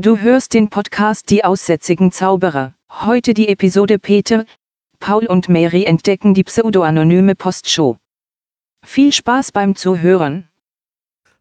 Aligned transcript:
Du 0.00 0.16
hörst 0.16 0.54
den 0.54 0.70
Podcast 0.70 1.28
Die 1.28 1.44
aussätzigen 1.44 2.10
Zauberer. 2.10 2.72
Heute 2.88 3.34
die 3.34 3.48
Episode 3.48 3.98
Peter, 3.98 4.46
Paul 4.98 5.26
und 5.26 5.50
Mary 5.50 5.84
entdecken 5.84 6.32
die 6.32 6.42
pseudoanonyme 6.42 7.34
Postshow. 7.34 7.98
Viel 8.82 9.12
Spaß 9.12 9.52
beim 9.52 9.76
Zuhören. 9.76 10.48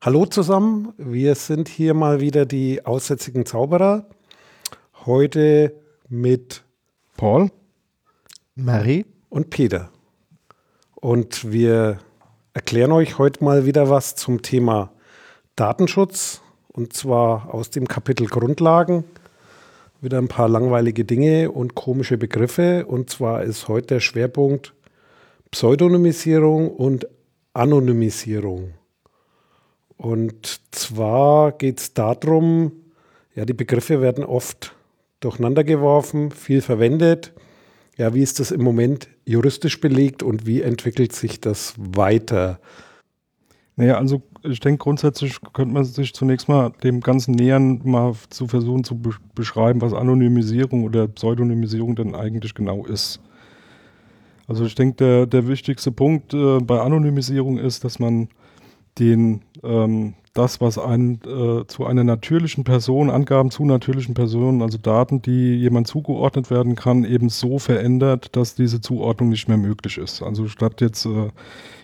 Hallo 0.02 0.26
zusammen, 0.26 0.92
wir 0.98 1.36
sind 1.36 1.70
hier 1.70 1.94
mal 1.94 2.20
wieder 2.20 2.46
die 2.46 2.86
aussätzigen 2.86 3.46
Zauberer. 3.46 4.10
Heute 5.06 5.74
mit 6.10 6.66
Paul, 7.16 7.52
Mary 8.56 9.06
und 9.30 9.52
Peter. 9.52 9.90
Und 10.96 11.50
wir 11.50 12.00
erklären 12.54 12.92
euch 12.92 13.20
heute 13.20 13.42
mal 13.42 13.66
wieder 13.66 13.90
was 13.90 14.16
zum 14.16 14.42
Thema 14.42 14.92
Datenschutz 15.56 16.42
und 16.72 16.94
zwar 16.94 17.54
aus 17.54 17.70
dem 17.70 17.88
Kapitel 17.88 18.28
Grundlagen. 18.28 19.04
Wieder 20.02 20.18
ein 20.18 20.30
paar 20.30 20.48
langweilige 20.48 21.04
Dinge 21.04 21.52
und 21.52 21.76
komische 21.76 22.18
Begriffe. 22.18 22.86
Und 22.86 23.10
zwar 23.10 23.44
ist 23.44 23.68
heute 23.68 23.88
der 23.88 24.00
Schwerpunkt 24.00 24.74
Pseudonymisierung 25.52 26.70
und 26.70 27.08
Anonymisierung. 27.54 28.76
Und 29.98 30.62
zwar 30.72 31.52
geht 31.52 31.80
es 31.80 31.94
darum, 31.94 32.72
ja, 33.36 33.44
die 33.46 33.54
Begriffe 33.54 34.02
werden 34.02 34.24
oft 34.24 34.74
durcheinander 35.20 35.64
geworfen, 35.64 36.32
viel 36.32 36.62
verwendet. 36.62 37.34
Ja, 37.98 38.14
wie 38.14 38.22
ist 38.24 38.40
das 38.40 38.52
im 38.52 38.62
Moment 38.64 39.10
juristisch 39.26 39.82
belegt 39.82 40.24
und 40.24 40.46
wie 40.46 40.62
entwickelt 40.62 41.12
sich 41.12 41.42
das 41.42 41.74
weiter? 41.78 42.60
Naja, 43.76 43.98
also 43.98 44.22
ich 44.44 44.60
denke, 44.60 44.84
grundsätzlich 44.84 45.40
könnte 45.54 45.74
man 45.74 45.84
sich 45.84 46.14
zunächst 46.14 46.48
mal 46.48 46.72
dem 46.84 47.02
Ganzen 47.02 47.34
nähern, 47.34 47.82
mal 47.84 48.14
zu 48.30 48.48
versuchen 48.48 48.84
zu 48.84 48.98
be 48.98 49.12
beschreiben, 49.36 49.82
was 49.82 49.94
Anonymisierung 49.94 50.84
oder 50.84 51.08
Pseudonymisierung 51.08 51.96
denn 51.96 52.16
eigentlich 52.16 52.54
genau 52.54 52.86
ist. 52.86 53.22
Also 54.48 54.66
ich 54.66 54.76
denke, 54.76 54.96
der, 54.98 55.26
der 55.28 55.48
wichtigste 55.48 55.92
Punkt 55.92 56.34
äh, 56.34 56.60
bei 56.60 56.82
Anonymisierung 56.82 57.58
ist, 57.58 57.84
dass 57.84 58.00
man 58.00 58.30
den, 59.00 59.42
ähm, 59.64 60.14
das, 60.34 60.62
was 60.62 60.78
ein, 60.78 61.20
äh, 61.26 61.66
zu 61.68 61.86
einer 61.86 62.04
natürlichen 62.04 62.64
Person, 62.64 63.10
Angaben 63.10 63.52
zu 63.52 63.66
natürlichen 63.66 64.14
Personen, 64.14 64.62
also 64.62 64.78
Daten, 64.78 65.22
die 65.22 65.56
jemand 65.56 65.88
zugeordnet 65.88 66.50
werden 66.52 66.76
kann, 66.76 67.04
eben 67.04 67.30
so 67.30 67.60
verändert, 67.60 68.36
dass 68.36 68.56
diese 68.56 68.82
Zuordnung 68.82 69.30
nicht 69.30 69.48
mehr 69.48 69.58
möglich 69.58 69.98
ist. 69.98 70.22
Also 70.22 70.48
statt 70.48 70.82
jetzt 70.82 71.06
äh, 71.06 71.30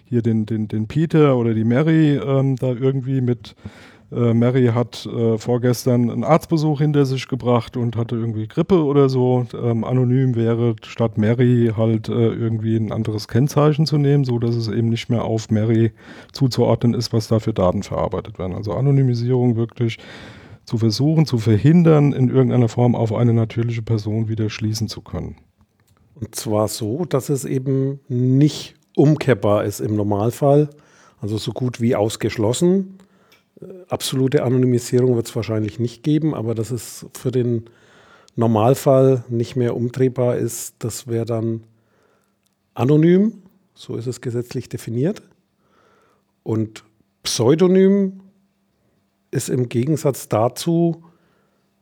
hier 0.06 0.22
den, 0.22 0.46
den, 0.46 0.68
den 0.68 0.88
Peter 0.88 1.38
oder 1.38 1.54
die 1.54 1.64
Mary 1.64 2.16
ähm, 2.16 2.56
da 2.56 2.68
irgendwie 2.68 3.22
mit 3.22 3.56
äh, 4.12 4.34
Mary 4.34 4.68
hat 4.68 5.06
äh, 5.06 5.38
vorgestern 5.38 6.10
einen 6.10 6.24
Arztbesuch 6.24 6.80
hinter 6.80 7.06
sich 7.06 7.28
gebracht 7.28 7.76
und 7.76 7.96
hatte 7.96 8.16
irgendwie 8.16 8.48
Grippe 8.48 8.84
oder 8.84 9.10
so. 9.10 9.46
Ähm, 9.54 9.84
anonym 9.84 10.36
wäre 10.36 10.76
statt 10.84 11.18
Mary 11.18 11.74
halt 11.76 12.10
äh, 12.10 12.14
irgendwie 12.14 12.76
ein 12.78 12.92
anderes 12.92 13.28
Kennzeichen 13.28 13.86
zu 13.86 13.98
nehmen, 13.98 14.24
so 14.24 14.40
dass 14.40 14.56
es 14.56 14.68
eben 14.68 14.90
nicht 14.90 15.10
mehr 15.10 15.26
auf 15.26 15.50
Mary 15.50 15.92
zuzuordnen 16.32 16.94
ist, 16.94 17.14
was 17.14 17.28
da 17.28 17.40
für 17.40 17.54
Daten 17.54 17.84
verarbeitet 17.84 18.38
werden. 18.38 18.56
Also 18.56 18.74
Anonymisierung 18.74 19.56
wirklich 19.56 19.98
zu 20.66 20.78
versuchen, 20.78 21.26
zu 21.26 21.38
verhindern, 21.38 22.14
in 22.14 22.30
irgendeiner 22.30 22.70
Form 22.70 22.96
auf 22.96 23.14
eine 23.14 23.34
natürliche 23.34 23.82
Person 23.82 24.28
wieder 24.28 24.50
schließen 24.50 24.88
zu 24.88 25.02
können. 25.02 25.36
Und 26.16 26.34
zwar 26.36 26.68
so, 26.68 27.06
dass 27.06 27.30
es 27.30 27.46
eben 27.46 28.00
nicht 28.08 28.76
umkehrbar 28.96 29.66
ist 29.66 29.80
im 29.80 29.96
Normalfall, 29.96 30.70
also 31.20 31.38
so 31.38 31.52
gut 31.52 31.82
wie 31.82 31.96
ausgeschlossen. 31.96 32.98
Absolute 33.90 34.44
Anonymisierung 34.44 35.16
wird 35.16 35.28
es 35.28 35.36
wahrscheinlich 35.36 35.80
nicht 35.80 36.04
geben, 36.04 36.34
aber 36.34 36.56
dass 36.56 36.72
es 36.72 37.06
für 37.14 37.32
den 37.32 37.70
Normalfall 38.36 39.24
nicht 39.30 39.56
mehr 39.56 39.76
umdrehbar 39.76 40.38
ist, 40.38 40.76
das 40.80 41.08
wäre 41.08 41.26
dann 41.26 41.64
anonym, 42.74 43.44
so 43.74 43.96
ist 43.96 44.08
es 44.08 44.22
gesetzlich 44.22 44.70
definiert. 44.70 45.22
Und 46.44 46.84
Pseudonym 47.24 48.22
ist 49.32 49.50
im 49.50 49.70
Gegensatz 49.70 50.30
dazu, 50.30 51.04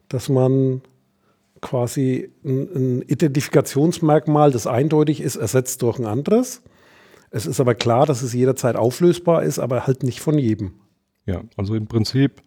dass 0.10 0.30
man 0.30 0.82
quasi 1.62 2.32
ein, 2.44 2.70
ein 2.76 3.02
Identifikationsmerkmal, 3.04 4.52
das 4.52 4.68
eindeutig 4.68 5.22
ist, 5.22 5.38
ersetzt 5.38 5.82
durch 5.82 5.98
ein 5.98 6.06
anderes. 6.06 6.62
Es 7.32 7.48
ist 7.48 7.60
aber 7.60 7.74
klar, 7.74 8.06
dass 8.06 8.22
es 8.22 8.34
jederzeit 8.34 8.76
auflösbar 8.76 9.44
ist, 9.44 9.58
aber 9.60 9.88
halt 9.88 10.04
nicht 10.04 10.20
von 10.20 10.38
jedem. 10.38 10.74
Ja, 11.26 11.42
also 11.58 11.76
im 11.76 11.88
Prinzip 11.88 12.42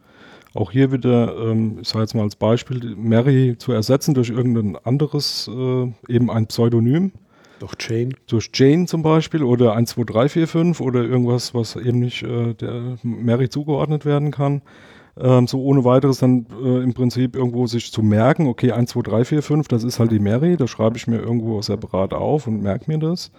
auch 0.55 0.71
hier 0.71 0.91
wieder, 0.91 1.37
ähm, 1.37 1.79
ich 1.83 1.89
sage 1.89 2.03
jetzt 2.03 2.15
mal 2.15 2.23
als 2.23 2.37
Beispiel, 2.37 2.97
Mary 2.97 3.57
zu 3.59 3.73
ersetzen 3.73 4.15
durch 4.15 4.31
irgendein 4.31 4.77
anderes, 4.85 5.49
äh, 5.49 5.93
eben 6.09 6.31
ein 6.31 6.47
Pseudonym. 6.47 7.13
Durch 7.59 7.75
Jane. 7.79 8.11
Durch 8.27 8.51
Jane 8.53 8.87
zum 8.87 9.03
Beispiel 9.03 9.43
oder 9.43 9.75
12345 9.75 10.81
oder 10.81 11.03
irgendwas, 11.03 11.55
was 11.55 11.77
eben 11.77 12.01
nicht 12.01 12.23
äh, 12.23 12.55
der 12.55 12.97
Mary 13.03 13.49
zugeordnet 13.49 14.05
werden 14.05 14.31
kann. 14.31 14.63
Ähm, 15.19 15.47
so 15.47 15.63
ohne 15.63 15.85
weiteres 15.85 16.19
dann 16.19 16.47
äh, 16.63 16.83
im 16.83 16.93
Prinzip 16.93 17.37
irgendwo 17.37 17.67
sich 17.67 17.91
zu 17.91 18.03
merken, 18.03 18.47
okay, 18.47 18.69
12345, 18.69 19.69
das 19.69 19.85
ist 19.85 19.99
halt 19.99 20.11
die 20.11 20.19
Mary, 20.19 20.59
das 20.59 20.69
schreibe 20.69 20.99
ich 20.99 21.07
mir 21.07 21.19
irgendwo 21.19 21.63
separat 21.63 22.13
auf 22.13 22.47
und 22.47 22.63
merke 22.63 22.91
mir 22.91 22.99
das 22.99 23.31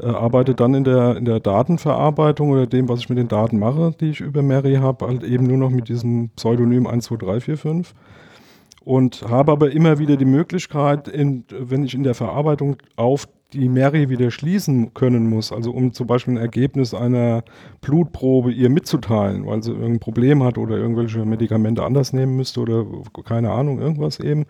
äh, 0.00 0.06
arbeite 0.06 0.54
dann 0.54 0.74
in 0.74 0.84
der, 0.84 1.16
in 1.16 1.24
der 1.24 1.40
Datenverarbeitung 1.40 2.50
oder 2.50 2.66
dem, 2.66 2.88
was 2.88 3.00
ich 3.00 3.08
mit 3.08 3.18
den 3.18 3.28
Daten 3.28 3.58
mache, 3.58 3.94
die 4.00 4.10
ich 4.10 4.20
über 4.20 4.42
Mary 4.42 4.74
habe, 4.76 5.06
halt 5.06 5.24
eben 5.24 5.44
nur 5.44 5.58
noch 5.58 5.70
mit 5.70 5.88
diesem 5.88 6.30
Pseudonym 6.30 6.84
12345 6.84 7.94
und 8.84 9.22
habe 9.28 9.52
aber 9.52 9.70
immer 9.70 9.98
wieder 9.98 10.16
die 10.16 10.24
Möglichkeit, 10.24 11.08
in, 11.08 11.44
wenn 11.50 11.84
ich 11.84 11.94
in 11.94 12.04
der 12.04 12.14
Verarbeitung 12.14 12.76
auf 12.96 13.28
die 13.52 13.68
Mary 13.68 14.08
wieder 14.08 14.30
schließen 14.30 14.92
können 14.94 15.28
muss, 15.28 15.52
also 15.52 15.72
um 15.72 15.92
zum 15.92 16.06
Beispiel 16.06 16.34
ein 16.34 16.40
Ergebnis 16.40 16.92
einer 16.92 17.44
Blutprobe 17.80 18.52
ihr 18.52 18.68
mitzuteilen, 18.68 19.46
weil 19.46 19.62
sie 19.62 19.72
irgendein 19.72 20.00
Problem 20.00 20.42
hat 20.42 20.58
oder 20.58 20.76
irgendwelche 20.76 21.24
Medikamente 21.24 21.82
anders 21.82 22.12
nehmen 22.12 22.36
müsste 22.36 22.60
oder 22.60 22.86
keine 23.24 23.50
Ahnung, 23.50 23.78
irgendwas 23.80 24.20
eben, 24.20 24.44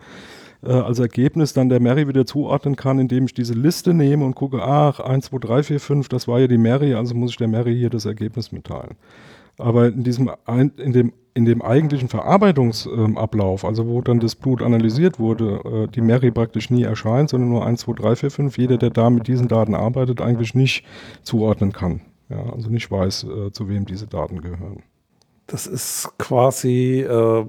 äh, 0.61 0.71
als 0.71 0.99
Ergebnis 0.99 1.53
dann 1.53 1.69
der 1.69 1.79
Mary 1.79 2.07
wieder 2.07 2.25
zuordnen 2.25 2.75
kann, 2.75 2.99
indem 2.99 3.25
ich 3.25 3.33
diese 3.33 3.53
Liste 3.53 3.93
nehme 3.93 4.25
und 4.25 4.35
gucke, 4.35 4.61
ach, 4.61 4.99
1, 4.99 5.25
2, 5.25 5.37
3, 5.39 5.63
4, 5.63 5.79
5, 5.79 6.09
das 6.09 6.27
war 6.27 6.39
ja 6.39 6.47
die 6.47 6.57
Mary, 6.57 6.93
also 6.93 7.15
muss 7.15 7.31
ich 7.31 7.37
der 7.37 7.47
Mary 7.47 7.75
hier 7.75 7.89
das 7.89 8.05
Ergebnis 8.05 8.51
mitteilen. 8.51 8.95
Aber 9.57 9.87
in 9.87 10.03
diesem, 10.03 10.31
in 10.47 10.93
dem, 10.93 11.13
in 11.33 11.45
dem 11.45 11.61
eigentlichen 11.61 12.07
Verarbeitungsablauf, 12.07 13.65
also 13.65 13.87
wo 13.87 14.01
dann 14.01 14.19
das 14.19 14.35
Blut 14.35 14.61
analysiert 14.61 15.19
wurde, 15.19 15.61
äh, 15.65 15.87
die 15.87 16.01
Mary 16.01 16.31
praktisch 16.31 16.69
nie 16.69 16.83
erscheint, 16.83 17.29
sondern 17.29 17.49
nur 17.49 17.65
1, 17.65 17.81
2, 17.81 17.93
3, 17.93 18.15
4, 18.15 18.31
5, 18.31 18.57
jeder, 18.57 18.77
der 18.77 18.89
da 18.89 19.09
mit 19.09 19.27
diesen 19.27 19.47
Daten 19.47 19.75
arbeitet, 19.75 20.21
eigentlich 20.21 20.55
nicht 20.55 20.85
zuordnen 21.23 21.71
kann. 21.73 22.01
Ja, 22.29 22.43
also 22.53 22.69
nicht 22.69 22.89
weiß, 22.91 23.23
äh, 23.23 23.51
zu 23.51 23.67
wem 23.69 23.85
diese 23.85 24.07
Daten 24.07 24.41
gehören. 24.41 24.83
Das 25.47 25.65
ist 25.65 26.11
quasi 26.19 27.01
äh, 27.01 27.45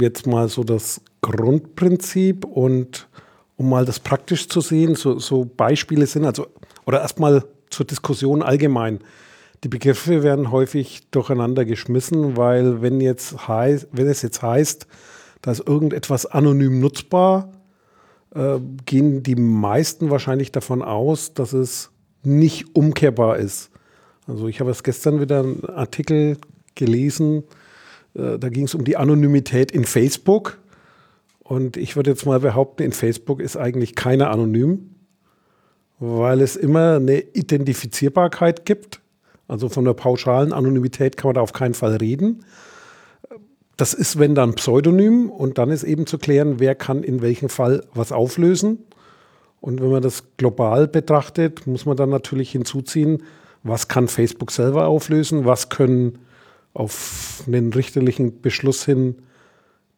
jetzt 0.00 0.26
mal 0.26 0.48
so 0.48 0.64
das 0.64 1.00
Grundprinzip 1.20 2.44
und 2.44 3.08
um 3.56 3.68
mal 3.68 3.84
das 3.84 4.00
praktisch 4.00 4.48
zu 4.48 4.60
sehen, 4.60 4.94
so, 4.94 5.18
so 5.18 5.44
Beispiele 5.44 6.06
sind, 6.06 6.24
also, 6.24 6.46
oder 6.86 7.00
erstmal 7.00 7.44
zur 7.68 7.86
Diskussion 7.86 8.42
allgemein. 8.42 9.00
Die 9.62 9.68
Begriffe 9.68 10.22
werden 10.22 10.50
häufig 10.50 11.02
durcheinander 11.10 11.64
geschmissen, 11.66 12.36
weil 12.36 12.80
wenn, 12.80 13.00
jetzt 13.00 13.48
heißt, 13.48 13.88
wenn 13.92 14.06
es 14.06 14.22
jetzt 14.22 14.42
heißt, 14.42 14.86
da 15.42 15.52
ist 15.52 15.66
irgendetwas 15.66 16.24
anonym 16.24 16.80
nutzbar, 16.80 17.52
äh, 18.34 18.58
gehen 18.86 19.22
die 19.22 19.36
meisten 19.36 20.10
wahrscheinlich 20.10 20.52
davon 20.52 20.82
aus, 20.82 21.34
dass 21.34 21.52
es 21.52 21.90
nicht 22.22 22.74
umkehrbar 22.74 23.38
ist. 23.38 23.70
Also 24.26 24.48
ich 24.48 24.60
habe 24.60 24.70
erst 24.70 24.84
gestern 24.84 25.20
wieder 25.20 25.40
einen 25.40 25.64
Artikel 25.66 26.38
gelesen, 26.74 27.44
da 28.14 28.48
ging 28.48 28.64
es 28.64 28.74
um 28.74 28.84
die 28.84 28.96
Anonymität 28.96 29.70
in 29.70 29.84
Facebook. 29.84 30.58
Und 31.42 31.76
ich 31.76 31.96
würde 31.96 32.10
jetzt 32.10 32.26
mal 32.26 32.40
behaupten, 32.40 32.82
in 32.82 32.92
Facebook 32.92 33.40
ist 33.40 33.56
eigentlich 33.56 33.94
keiner 33.94 34.30
anonym, 34.30 34.94
weil 35.98 36.40
es 36.40 36.56
immer 36.56 36.96
eine 36.96 37.20
Identifizierbarkeit 37.20 38.64
gibt. 38.64 39.00
Also 39.48 39.68
von 39.68 39.84
der 39.84 39.94
pauschalen 39.94 40.52
Anonymität 40.52 41.16
kann 41.16 41.28
man 41.28 41.34
da 41.34 41.40
auf 41.40 41.52
keinen 41.52 41.74
Fall 41.74 41.96
reden. 41.96 42.44
Das 43.76 43.94
ist, 43.94 44.18
wenn 44.18 44.34
dann 44.34 44.54
Pseudonym 44.54 45.30
und 45.30 45.58
dann 45.58 45.70
ist 45.70 45.82
eben 45.82 46.06
zu 46.06 46.18
klären, 46.18 46.60
wer 46.60 46.74
kann 46.74 47.02
in 47.02 47.22
welchem 47.22 47.48
Fall 47.48 47.84
was 47.94 48.12
auflösen. 48.12 48.78
Und 49.60 49.80
wenn 49.80 49.90
man 49.90 50.02
das 50.02 50.36
global 50.36 50.86
betrachtet, 50.86 51.66
muss 51.66 51.84
man 51.84 51.96
dann 51.96 52.10
natürlich 52.10 52.52
hinzuziehen, 52.52 53.22
was 53.62 53.88
kann 53.88 54.06
Facebook 54.06 54.50
selber 54.52 54.86
auflösen, 54.86 55.44
was 55.44 55.68
können 55.68 56.18
auf 56.74 57.44
einen 57.46 57.72
richterlichen 57.72 58.40
Beschluss 58.40 58.84
hin 58.84 59.16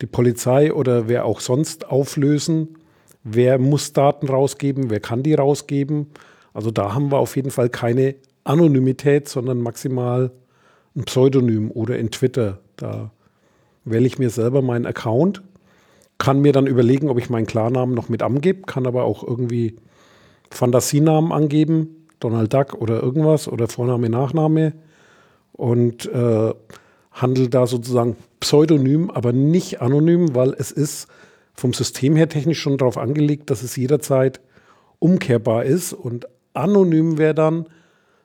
die 0.01 0.07
Polizei 0.07 0.73
oder 0.73 1.09
wer 1.09 1.25
auch 1.25 1.41
sonst 1.41 1.87
auflösen. 1.89 2.77
Wer 3.25 3.59
muss 3.59 3.93
Daten 3.93 4.29
rausgeben? 4.29 4.91
Wer 4.91 5.01
kann 5.01 5.23
die 5.23 5.35
rausgeben? 5.35 6.07
Also 6.55 6.71
da 6.71 6.95
haben 6.95 7.13
wir 7.13 7.19
auf 7.19 7.37
jeden 7.37 7.51
Fall 7.51 7.69
keine 7.69 8.17
Anonymität, 8.45 9.29
sondern 9.29 9.59
maximal 9.59 10.33
ein 10.97 11.05
Pseudonym 11.05 11.71
oder 11.71 11.99
in 11.99 12.11
Twitter. 12.11 12.59
Da 12.77 13.13
wähle 13.85 14.07
ich 14.07 14.19
mir 14.19 14.31
selber 14.31 14.61
meinen 14.61 14.87
Account 14.87 15.43
kann 16.23 16.41
mir 16.41 16.53
dann 16.53 16.69
überlegen, 16.69 17.09
ob 17.09 17.19
ich 17.19 17.31
meinen 17.31 17.49
Klarnamen 17.49 17.97
noch 17.97 18.09
mit 18.09 18.23
angebe, 18.23 18.63
kann 18.63 18.87
aber 18.87 19.03
auch 19.03 19.27
irgendwie 19.27 19.75
Fantasienamen 20.53 21.33
angeben, 21.33 22.07
Donald 22.21 22.55
Duck 22.55 22.75
oder 22.75 23.03
irgendwas 23.03 23.49
oder 23.49 23.67
Vorname, 23.67 24.09
Nachname 24.09 24.73
und 25.53 26.07
äh, 26.07 26.55
handle 27.13 27.49
da 27.49 27.67
sozusagen 27.67 28.17
pseudonym, 28.41 29.11
aber 29.11 29.33
nicht 29.33 29.81
anonym, 29.81 30.35
weil 30.35 30.55
es 30.59 30.71
ist 30.71 31.09
vom 31.55 31.73
System 31.73 32.17
her 32.17 32.29
technisch 32.29 32.61
schon 32.61 32.79
darauf 32.79 32.97
angelegt, 32.97 33.51
dass 33.51 33.63
es 33.63 33.77
jederzeit 33.77 34.41
umkehrbar 34.99 35.65
ist 35.65 35.93
und 35.93 36.27
anonym 36.55 37.19
wäre 37.19 37.35
dann, 37.35 37.67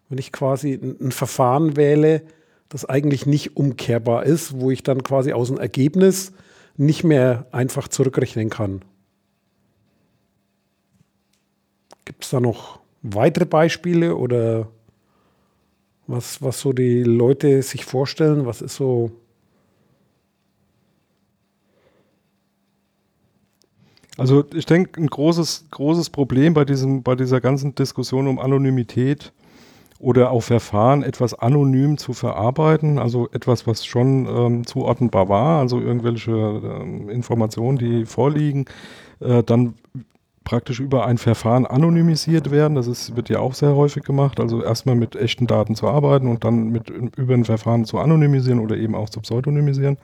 wenn 0.10 0.18
ich 0.18 0.32
quasi 0.32 0.74
ein, 0.74 0.96
ein 1.02 1.12
Verfahren 1.12 1.76
wähle, 1.76 2.24
das 2.70 2.86
eigentlich 2.86 3.26
nicht 3.26 3.58
umkehrbar 3.58 4.26
ist, 4.26 4.60
wo 4.60 4.72
ich 4.72 4.84
dann 4.84 5.04
quasi 5.04 5.34
aus 5.34 5.48
dem 5.48 5.58
Ergebnis 5.58 6.34
nicht 6.76 7.04
mehr 7.04 7.48
einfach 7.52 7.88
zurückrechnen 7.88 8.50
kann. 8.50 8.82
Gibt 12.06 12.24
es 12.24 12.30
da 12.30 12.40
noch 12.40 12.80
weitere 13.02 13.46
Beispiele 13.46 14.16
oder 14.16 14.70
was, 16.08 16.42
was 16.42 16.60
so 16.60 16.74
die 16.74 17.04
Leute 17.04 17.62
sich 17.62 17.86
vorstellen? 17.86 18.46
Was 18.46 18.62
ist 18.62 18.76
so. 18.76 19.12
Also 24.18 24.46
ich 24.54 24.66
denke, 24.66 25.00
ein 25.00 25.08
großes, 25.08 25.66
großes 25.70 26.10
Problem 26.10 26.56
bei, 26.56 26.66
diesem, 26.66 27.04
bei 27.04 27.16
dieser 27.16 27.40
ganzen 27.40 27.76
Diskussion 27.76 28.28
um 28.28 28.40
Anonymität 28.40 29.32
oder 30.00 30.32
auch 30.32 30.42
Verfahren, 30.42 31.04
etwas 31.04 31.36
anonym 31.36 32.00
zu 32.00 32.14
verarbeiten, 32.14 32.98
also 32.98 33.30
etwas, 33.32 33.68
was 33.68 33.86
schon 33.86 34.26
ähm, 34.28 34.66
zuordnenbar 34.66 35.30
war, 35.30 35.60
also 35.60 35.80
irgendwelche 35.80 36.32
ähm, 36.32 37.10
Informationen, 37.10 37.78
die 37.78 38.06
vorliegen, 38.06 38.66
äh, 39.20 39.44
dann 39.44 39.76
praktisch 40.48 40.80
über 40.80 41.06
ein 41.06 41.18
Verfahren 41.18 41.66
anonymisiert 41.66 42.52
werden. 42.52 42.76
Das 42.76 42.88
ist, 42.88 43.18
wird 43.18 43.28
ja 43.28 43.40
auch 43.40 43.54
sehr 43.54 43.76
häufig 43.76 44.04
gemacht. 44.04 44.40
Also 44.40 44.64
erstmal 44.64 44.96
mit 44.96 45.14
echten 45.18 45.46
Daten 45.46 45.76
zu 45.76 45.90
arbeiten 45.90 46.30
und 46.30 46.46
dann 46.46 46.70
mit, 46.70 46.90
über 46.90 47.34
ein 47.34 47.44
Verfahren 47.44 47.84
zu 47.84 47.98
anonymisieren 47.98 48.62
oder 48.62 48.78
eben 48.78 48.96
auch 48.96 49.10
zu 49.10 49.20
pseudonymisieren. 49.20 49.98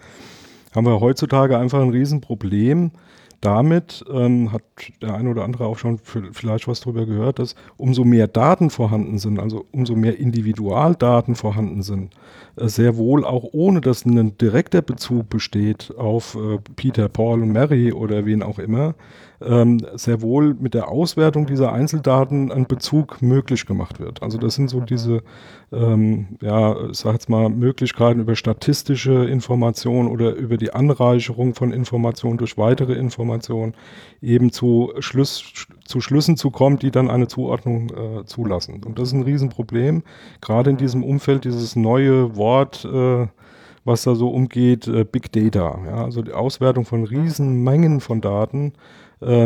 Haben 0.76 0.86
wir 0.86 1.00
heutzutage 1.00 1.58
einfach 1.58 1.80
ein 1.80 1.92
Riesenproblem, 1.92 2.92
damit 3.40 4.04
ähm, 4.12 4.52
hat 4.52 4.64
der 5.02 5.16
eine 5.16 5.30
oder 5.30 5.46
andere 5.46 5.66
auch 5.66 5.78
schon 5.78 6.00
vielleicht 6.00 6.68
was 6.68 6.82
darüber 6.82 7.06
gehört, 7.06 7.40
dass 7.40 7.56
umso 7.78 8.04
mehr 8.04 8.28
Daten 8.28 8.70
vorhanden 8.70 9.20
sind, 9.20 9.40
also 9.40 9.66
umso 9.72 9.96
mehr 9.96 10.18
Individualdaten 10.18 11.36
vorhanden 11.36 11.84
sind, 11.84 12.14
äh, 12.58 12.68
sehr 12.68 12.98
wohl 12.98 13.24
auch 13.24 13.46
ohne 13.54 13.80
dass 13.80 14.06
ein 14.06 14.38
direkter 14.38 14.82
Bezug 14.82 15.30
besteht 15.30 15.94
auf 15.98 16.36
äh, 16.36 16.58
Peter, 16.76 17.08
Paul 17.08 17.44
und 17.44 17.54
Mary 17.54 17.94
oder 17.94 18.26
wen 18.26 18.44
auch 18.44 18.60
immer, 18.60 18.96
ähm, 19.46 19.80
sehr 19.96 20.22
wohl 20.22 20.54
mit 20.54 20.74
der 20.74 20.90
Auswertung 20.90 21.46
dieser 21.46 21.72
Einzeldaten 21.72 22.52
ein 22.52 22.66
Bezug 22.66 23.22
möglich 23.22 23.66
gemacht 23.66 24.00
wird. 24.00 24.22
Also 24.22 24.38
das 24.38 24.56
sind 24.56 24.70
so 24.70 24.80
diese, 24.80 25.22
ähm, 25.72 26.38
ja, 26.42 26.90
ich 26.90 26.98
sag 26.98 27.14
jetzt 27.14 27.30
mal, 27.30 27.50
Möglichkeiten 27.50 28.20
über 28.20 28.36
statistische 28.36 29.26
Informationen 29.26 30.10
oder 30.10 30.34
über 30.34 30.58
die 30.58 30.74
Anreicherung 30.74 31.56
von 31.56 31.72
Informationen 31.72 32.38
durch 32.38 32.58
weitere 32.58 32.94
Informationen 32.94 33.74
eben 34.22 34.52
zu, 34.52 34.94
Schluss, 35.00 35.66
zu 35.86 36.02
Schlüssen 36.02 36.38
zu 36.38 36.52
kommen, 36.52 36.80
die 36.80 36.92
dann 36.92 37.10
eine 37.10 37.28
Zuordnung 37.28 37.90
äh, 37.90 38.26
zulassen. 38.26 38.82
Und 38.86 39.00
das 39.00 39.10
ist 39.10 39.14
ein 39.14 39.24
Riesenproblem, 39.24 40.04
gerade 40.42 40.70
in 40.70 40.78
diesem 40.78 41.04
Umfeld, 41.04 41.46
dieses 41.46 41.76
neue 41.76 42.36
Wort, 42.36 42.86
äh, 42.86 43.28
was 43.86 44.04
da 44.04 44.16
so 44.16 44.30
umgeht, 44.30 44.88
äh, 44.88 45.04
Big 45.04 45.32
Data. 45.32 45.80
Ja, 45.86 46.04
also 46.06 46.22
die 46.22 46.32
Auswertung 46.32 46.86
von 46.86 47.04
Riesenmengen 47.04 48.00
von 48.00 48.22
Daten 48.22 48.74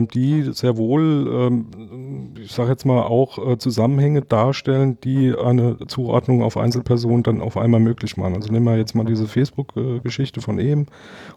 die 0.07 0.49
sehr 0.53 0.77
wohl, 0.77 1.27
ähm, 1.31 2.33
ich 2.41 2.51
sage 2.51 2.69
jetzt 2.71 2.85
mal, 2.85 3.03
auch 3.03 3.37
äh, 3.37 3.57
Zusammenhänge 3.57 4.21
darstellen, 4.21 4.97
die 5.03 5.33
eine 5.35 5.77
Zuordnung 5.87 6.43
auf 6.43 6.57
Einzelpersonen 6.57 7.23
dann 7.23 7.41
auf 7.41 7.57
einmal 7.57 7.79
möglich 7.79 8.17
machen. 8.17 8.35
Also 8.35 8.51
nehmen 8.51 8.65
wir 8.65 8.77
jetzt 8.77 8.95
mal 8.95 9.05
diese 9.05 9.27
Facebook-Geschichte 9.27 10.41
von 10.41 10.59
eben 10.59 10.87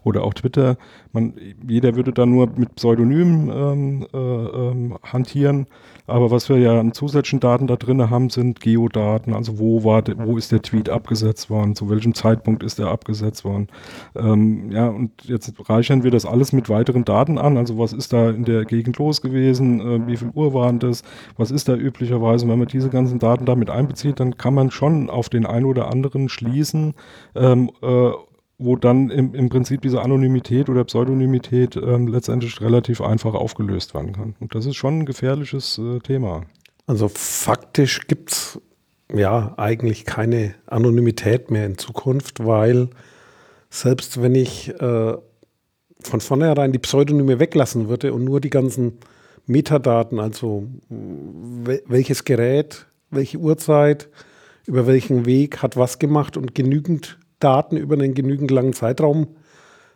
oder 0.03 0.23
auch 0.23 0.33
Twitter. 0.33 0.77
Man, 1.11 1.33
jeder 1.67 1.95
würde 1.95 2.13
da 2.13 2.25
nur 2.25 2.49
mit 2.55 2.75
Pseudonymen 2.75 3.51
ähm, 3.53 4.07
äh, 4.13 4.17
ähm, 4.17 4.97
hantieren. 5.03 5.67
Aber 6.07 6.31
was 6.31 6.49
wir 6.49 6.57
ja 6.57 6.79
an 6.79 6.93
zusätzlichen 6.93 7.39
Daten 7.39 7.67
da 7.67 7.75
drin 7.75 8.09
haben, 8.09 8.29
sind 8.29 8.59
Geodaten. 8.59 9.33
Also 9.33 9.59
wo 9.59 9.83
war, 9.83 10.03
wo 10.17 10.37
ist 10.37 10.51
der 10.51 10.61
Tweet 10.61 10.89
abgesetzt 10.89 11.49
worden? 11.49 11.75
Zu 11.75 11.89
welchem 11.89 12.13
Zeitpunkt 12.13 12.63
ist 12.63 12.79
er 12.79 12.89
abgesetzt 12.89 13.45
worden? 13.45 13.67
Ähm, 14.15 14.71
ja, 14.71 14.89
und 14.89 15.11
jetzt 15.23 15.53
reichern 15.69 16.03
wir 16.03 16.11
das 16.11 16.25
alles 16.25 16.51
mit 16.53 16.69
weiteren 16.69 17.05
Daten 17.05 17.37
an. 17.37 17.57
Also 17.57 17.77
was 17.77 17.93
ist 17.93 18.13
da 18.13 18.30
in 18.35 18.45
der 18.45 18.65
Gegend 18.65 18.97
los 18.97 19.21
gewesen? 19.21 19.79
Äh, 19.79 20.07
wie 20.07 20.17
viel 20.17 20.31
Uhr 20.33 20.53
waren 20.53 20.79
das? 20.79 21.03
Was 21.37 21.51
ist 21.51 21.67
da 21.67 21.75
üblicherweise? 21.75 22.47
Wenn 22.47 22.59
man 22.59 22.67
diese 22.67 22.89
ganzen 22.89 23.19
Daten 23.19 23.45
damit 23.45 23.69
einbezieht, 23.69 24.19
dann 24.19 24.37
kann 24.37 24.53
man 24.53 24.71
schon 24.71 25.09
auf 25.09 25.29
den 25.29 25.45
einen 25.45 25.65
oder 25.65 25.91
anderen 25.91 26.29
schließen. 26.29 26.93
Ähm, 27.35 27.71
äh, 27.81 28.11
wo 28.63 28.75
dann 28.75 29.09
im, 29.09 29.33
im 29.33 29.49
Prinzip 29.49 29.81
diese 29.81 30.01
Anonymität 30.01 30.69
oder 30.69 30.83
Pseudonymität 30.83 31.75
ähm, 31.75 32.07
letztendlich 32.07 32.61
relativ 32.61 33.01
einfach 33.01 33.33
aufgelöst 33.33 33.95
werden 33.95 34.13
kann. 34.13 34.35
Und 34.39 34.53
das 34.53 34.67
ist 34.67 34.75
schon 34.75 34.99
ein 34.99 35.05
gefährliches 35.05 35.79
äh, 35.79 35.99
Thema. 35.99 36.43
Also 36.85 37.07
faktisch 37.07 38.07
gibt 38.07 38.31
es 38.31 38.61
ja 39.13 39.53
eigentlich 39.57 40.05
keine 40.05 40.55
Anonymität 40.67 41.49
mehr 41.49 41.65
in 41.65 41.77
Zukunft, 41.77 42.45
weil 42.45 42.89
selbst 43.69 44.21
wenn 44.21 44.35
ich 44.35 44.69
äh, 44.79 45.13
von 46.03 46.21
vornherein 46.21 46.71
die 46.71 46.79
Pseudonyme 46.79 47.39
weglassen 47.39 47.89
würde 47.89 48.13
und 48.13 48.23
nur 48.23 48.41
die 48.41 48.49
ganzen 48.49 48.99
Metadaten, 49.45 50.19
also 50.19 50.67
welches 50.89 52.25
Gerät, 52.25 52.85
welche 53.09 53.37
Uhrzeit, 53.37 54.09
über 54.65 54.87
welchen 54.87 55.25
Weg 55.25 55.61
hat 55.61 55.77
was 55.77 55.99
gemacht 55.99 56.37
und 56.37 56.55
genügend 56.55 57.17
Daten 57.39 57.77
über 57.77 57.95
einen 57.95 58.13
genügend 58.13 58.51
langen 58.51 58.73
Zeitraum 58.73 59.27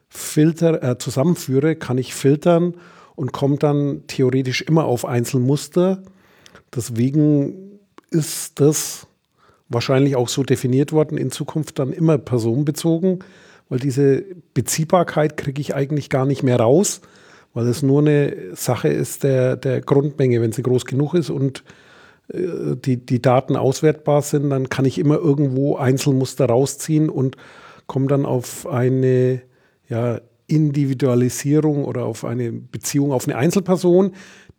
filter, 0.10 0.84
äh, 0.84 0.98
zusammenführe, 0.98 1.76
kann 1.76 1.98
ich 1.98 2.14
filtern 2.14 2.76
und 3.16 3.32
komme 3.32 3.58
dann 3.58 4.04
theoretisch 4.08 4.62
immer 4.62 4.86
auf 4.86 5.06
Einzelmuster. 5.06 6.04
Deswegen 6.74 7.80
ist 8.10 8.60
das 8.60 9.08
wahrscheinlich 9.70 10.16
auch 10.16 10.30
so 10.30 10.44
definiert 10.44 10.92
worden, 10.92 11.18
in 11.18 11.32
Zukunft 11.32 11.80
dann 11.80 11.92
immer 11.92 12.18
personenbezogen, 12.18 13.20
weil 13.70 13.80
diese 13.80 14.24
Beziehbarkeit 14.54 15.38
kriege 15.38 15.62
ich 15.62 15.76
eigentlich 15.76 16.10
gar 16.10 16.26
nicht 16.26 16.44
mehr 16.44 16.60
raus, 16.60 17.02
weil 17.54 17.68
es 17.68 17.82
nur 17.82 18.02
eine 18.02 18.56
Sache 18.56 18.90
ist 18.90 19.24
der, 19.24 19.56
der 19.56 19.82
Grundmenge, 19.82 20.42
wenn 20.42 20.52
sie 20.52 20.64
groß 20.64 20.86
genug 20.86 21.14
ist 21.14 21.30
und 21.30 21.64
äh, 22.28 22.76
die, 22.76 22.98
die 22.98 23.22
Daten 23.22 23.56
auswertbar 23.56 24.22
sind, 24.22 24.50
dann 24.50 24.70
kann 24.70 24.86
ich 24.86 25.00
immer 25.00 25.18
irgendwo 25.18 25.78
Einzelmuster 25.78 26.46
rausziehen 26.46 27.10
und 27.10 27.38
komme 27.88 28.08
dann 28.08 28.26
auf 28.26 28.68
eine 28.68 29.42
ja, 29.88 30.20
Individualisierung 30.48 31.86
oder 31.86 32.06
auf 32.06 32.26
eine 32.26 32.52
Beziehung 32.52 33.12
auf 33.12 33.28
eine 33.28 33.38
Einzelperson, 33.38 34.12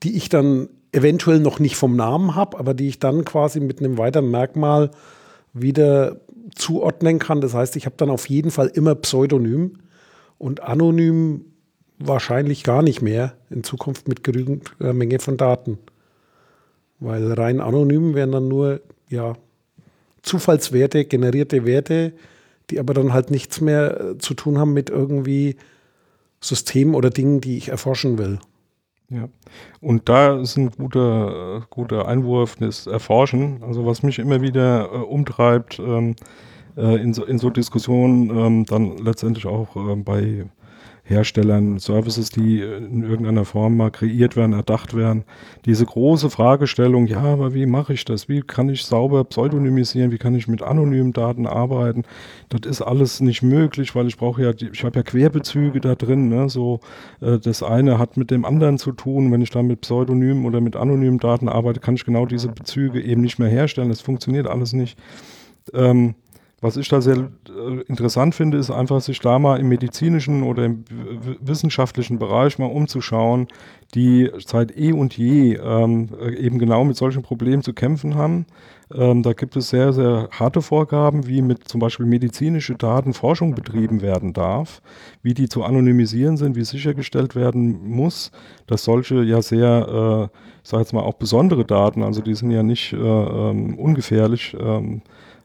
die 0.03 0.17
ich 0.17 0.29
dann 0.29 0.69
eventuell 0.93 1.41
noch 1.41 1.59
nicht 1.59 1.77
vom 1.77 1.97
Namen 1.97 2.35
habe, 2.35 2.59
aber 2.59 2.75
die 2.75 2.89
ich 2.89 2.99
dann 2.99 3.25
quasi 3.25 3.61
mit 3.61 3.81
einem 3.81 3.99
weiteren 3.99 4.31
Merkmal 4.31 4.91
wieder 5.53 6.21
zuordnen 6.57 7.19
kann. 7.19 7.41
Das 7.41 7.55
heißt, 7.55 7.77
ich 7.77 7.87
habe 7.87 7.97
dann 7.97 8.11
auf 8.11 8.29
jeden 8.29 8.51
Fall 8.51 8.69
immer 8.69 8.95
Pseudonym 8.95 9.79
und 10.39 10.63
anonym 10.63 11.45
wahrscheinlich 11.99 12.65
gar 12.65 12.83
nicht 12.83 13.01
mehr 13.01 13.35
in 13.51 13.63
Zukunft 13.65 14.09
mit 14.09 14.25
genügend 14.25 14.73
äh, 14.81 14.93
Menge 14.93 15.19
von 15.19 15.37
Daten. 15.37 15.79
Weil 16.99 17.33
rein 17.33 17.61
anonym 17.61 18.15
wären 18.15 18.33
dann 18.33 18.49
nur 18.49 18.81
ja, 19.09 19.35
Zufallswerte, 20.23 21.05
generierte 21.05 21.65
Werte, 21.65 22.13
die 22.71 22.81
aber 22.81 22.95
dann 22.95 23.13
halt 23.13 23.31
nichts 23.31 23.61
mehr 23.61 24.01
äh, 24.01 24.19
zu 24.19 24.35
tun 24.35 24.59
haben 24.59 24.73
mit 24.73 24.91
irgendwie 24.91 25.57
Systemen 26.41 26.95
oder 26.95 27.11
Dingen, 27.11 27.41
die 27.41 27.57
ich 27.57 27.69
erforschen 27.69 28.19
will. 28.19 28.39
Ja, 29.09 29.29
und 29.81 30.09
da 30.09 30.41
ist 30.41 30.57
ein 30.57 30.71
guter, 30.71 31.59
äh, 31.59 31.61
guter 31.71 32.09
Einwurf 32.09 32.57
das 32.57 32.89
Erforschen. 32.89 33.63
Also 33.63 33.87
was 33.87 34.03
mich 34.03 34.19
immer 34.19 34.41
wieder 34.41 34.91
äh, 34.93 34.97
umtreibt 34.97 35.79
ähm, 35.79 36.17
äh, 36.77 36.97
in, 36.97 37.15
so, 37.15 37.25
in 37.25 37.39
so 37.39 37.51
Diskussionen, 37.51 38.31
ähm, 38.31 38.67
dann 38.67 38.99
letztendlich 38.99 39.47
auch 39.47 39.77
äh, 39.77 39.97
bei 39.97 40.47
Herstellern, 41.09 41.79
Services, 41.79 42.31
die 42.31 42.61
in 42.61 43.05
irgendeiner 43.05 43.45
Form 43.45 43.77
mal 43.77 43.91
kreiert 43.91 44.35
werden, 44.35 44.53
erdacht 44.53 44.95
werden. 44.95 45.25
Diese 45.65 45.87
große 45.87 46.31
Fragestellung, 46.31 47.07
ja, 47.07 47.21
aber 47.23 47.55
wie 47.55 47.67
mache 47.67 47.93
ich 47.93 48.05
das? 48.05 48.29
Wie 48.29 48.41
kann 48.41 48.69
ich 48.69 48.85
sauber 48.85 49.23
pseudonymisieren? 49.23 50.11
Wie 50.11 50.19
kann 50.19 50.35
ich 50.35 50.49
mit 50.49 50.63
anonymen 50.63 51.13
Daten 51.13 51.47
arbeiten? 51.47 52.03
Das 52.49 52.69
ist 52.69 52.83
alles 52.83 53.21
nicht 53.21 53.43
möglich, 53.43 53.95
weil 53.95 54.09
ich 54.09 54.17
brauche 54.17 54.43
ja, 54.43 54.51
ich 54.51 54.83
habe 54.83 54.99
ja 54.99 55.03
Querbezüge 55.05 55.81
da 55.81 55.95
drin. 55.95 56.29
Ne? 56.29 56.49
So, 56.49 56.81
äh, 57.21 57.39
das 57.39 57.63
eine 57.63 58.01
hat 58.01 58.17
mit 58.17 58.33
dem 58.33 58.45
anderen 58.45 58.77
zu 58.79 58.91
tun. 58.91 59.31
Wenn 59.31 59.43
ich 59.43 59.51
da 59.51 59.63
mit 59.63 59.83
Pseudonymen 59.83 60.45
oder 60.45 60.61
mit 60.61 60.75
anonymen 60.75 61.19
Daten 61.21 61.49
arbeite, 61.49 61.79
kann 61.79 61.95
ich 61.95 62.05
genau 62.05 62.27
diese 62.27 62.49
Bezüge 62.49 63.01
eben 63.01 63.21
nicht 63.21 63.39
mehr 63.39 63.49
herstellen. 63.49 63.91
Das 63.91 64.01
funktioniert 64.01 64.49
alles 64.49 64.73
nicht. 64.73 64.99
Ähm, 65.73 66.17
Was 66.63 66.79
ich 66.79 66.89
da 66.89 67.03
sehr 67.03 67.17
äh, 67.49 67.83
interessant 67.83 68.35
finde, 68.35 68.57
ist 68.57 68.71
einfach, 68.71 69.03
sich 69.03 69.21
da 69.21 69.39
mal 69.39 69.61
im 69.61 69.69
medizinischen 69.69 70.43
oder 70.43 70.65
im 70.65 70.85
wissenschaftlichen 71.41 72.19
Bereich 72.19 72.59
mal 72.59 72.67
umzuschauen, 72.67 73.49
die 73.95 74.31
seit 74.45 74.77
eh 74.77 74.93
und 74.93 75.17
je 75.17 75.55
ähm, 75.55 76.09
eben 76.39 76.59
genau 76.59 76.85
mit 76.85 76.97
solchen 76.97 77.23
Problemen 77.23 77.63
zu 77.63 77.75
kämpfen 77.75 78.15
haben. 78.15 78.47
Ähm, 78.95 79.23
da 79.23 79.35
gibt 79.35 79.55
es 79.57 79.69
sehr, 79.69 79.93
sehr 79.93 80.29
harte 80.31 80.63
Vorgaben, 80.63 81.27
wie 81.27 81.43
mit 81.43 81.69
zum 81.69 81.81
Beispiel 81.81 82.07
medizinische 82.07 82.75
Daten 82.75 83.13
Forschung 83.13 83.55
betrieben 83.55 84.01
werden 84.01 84.33
darf, 84.33 84.81
wie 85.23 85.35
die 85.35 85.49
zu 85.49 85.63
anonymisieren 85.63 86.37
sind, 86.37 86.57
wie 86.57 86.65
sichergestellt 86.65 87.35
werden 87.35 87.87
muss, 87.87 88.31
dass 88.67 88.85
solche 88.85 89.23
ja 89.25 89.43
sehr, 89.43 90.31
äh, 90.33 90.39
ich 90.63 90.71
sage 90.71 90.83
jetzt 90.83 90.93
mal 90.93 91.03
auch 91.03 91.15
besondere 91.15 91.65
Daten, 91.65 92.03
also 92.03 92.23
die 92.23 92.35
sind 92.35 92.51
ja 92.51 92.63
nicht 92.63 92.93
äh, 92.93 92.97
ähm, 92.97 93.79
ungefährlich, 93.79 94.57
ähm, 94.59 95.03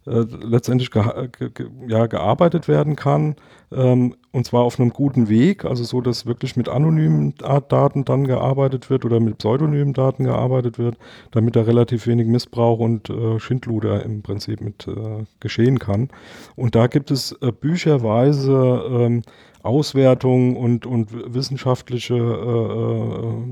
äh, 0.07 0.25
letztendlich 0.41 0.89
ge 0.89 1.03
ge 1.31 1.67
ja, 1.87 2.07
gearbeitet 2.07 2.67
werden 2.67 2.95
kann. 2.95 3.35
Ähm, 3.71 4.15
und 4.31 4.45
zwar 4.45 4.63
auf 4.63 4.79
einem 4.79 4.89
guten 4.91 5.29
Weg, 5.29 5.63
also 5.65 5.83
so, 5.83 6.01
dass 6.01 6.25
wirklich 6.25 6.55
mit 6.55 6.69
anonymen 6.69 7.35
Daten 7.37 8.03
dann 8.05 8.25
gearbeitet 8.25 8.89
wird 8.89 9.05
oder 9.05 9.19
mit 9.19 9.37
pseudonymen 9.37 9.93
Daten 9.93 10.23
gearbeitet 10.23 10.79
wird, 10.79 10.97
damit 11.31 11.55
da 11.55 11.61
relativ 11.61 12.07
wenig 12.07 12.27
Missbrauch 12.27 12.79
und 12.79 13.09
äh, 13.09 13.39
Schindluder 13.39 14.03
im 14.03 14.21
Prinzip 14.23 14.61
mit 14.61 14.87
äh, 14.87 15.25
geschehen 15.39 15.79
kann. 15.79 16.09
Und 16.55 16.75
da 16.75 16.87
gibt 16.87 17.11
es 17.11 17.33
äh, 17.41 17.51
bücherweise 17.51 18.83
ähm, 18.89 19.21
Auswertungen 19.63 20.55
und, 20.55 20.85
und 20.85 21.33
wissenschaftliche 21.33 22.15
äh, 22.15 23.43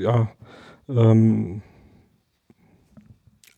ja, 0.00 0.28
ähm, 0.88 1.62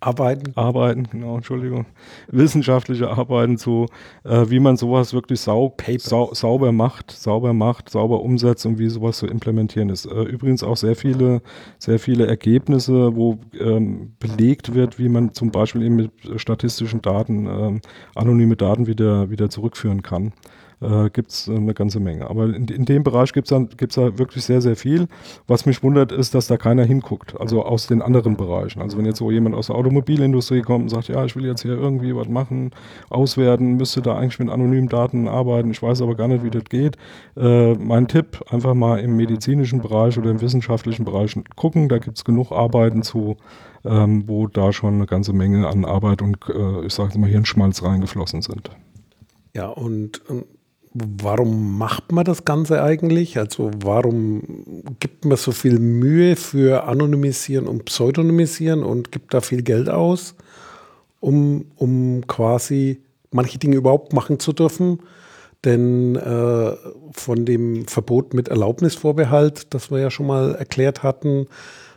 Arbeiten. 0.01 0.53
Arbeiten, 0.57 1.09
genau, 1.11 1.37
Entschuldigung. 1.37 1.87
Wissenschaftliche 2.29 3.11
Arbeiten 3.11 3.59
zu, 3.59 3.87
äh, 4.25 4.47
wie 4.49 4.59
man 4.59 4.77
sowas 4.77 5.13
wirklich 5.13 5.41
sau, 5.41 5.75
sau, 5.99 6.33
sauber 6.33 6.73
macht, 6.73 7.11
sauber 7.11 7.53
macht, 7.53 7.91
sauber 7.91 8.23
umsetzt 8.23 8.65
und 8.65 8.79
wie 8.79 8.89
sowas 8.89 9.19
zu 9.19 9.27
implementieren 9.27 9.91
ist. 9.91 10.07
Äh, 10.07 10.23
übrigens 10.23 10.63
auch 10.63 10.77
sehr 10.77 10.97
viele, 10.97 11.43
sehr 11.79 11.99
viele 11.99 12.27
Ergebnisse, 12.27 13.15
wo 13.15 13.39
ähm, 13.59 14.13
belegt 14.19 14.75
wird, 14.75 14.99
wie 14.99 15.11
man 15.11 15.35
zum 15.35 15.51
Beispiel 15.51 15.83
eben 15.83 15.97
mit 15.97 16.11
statistischen 16.37 17.03
Daten, 17.03 17.47
ähm, 17.47 17.81
anonyme 18.15 18.57
Daten 18.57 18.87
wieder, 18.87 19.29
wieder 19.29 19.51
zurückführen 19.51 20.03
kann 20.03 20.33
äh, 20.81 21.11
gibt 21.11 21.31
es 21.31 21.49
eine 21.49 21.75
ganze 21.75 22.01
Menge. 22.01 22.29
Aber 22.29 22.45
in, 22.45 22.69
in 22.69 22.85
dem 22.85 23.03
Bereich 23.03 23.33
gibt 23.33 23.51
es 23.51 23.77
gibt's 23.77 23.97
da 23.97 24.19
wirklich 24.19 24.45
sehr, 24.45 24.61
sehr 24.61 24.77
viel. 24.77 25.09
Was 25.47 25.67
mich 25.67 25.83
wundert, 25.83 26.13
ist, 26.13 26.35
dass 26.35 26.47
da 26.47 26.57
keiner 26.57 26.85
hinguckt, 26.85 27.39
also 27.41 27.65
aus 27.65 27.87
den 27.87 28.03
anderen 28.03 28.37
Bereichen. 28.37 28.81
Also 28.81 28.99
wenn 28.99 29.07
jetzt 29.07 29.19
so 29.19 29.31
jemand 29.31 29.55
aus 29.55 29.69
der 29.69 29.77
Automobilindustrie 29.77 30.63
kommt 30.63 30.85
und 30.85 30.89
sagt, 30.89 31.09
ja, 31.09 31.25
ich 31.25 31.37
will 31.37 31.45
jetzt 31.45 31.63
hier 31.63 31.75
irgendwie 31.75 32.15
was 32.15 32.29
machen, 32.29 32.71
auswerten, 33.09 33.77
müsste 33.77 34.03
da 34.03 34.17
eigentlich 34.17 34.39
mit 34.39 34.51
anonymen 34.51 34.89
Daten 34.89 35.29
arbeiten, 35.29 35.71
ich 35.71 35.83
weiß 35.83 36.03
aber 36.03 36.15
gar 36.15 36.29
nicht, 36.29 36.45
wie 36.45 36.51
das 36.51 36.65
geht. 36.65 36.97
Äh, 37.37 37.75
mein 37.75 38.09
Tipp, 38.09 38.41
einfach 38.51 38.75
mal 38.75 38.99
im 39.01 39.17
medizinischen 39.17 39.81
Bereich 39.81 40.19
oder 40.19 40.31
im 40.31 40.41
wissenschaftlichen 40.41 41.05
Bereich 41.05 41.37
gucken, 41.57 41.89
da 41.89 41.99
gibt 41.99 42.17
es 42.19 42.25
genug 42.25 42.53
Arbeiten 42.53 43.03
zu, 43.03 43.37
ähm, 43.85 44.25
wo 44.27 44.47
da 44.47 44.73
schon 44.73 44.95
eine 44.95 45.07
ganze 45.07 45.33
Menge 45.33 45.67
an 45.67 45.85
Arbeit 45.85 46.23
und 46.23 46.39
äh, 46.49 46.87
ich 46.87 46.95
sage 46.95 47.19
mal 47.19 47.29
Hirnschmalz 47.29 47.83
reingeflossen 47.83 48.43
sind. 48.43 48.71
Ja, 49.55 49.69
und, 49.69 50.29
und 50.29 50.45
warum 50.93 51.79
macht 51.79 52.11
man 52.13 52.25
das 52.25 52.45
Ganze 52.45 52.83
eigentlich? 52.83 53.39
Also 53.39 53.71
warum 53.83 54.65
gibt 54.99 55.25
man 55.25 55.37
so 55.37 55.53
viel 55.53 55.79
Mühe 55.79 56.37
für 56.37 56.85
Anonymisieren 56.85 57.69
und 57.69 57.85
Pseudonymisieren 57.85 58.83
und 58.83 59.13
gibt 59.13 59.33
da 59.33 59.41
viel 59.41 59.63
Geld 59.63 59.89
aus, 59.89 60.35
um, 61.21 61.67
um 61.77 62.27
quasi 62.27 63.01
manche 63.31 63.59
Dinge 63.59 63.77
überhaupt 63.77 64.13
machen 64.13 64.41
zu 64.41 64.53
dürfen? 64.53 65.01
Denn 65.65 66.17
äh, 66.17 66.73
von 67.13 67.45
dem 67.45 67.87
Verbot 67.87 68.33
mit 68.33 68.49
Erlaubnisvorbehalt, 68.49 69.75
das 69.75 69.91
wir 69.91 69.99
ja 69.99 70.11
schon 70.11 70.27
mal 70.27 70.55
erklärt 70.55 71.03
hatten, 71.03 71.47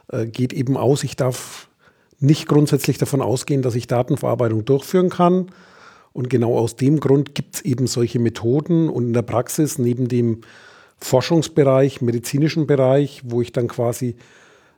äh, 0.09 0.25
geht 0.25 0.53
eben 0.53 0.75
aus, 0.75 1.03
ich 1.03 1.15
darf 1.15 1.69
nicht 2.19 2.47
grundsätzlich 2.47 2.97
davon 2.97 3.21
ausgehen, 3.21 3.61
dass 3.61 3.75
ich 3.75 3.87
Datenverarbeitung 3.87 4.65
durchführen 4.65 5.09
kann 5.09 5.47
und 6.13 6.29
genau 6.29 6.57
aus 6.57 6.75
dem 6.75 6.99
Grund 6.99 7.35
gibt 7.35 7.55
es 7.55 7.61
eben 7.61 7.87
solche 7.87 8.19
Methoden 8.19 8.89
und 8.89 9.07
in 9.07 9.13
der 9.13 9.23
Praxis 9.23 9.79
neben 9.79 10.07
dem 10.07 10.41
Forschungsbereich, 10.99 12.01
medizinischen 12.01 12.67
Bereich, 12.67 13.23
wo 13.25 13.41
ich 13.41 13.51
dann 13.51 13.67
quasi 13.67 14.15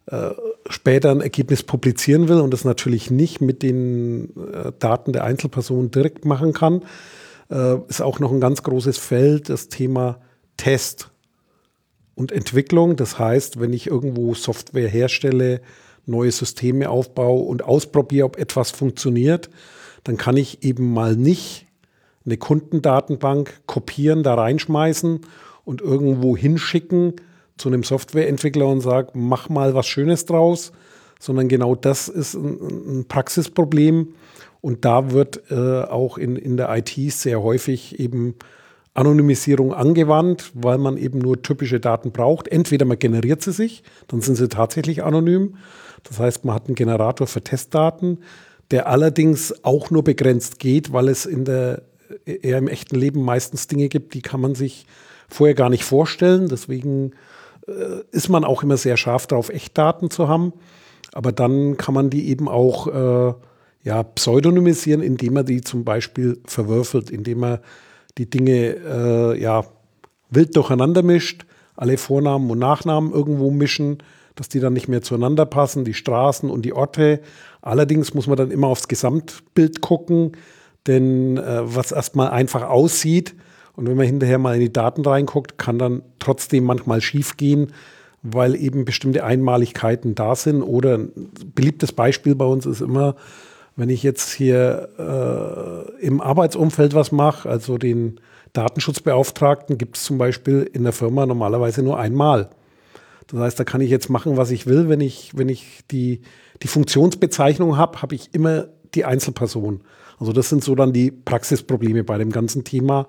äh, 0.07 0.31
später 0.69 1.11
ein 1.11 1.21
Ergebnis 1.21 1.61
publizieren 1.63 2.29
will 2.29 2.39
und 2.39 2.51
das 2.51 2.63
natürlich 2.63 3.11
nicht 3.11 3.41
mit 3.41 3.63
den 3.63 4.29
äh, 4.53 4.71
Daten 4.79 5.13
der 5.13 5.23
Einzelperson 5.23 5.91
direkt 5.91 6.25
machen 6.25 6.53
kann, 6.53 6.83
äh, 7.51 7.77
ist 7.89 8.01
auch 8.01 8.19
noch 8.19 8.31
ein 8.31 8.39
ganz 8.39 8.63
großes 8.63 8.97
Feld 8.97 9.49
das 9.49 9.67
Thema 9.67 10.19
Test 10.57 11.11
und 12.15 12.31
Entwicklung. 12.31 12.95
Das 12.95 13.19
heißt, 13.19 13.59
wenn 13.59 13.73
ich 13.73 13.87
irgendwo 13.87 14.33
Software 14.33 14.87
herstelle, 14.87 15.61
neue 16.05 16.31
Systeme 16.31 16.89
aufbaue 16.89 17.43
und 17.43 17.63
ausprobiere, 17.63 18.25
ob 18.25 18.37
etwas 18.37 18.71
funktioniert, 18.71 19.49
dann 20.05 20.15
kann 20.17 20.37
ich 20.37 20.63
eben 20.63 20.93
mal 20.93 21.17
nicht 21.17 21.65
eine 22.25 22.37
Kundendatenbank 22.37 23.61
kopieren, 23.65 24.23
da 24.23 24.35
reinschmeißen 24.35 25.21
und 25.65 25.81
irgendwo 25.81 26.37
hinschicken 26.37 27.13
zu 27.57 27.69
einem 27.69 27.83
Softwareentwickler 27.83 28.67
und 28.67 28.81
sagen, 28.81 29.27
mach 29.27 29.49
mal 29.49 29.73
was 29.73 29.87
Schönes 29.87 30.25
draus, 30.25 30.71
sondern 31.19 31.47
genau 31.47 31.75
das 31.75 32.07
ist 32.07 32.35
ein, 32.35 32.99
ein 32.99 33.05
Praxisproblem. 33.07 34.13
Und 34.61 34.85
da 34.85 35.11
wird 35.11 35.51
äh, 35.51 35.83
auch 35.83 36.17
in, 36.17 36.35
in 36.35 36.57
der 36.57 36.75
IT 36.75 36.93
sehr 37.11 37.41
häufig 37.41 37.99
eben 37.99 38.35
Anonymisierung 38.93 39.73
angewandt, 39.73 40.51
weil 40.53 40.77
man 40.77 40.97
eben 40.97 41.19
nur 41.19 41.41
typische 41.41 41.79
Daten 41.79 42.11
braucht. 42.11 42.47
Entweder 42.47 42.85
man 42.85 42.97
generiert 42.97 43.41
sie 43.41 43.51
sich, 43.51 43.83
dann 44.07 44.21
sind 44.21 44.35
sie 44.35 44.49
tatsächlich 44.49 45.03
anonym. 45.03 45.55
Das 46.03 46.19
heißt, 46.19 46.45
man 46.45 46.55
hat 46.55 46.67
einen 46.67 46.75
Generator 46.75 47.27
für 47.27 47.41
Testdaten 47.41 48.19
der 48.71 48.87
allerdings 48.87 49.63
auch 49.63 49.91
nur 49.91 50.03
begrenzt 50.03 50.59
geht, 50.59 50.91
weil 50.91 51.09
es 51.09 51.25
in 51.25 51.45
der, 51.45 51.83
eher 52.25 52.57
im 52.57 52.67
echten 52.67 52.95
Leben 52.95 53.23
meistens 53.23 53.67
Dinge 53.67 53.89
gibt, 53.89 54.13
die 54.13 54.21
kann 54.21 54.41
man 54.41 54.55
sich 54.55 54.85
vorher 55.27 55.55
gar 55.55 55.69
nicht 55.69 55.83
vorstellen. 55.83 56.47
Deswegen 56.47 57.11
äh, 57.67 58.01
ist 58.11 58.29
man 58.29 58.43
auch 58.43 58.63
immer 58.63 58.77
sehr 58.77 58.97
scharf 58.97 59.27
darauf, 59.27 59.49
Echtdaten 59.49 60.09
zu 60.09 60.27
haben. 60.27 60.53
Aber 61.13 61.31
dann 61.31 61.77
kann 61.77 61.93
man 61.93 62.09
die 62.09 62.29
eben 62.29 62.47
auch 62.47 62.87
äh, 62.87 63.33
ja, 63.83 64.03
pseudonymisieren, 64.03 65.01
indem 65.01 65.33
man 65.33 65.45
die 65.45 65.61
zum 65.61 65.85
Beispiel 65.85 66.39
verwürfelt, 66.45 67.09
indem 67.09 67.39
man 67.39 67.59
die 68.17 68.29
Dinge 68.29 68.75
äh, 68.75 69.41
ja, 69.41 69.63
wild 70.29 70.55
durcheinander 70.55 71.03
mischt, 71.03 71.45
alle 71.75 71.97
Vornamen 71.97 72.49
und 72.49 72.59
Nachnamen 72.59 73.11
irgendwo 73.11 73.51
mischen, 73.51 73.99
dass 74.35 74.49
die 74.49 74.59
dann 74.59 74.73
nicht 74.73 74.87
mehr 74.87 75.01
zueinander 75.01 75.45
passen, 75.45 75.85
die 75.85 75.93
Straßen 75.93 76.49
und 76.49 76.63
die 76.63 76.73
Orte. 76.73 77.21
Allerdings 77.65 78.13
muss 78.13 78.27
man 78.27 78.37
dann 78.37 78.51
immer 78.51 78.67
aufs 78.67 78.87
Gesamtbild 78.87 79.81
gucken, 79.81 80.33
denn 80.87 81.37
äh, 81.37 81.61
was 81.63 81.91
erstmal 81.91 82.29
einfach 82.29 82.63
aussieht 82.63 83.35
und 83.75 83.87
wenn 83.87 83.97
man 83.97 84.05
hinterher 84.05 84.37
mal 84.37 84.55
in 84.55 84.61
die 84.61 84.71
Daten 84.71 85.01
reinguckt, 85.01 85.57
kann 85.57 85.77
dann 85.77 86.01
trotzdem 86.19 86.63
manchmal 86.63 87.01
schief 87.01 87.37
gehen, 87.37 87.73
weil 88.21 88.55
eben 88.55 88.85
bestimmte 88.85 89.23
Einmaligkeiten 89.23 90.15
da 90.15 90.35
sind. 90.35 90.61
Oder 90.61 90.97
ein 90.97 91.31
beliebtes 91.53 91.91
Beispiel 91.91 92.35
bei 92.35 92.45
uns 92.45 92.65
ist 92.65 92.81
immer, 92.81 93.15
wenn 93.75 93.89
ich 93.89 94.03
jetzt 94.03 94.31
hier 94.31 94.89
äh, 95.99 96.05
im 96.05 96.21
Arbeitsumfeld 96.21 96.93
was 96.93 97.11
mache, 97.11 97.49
also 97.49 97.77
den 97.77 98.21
Datenschutzbeauftragten 98.53 99.77
gibt 99.77 99.97
es 99.97 100.05
zum 100.05 100.17
Beispiel 100.17 100.69
in 100.71 100.83
der 100.83 100.93
Firma 100.93 101.25
normalerweise 101.25 101.83
nur 101.83 101.99
einmal. 101.99 102.49
Das 103.27 103.39
heißt, 103.39 103.59
da 103.59 103.65
kann 103.65 103.81
ich 103.81 103.89
jetzt 103.89 104.09
machen, 104.09 104.37
was 104.37 104.51
ich 104.51 104.65
will. 104.65 104.87
Wenn 104.87 105.01
ich, 105.01 105.31
wenn 105.35 105.49
ich 105.49 105.81
die 105.91 106.21
die 106.63 106.67
Funktionsbezeichnung 106.67 107.77
habe, 107.77 108.01
habe 108.01 108.15
ich 108.15 108.33
immer 108.33 108.67
die 108.93 109.05
Einzelperson. 109.05 109.81
Also 110.19 110.31
das 110.31 110.49
sind 110.49 110.63
so 110.63 110.75
dann 110.75 110.93
die 110.93 111.11
Praxisprobleme 111.11 112.03
bei 112.03 112.17
dem 112.17 112.31
ganzen 112.31 112.63
Thema. 112.63 113.07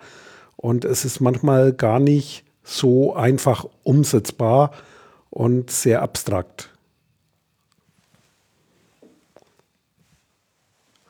Und 0.57 0.85
es 0.85 1.05
ist 1.05 1.21
manchmal 1.21 1.73
gar 1.73 2.01
nicht 2.01 2.45
so 2.65 3.15
einfach 3.15 3.67
umsetzbar 3.85 4.73
und 5.31 5.71
sehr 5.71 6.03
abstrakt. 6.03 6.71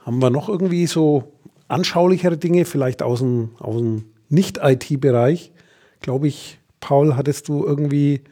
Haben 0.04 0.20
wir 0.20 0.30
noch 0.30 0.48
irgendwie 0.48 0.86
so 0.86 1.32
anschaulichere 1.68 2.36
Dinge, 2.36 2.64
vielleicht 2.64 3.02
aus 3.02 3.20
dem, 3.20 3.50
aus 3.58 3.76
dem 3.76 4.04
Nicht-IT-Bereich? 4.28 5.52
Glaube 6.00 6.28
ich, 6.28 6.58
Paul, 6.80 7.16
hattest 7.16 7.48
du 7.48 7.64
irgendwie 7.64 8.22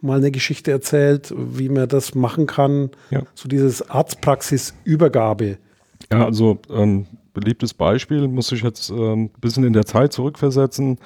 mal 0.00 0.18
eine 0.18 0.30
Geschichte 0.30 0.70
erzählt, 0.70 1.34
wie 1.36 1.68
man 1.68 1.88
das 1.88 2.14
machen 2.14 2.46
kann. 2.46 2.90
Ja. 3.10 3.22
So 3.34 3.48
dieses 3.48 3.88
Arztpraxisübergabe. 3.88 5.58
Ja, 6.12 6.24
also 6.24 6.58
ähm, 6.70 7.06
beliebtes 7.34 7.74
Beispiel, 7.74 8.28
muss 8.28 8.52
ich 8.52 8.62
jetzt 8.62 8.90
ähm, 8.90 9.24
ein 9.24 9.40
bisschen 9.40 9.64
in 9.64 9.72
der 9.72 9.86
Zeit 9.86 10.12
zurückversetzen. 10.12 10.98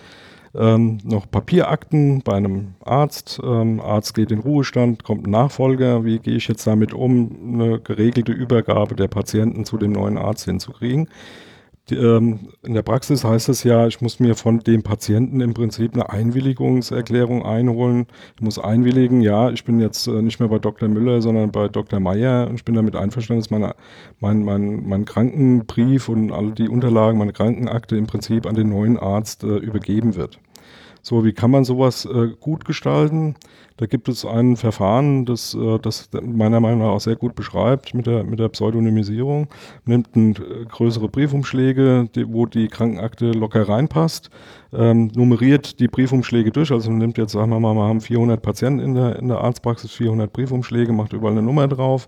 Ähm, 0.55 0.99
noch 1.03 1.31
Papierakten 1.31 2.21
bei 2.23 2.35
einem 2.35 2.75
Arzt. 2.85 3.41
Ähm, 3.43 3.81
Arzt 3.81 4.15
geht 4.15 4.31
in 4.31 4.41
Ruhestand, 4.41 5.03
kommt 5.03 5.27
ein 5.27 5.31
Nachfolger. 5.31 6.05
Wie 6.05 6.19
gehe 6.19 6.37
ich 6.37 6.47
jetzt 6.47 6.67
damit 6.67 6.93
um, 6.93 7.55
eine 7.55 7.81
geregelte 7.81 8.33
Übergabe 8.33 8.95
der 8.95 9.09
Patienten 9.09 9.65
zu 9.65 9.79
dem 9.79 9.93
neuen 9.93 10.19
Arzt 10.19 10.45
hinzukriegen? 10.45 11.09
Ähm, 11.91 12.51
in 12.63 12.75
der 12.75 12.83
Praxis 12.83 13.25
heißt 13.25 13.49
es 13.49 13.65
ja, 13.65 13.89
ich 13.89 14.01
muss 14.01 14.21
mir 14.21 14.37
von 14.37 14.61
dem 14.61 14.83
Patienten 14.83 15.41
im 15.41 15.53
Prinzip 15.53 15.95
eine 15.95 16.11
Einwilligungserklärung 16.11 17.45
einholen. 17.45 18.07
Ich 18.37 18.43
muss 18.43 18.59
einwilligen, 18.59 19.21
ja, 19.21 19.51
ich 19.51 19.65
bin 19.65 19.81
jetzt 19.81 20.07
äh, 20.07 20.23
nicht 20.23 20.39
mehr 20.39 20.49
bei 20.49 20.61
Dr. 20.61 20.89
Müller, 20.89 21.21
sondern 21.21 21.51
bei 21.51 21.69
Dr. 21.69 21.99
Meyer 21.99 22.47
und 22.49 22.55
ich 22.55 22.65
bin 22.65 22.77
damit 22.77 22.95
einverstanden, 22.95 23.43
dass 23.43 23.51
meine, 23.51 23.75
mein, 24.21 24.45
mein, 24.45 24.89
mein 24.89 25.05
Krankenbrief 25.05 26.09
und 26.09 26.31
all 26.31 26.53
die 26.53 26.69
Unterlagen, 26.69 27.19
meine 27.19 27.33
Krankenakte 27.33 27.97
im 27.97 28.07
Prinzip 28.07 28.47
an 28.47 28.55
den 28.55 28.69
neuen 28.69 28.97
Arzt 28.97 29.43
äh, 29.43 29.57
übergeben 29.57 30.15
wird. 30.15 30.39
So, 31.05 31.25
wie 31.25 31.33
kann 31.33 31.51
man 31.51 31.65
sowas 31.65 32.05
äh, 32.05 32.29
gut 32.39 32.65
gestalten? 32.65 33.35
Da 33.83 33.87
gibt 33.87 34.09
es 34.09 34.25
ein 34.25 34.55
Verfahren, 34.55 35.25
das, 35.25 35.55
äh, 35.55 35.79
das 35.81 36.09
meiner 36.23 36.61
Meinung 36.61 36.83
nach 36.83 36.91
auch 36.91 37.01
sehr 37.01 37.17
gut 37.17 37.35
beschreibt 37.35 37.95
mit 37.95 38.07
der, 38.07 38.23
mit 38.23 38.39
der 38.39 38.49
Pseudonymisierung. 38.49 39.49
Man 39.85 40.05
nimmt 40.15 40.39
äh, 40.39 40.67
größere 40.69 41.09
Briefumschläge, 41.09 42.09
die, 42.15 42.33
wo 42.33 42.47
die 42.47 42.69
Krankenakte 42.69 43.33
locker 43.33 43.69
reinpasst, 43.69 44.31
ähm, 44.73 45.11
nummeriert 45.17 45.81
die 45.81 45.89
Briefumschläge 45.89 46.53
durch. 46.53 46.71
Also 46.71 46.91
man 46.91 47.01
nimmt 47.01 47.19
jetzt, 47.19 47.33
sagen 47.33 47.51
wir 47.51 47.59
mal, 47.59 47.75
wir 47.75 47.83
haben 47.83 48.01
400 48.01 48.41
Patienten 48.41 48.79
in 48.79 48.95
der, 48.95 49.17
in 49.17 49.27
der 49.27 49.39
Arztpraxis, 49.39 49.91
400 49.91 50.33
Briefumschläge, 50.33 50.93
macht 50.93 51.13
überall 51.13 51.33
eine 51.33 51.43
Nummer 51.43 51.67
drauf 51.67 52.07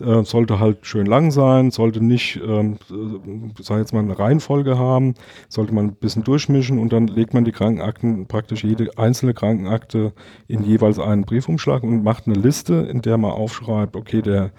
äh, 0.00 0.24
sollte 0.24 0.58
halt 0.58 0.86
schön 0.86 1.06
lang 1.06 1.30
sein, 1.30 1.70
sollte 1.70 2.02
nicht, 2.02 2.40
ähm, 2.44 2.78
äh, 2.90 3.62
sag 3.62 3.78
jetzt 3.78 3.92
mal, 3.92 4.00
eine 4.00 4.18
Reihenfolge 4.18 4.78
haben, 4.78 5.14
sollte 5.48 5.74
man 5.74 5.86
ein 5.86 5.94
bisschen 5.94 6.24
durchmischen 6.24 6.78
und 6.78 6.92
dann 6.92 7.06
legt 7.08 7.34
man 7.34 7.44
die 7.44 7.52
Krankenakten, 7.52 8.26
praktisch 8.26 8.64
jede 8.64 8.96
einzelne 8.96 9.34
Krankenakte 9.34 10.12
in 10.48 10.64
jeweils 10.64 10.98
einen 10.98 11.24
Briefumschlag 11.24 11.82
und 11.82 12.02
macht 12.02 12.26
eine 12.26 12.36
Liste, 12.36 12.74
in 12.74 13.02
der 13.02 13.18
man 13.18 13.32
aufschreibt, 13.32 13.96
okay, 13.96 14.22
der, 14.22 14.50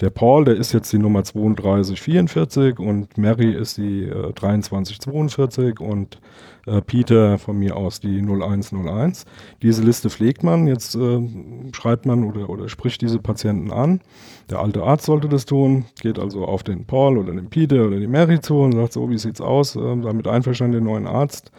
der 0.00 0.10
Paul, 0.10 0.44
der 0.44 0.56
ist 0.56 0.72
jetzt 0.72 0.92
die 0.92 0.98
Nummer 0.98 1.22
3244 1.22 2.78
und 2.78 3.16
Mary 3.16 3.52
ist 3.52 3.78
die 3.78 4.02
äh, 4.04 4.34
2342 4.34 5.80
und 5.80 6.18
äh, 6.66 6.80
Peter 6.80 7.38
von 7.38 7.58
mir 7.58 7.76
aus 7.76 8.00
die 8.00 8.20
0101. 8.20 9.24
Diese 9.62 9.82
Liste 9.82 10.10
pflegt 10.10 10.42
man, 10.42 10.66
jetzt 10.66 10.94
äh, 10.94 11.20
schreibt 11.72 12.06
man 12.06 12.24
oder, 12.24 12.48
oder 12.50 12.68
spricht 12.68 13.00
diese 13.02 13.18
Patienten 13.18 13.72
an. 13.72 14.00
Der 14.50 14.60
alte 14.60 14.82
Arzt 14.82 15.06
sollte 15.06 15.28
das 15.28 15.44
tun, 15.44 15.86
geht 16.00 16.18
also 16.18 16.44
auf 16.44 16.62
den 16.62 16.84
Paul 16.84 17.18
oder 17.18 17.32
den 17.32 17.48
Peter 17.48 17.86
oder 17.86 17.98
die 17.98 18.06
Mary 18.06 18.40
zu 18.40 18.58
und 18.58 18.72
sagt 18.72 18.92
so, 18.92 19.10
wie 19.10 19.18
sieht's 19.18 19.40
aus, 19.40 19.76
äh, 19.76 19.80
damit 19.80 20.26
einverstanden 20.28 20.78
den 20.78 20.84
neuen 20.84 21.06
Arzt. 21.06 21.50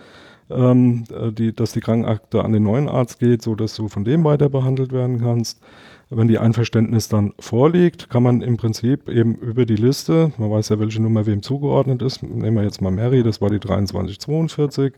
Ähm, 0.50 1.06
äh, 1.10 1.32
die, 1.32 1.56
dass 1.56 1.72
die 1.72 1.80
Krankenakte 1.80 2.44
an 2.44 2.52
den 2.52 2.64
neuen 2.64 2.90
Arzt 2.90 3.20
geht, 3.20 3.42
so 3.42 3.56
dass 3.56 3.76
du 3.76 3.88
von 3.88 4.04
dem 4.04 4.24
weiter 4.24 4.50
behandelt 4.50 4.92
werden 4.92 5.20
kannst. 5.20 5.62
Wenn 6.16 6.28
die 6.28 6.38
Einverständnis 6.38 7.10
dann 7.10 7.34
vorliegt, 7.40 8.10
kann 8.10 8.24
man 8.24 8.42
im 8.42 8.58
Prinzip 8.58 9.10
eben 9.10 9.36
über 9.36 9.66
die 9.66 9.76
Liste, 9.76 10.32
man 10.38 10.52
weiß 10.52 10.70
ja, 10.70 10.80
welche 10.80 11.02
Nummer 11.02 11.26
wem 11.26 11.42
zugeordnet 11.42 12.02
ist, 12.02 12.22
nehmen 12.22 12.56
wir 12.56 12.64
jetzt 12.64 12.82
mal 12.82 12.92
Mary, 12.92 13.24
das 13.24 13.42
war 13.42 13.50
die 13.50 13.60
2342, 13.60 14.94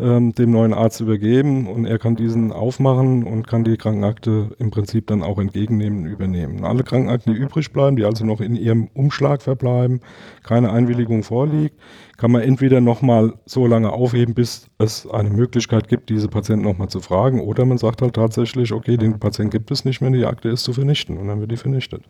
ähm, 0.00 0.32
dem 0.32 0.50
neuen 0.50 0.72
Arzt 0.72 1.00
übergeben 1.00 1.66
und 1.66 1.84
er 1.84 1.98
kann 1.98 2.16
diesen 2.16 2.52
aufmachen 2.52 3.24
und 3.24 3.46
kann 3.46 3.64
die 3.64 3.76
Krankenakte 3.76 4.50
im 4.58 4.70
Prinzip 4.70 5.06
dann 5.06 5.22
auch 5.22 5.38
entgegennehmen 5.38 6.04
und 6.04 6.06
übernehmen. 6.10 6.64
Alle 6.64 6.82
Krankenakten, 6.82 7.34
die 7.34 7.38
übrig 7.38 7.72
bleiben, 7.72 7.96
die 7.96 8.04
also 8.04 8.24
noch 8.24 8.40
in 8.40 8.56
ihrem 8.56 8.88
Umschlag 8.94 9.42
verbleiben, 9.42 10.00
keine 10.42 10.72
Einwilligung 10.72 11.22
vorliegt, 11.22 11.76
kann 12.16 12.32
man 12.32 12.42
entweder 12.42 12.80
nochmal 12.80 13.34
so 13.46 13.66
lange 13.66 13.92
aufheben, 13.92 14.34
bis 14.34 14.68
es 14.78 15.06
eine 15.08 15.30
Möglichkeit 15.30 15.88
gibt, 15.88 16.10
diese 16.10 16.28
Patienten 16.28 16.64
nochmal 16.64 16.88
zu 16.88 17.00
fragen, 17.00 17.40
oder 17.40 17.64
man 17.64 17.78
sagt 17.78 18.02
halt 18.02 18.14
tatsächlich, 18.14 18.72
okay, 18.72 18.96
den 18.96 19.18
Patienten 19.18 19.50
gibt 19.50 19.70
es 19.70 19.84
nicht 19.84 20.00
mehr, 20.00 20.10
die 20.10 20.26
Akte 20.26 20.48
ist 20.48 20.64
zu 20.64 20.72
vernichten 20.72 21.16
und 21.16 21.28
dann 21.28 21.40
wird 21.40 21.50
die 21.50 21.56
vernichtet. 21.56 22.02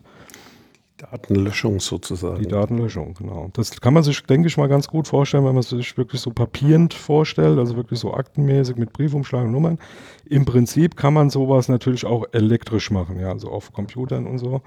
Datenlöschung 1.01 1.81
sozusagen. 1.81 2.43
Die 2.43 2.49
Datenlöschung, 2.49 3.15
genau. 3.15 3.51
Das 3.53 3.81
kann 3.81 3.95
man 3.95 4.03
sich, 4.03 4.23
denke 4.25 4.49
ich 4.49 4.57
mal, 4.57 4.69
ganz 4.69 4.89
gut 4.89 5.09
vorstellen, 5.09 5.45
wenn 5.45 5.55
man 5.55 5.63
sich 5.63 5.97
wirklich 5.97 6.21
so 6.21 6.31
papierend 6.31 6.95
vorstellt, 6.95 7.59
also 7.59 7.77
wirklich 7.77 7.99
so 7.99 8.15
aktenmäßig 8.15 8.77
mit 8.77 8.93
Briefumschlag 8.93 9.45
und 9.45 9.53
Nummern. 9.53 9.79
Im 10.27 10.45
Prinzip 10.45 10.97
kann 10.97 11.15
man 11.15 11.31
sowas 11.31 11.69
natürlich 11.69 12.05
auch 12.05 12.25
elektrisch 12.33 12.91
machen, 12.91 13.19
ja, 13.19 13.31
also 13.31 13.49
auf 13.51 13.73
Computern 13.73 14.27
und 14.27 14.39
so. 14.39 14.63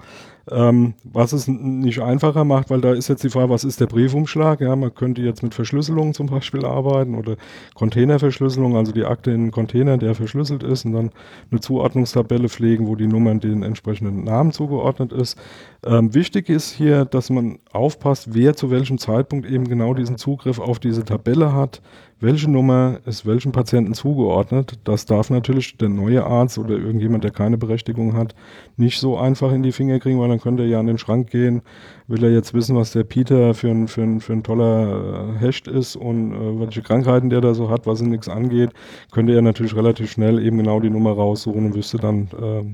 Ähm, 0.50 0.94
was 1.04 1.32
es 1.32 1.48
nicht 1.48 2.00
einfacher 2.00 2.44
macht, 2.44 2.68
weil 2.68 2.82
da 2.82 2.92
ist 2.92 3.08
jetzt 3.08 3.24
die 3.24 3.30
Frage, 3.30 3.48
was 3.48 3.64
ist 3.64 3.80
der 3.80 3.86
Briefumschlag? 3.86 4.60
Ja, 4.60 4.76
man 4.76 4.94
könnte 4.94 5.22
jetzt 5.22 5.42
mit 5.42 5.54
Verschlüsselung 5.54 6.12
zum 6.12 6.26
Beispiel 6.26 6.66
arbeiten 6.66 7.14
oder 7.14 7.36
Containerverschlüsselung, 7.74 8.76
also 8.76 8.92
die 8.92 9.04
Akte 9.04 9.30
in 9.30 9.42
einen 9.42 9.50
Container, 9.52 9.96
der 9.96 10.14
verschlüsselt 10.14 10.62
ist 10.62 10.84
und 10.84 10.92
dann 10.92 11.10
eine 11.50 11.60
Zuordnungstabelle 11.60 12.48
pflegen, 12.50 12.86
wo 12.86 12.94
die 12.94 13.06
Nummern 13.06 13.40
den 13.40 13.62
entsprechenden 13.62 14.24
Namen 14.24 14.52
zugeordnet 14.52 15.12
ist. 15.12 15.38
Ähm, 15.84 16.14
wichtig 16.14 16.50
ist 16.50 16.72
hier, 16.72 17.06
dass 17.06 17.30
man 17.30 17.58
aufpasst, 17.72 18.34
wer 18.34 18.54
zu 18.54 18.70
welchem 18.70 18.98
Zeitpunkt 18.98 19.48
eben 19.48 19.66
genau 19.66 19.94
diesen 19.94 20.18
Zugriff 20.18 20.58
auf 20.58 20.78
diese 20.78 21.04
Tabelle 21.04 21.54
hat 21.54 21.80
welche 22.20 22.50
Nummer 22.50 23.00
ist 23.06 23.26
welchem 23.26 23.52
Patienten 23.52 23.94
zugeordnet. 23.94 24.78
Das 24.84 25.06
darf 25.06 25.30
natürlich 25.30 25.76
der 25.76 25.88
neue 25.88 26.24
Arzt 26.24 26.58
oder 26.58 26.76
irgendjemand, 26.76 27.24
der 27.24 27.30
keine 27.30 27.58
Berechtigung 27.58 28.14
hat, 28.14 28.34
nicht 28.76 28.98
so 28.98 29.18
einfach 29.18 29.52
in 29.52 29.62
die 29.62 29.72
Finger 29.72 29.98
kriegen, 29.98 30.18
weil 30.18 30.28
dann 30.28 30.40
könnte 30.40 30.62
er 30.62 30.68
ja 30.68 30.80
an 30.80 30.86
den 30.86 30.98
Schrank 30.98 31.30
gehen, 31.30 31.62
will 32.06 32.24
er 32.24 32.30
jetzt 32.30 32.54
wissen, 32.54 32.76
was 32.76 32.92
der 32.92 33.04
Peter 33.04 33.54
für 33.54 33.68
ein, 33.68 33.88
für 33.88 34.02
ein, 34.02 34.20
für 34.20 34.32
ein 34.32 34.42
toller 34.42 35.34
äh, 35.36 35.38
Hecht 35.38 35.68
ist 35.68 35.96
und 35.96 36.32
äh, 36.32 36.60
welche 36.60 36.82
Krankheiten 36.82 37.30
der 37.30 37.40
da 37.40 37.54
so 37.54 37.70
hat, 37.70 37.86
was 37.86 38.00
ihn 38.00 38.10
nichts 38.10 38.28
angeht, 38.28 38.70
könnte 39.12 39.34
er 39.34 39.42
natürlich 39.42 39.74
relativ 39.76 40.10
schnell 40.10 40.44
eben 40.44 40.58
genau 40.58 40.80
die 40.80 40.90
Nummer 40.90 41.12
raussuchen 41.12 41.66
und 41.66 41.74
wüsste 41.74 41.98
dann, 41.98 42.28
äh, 42.40 42.64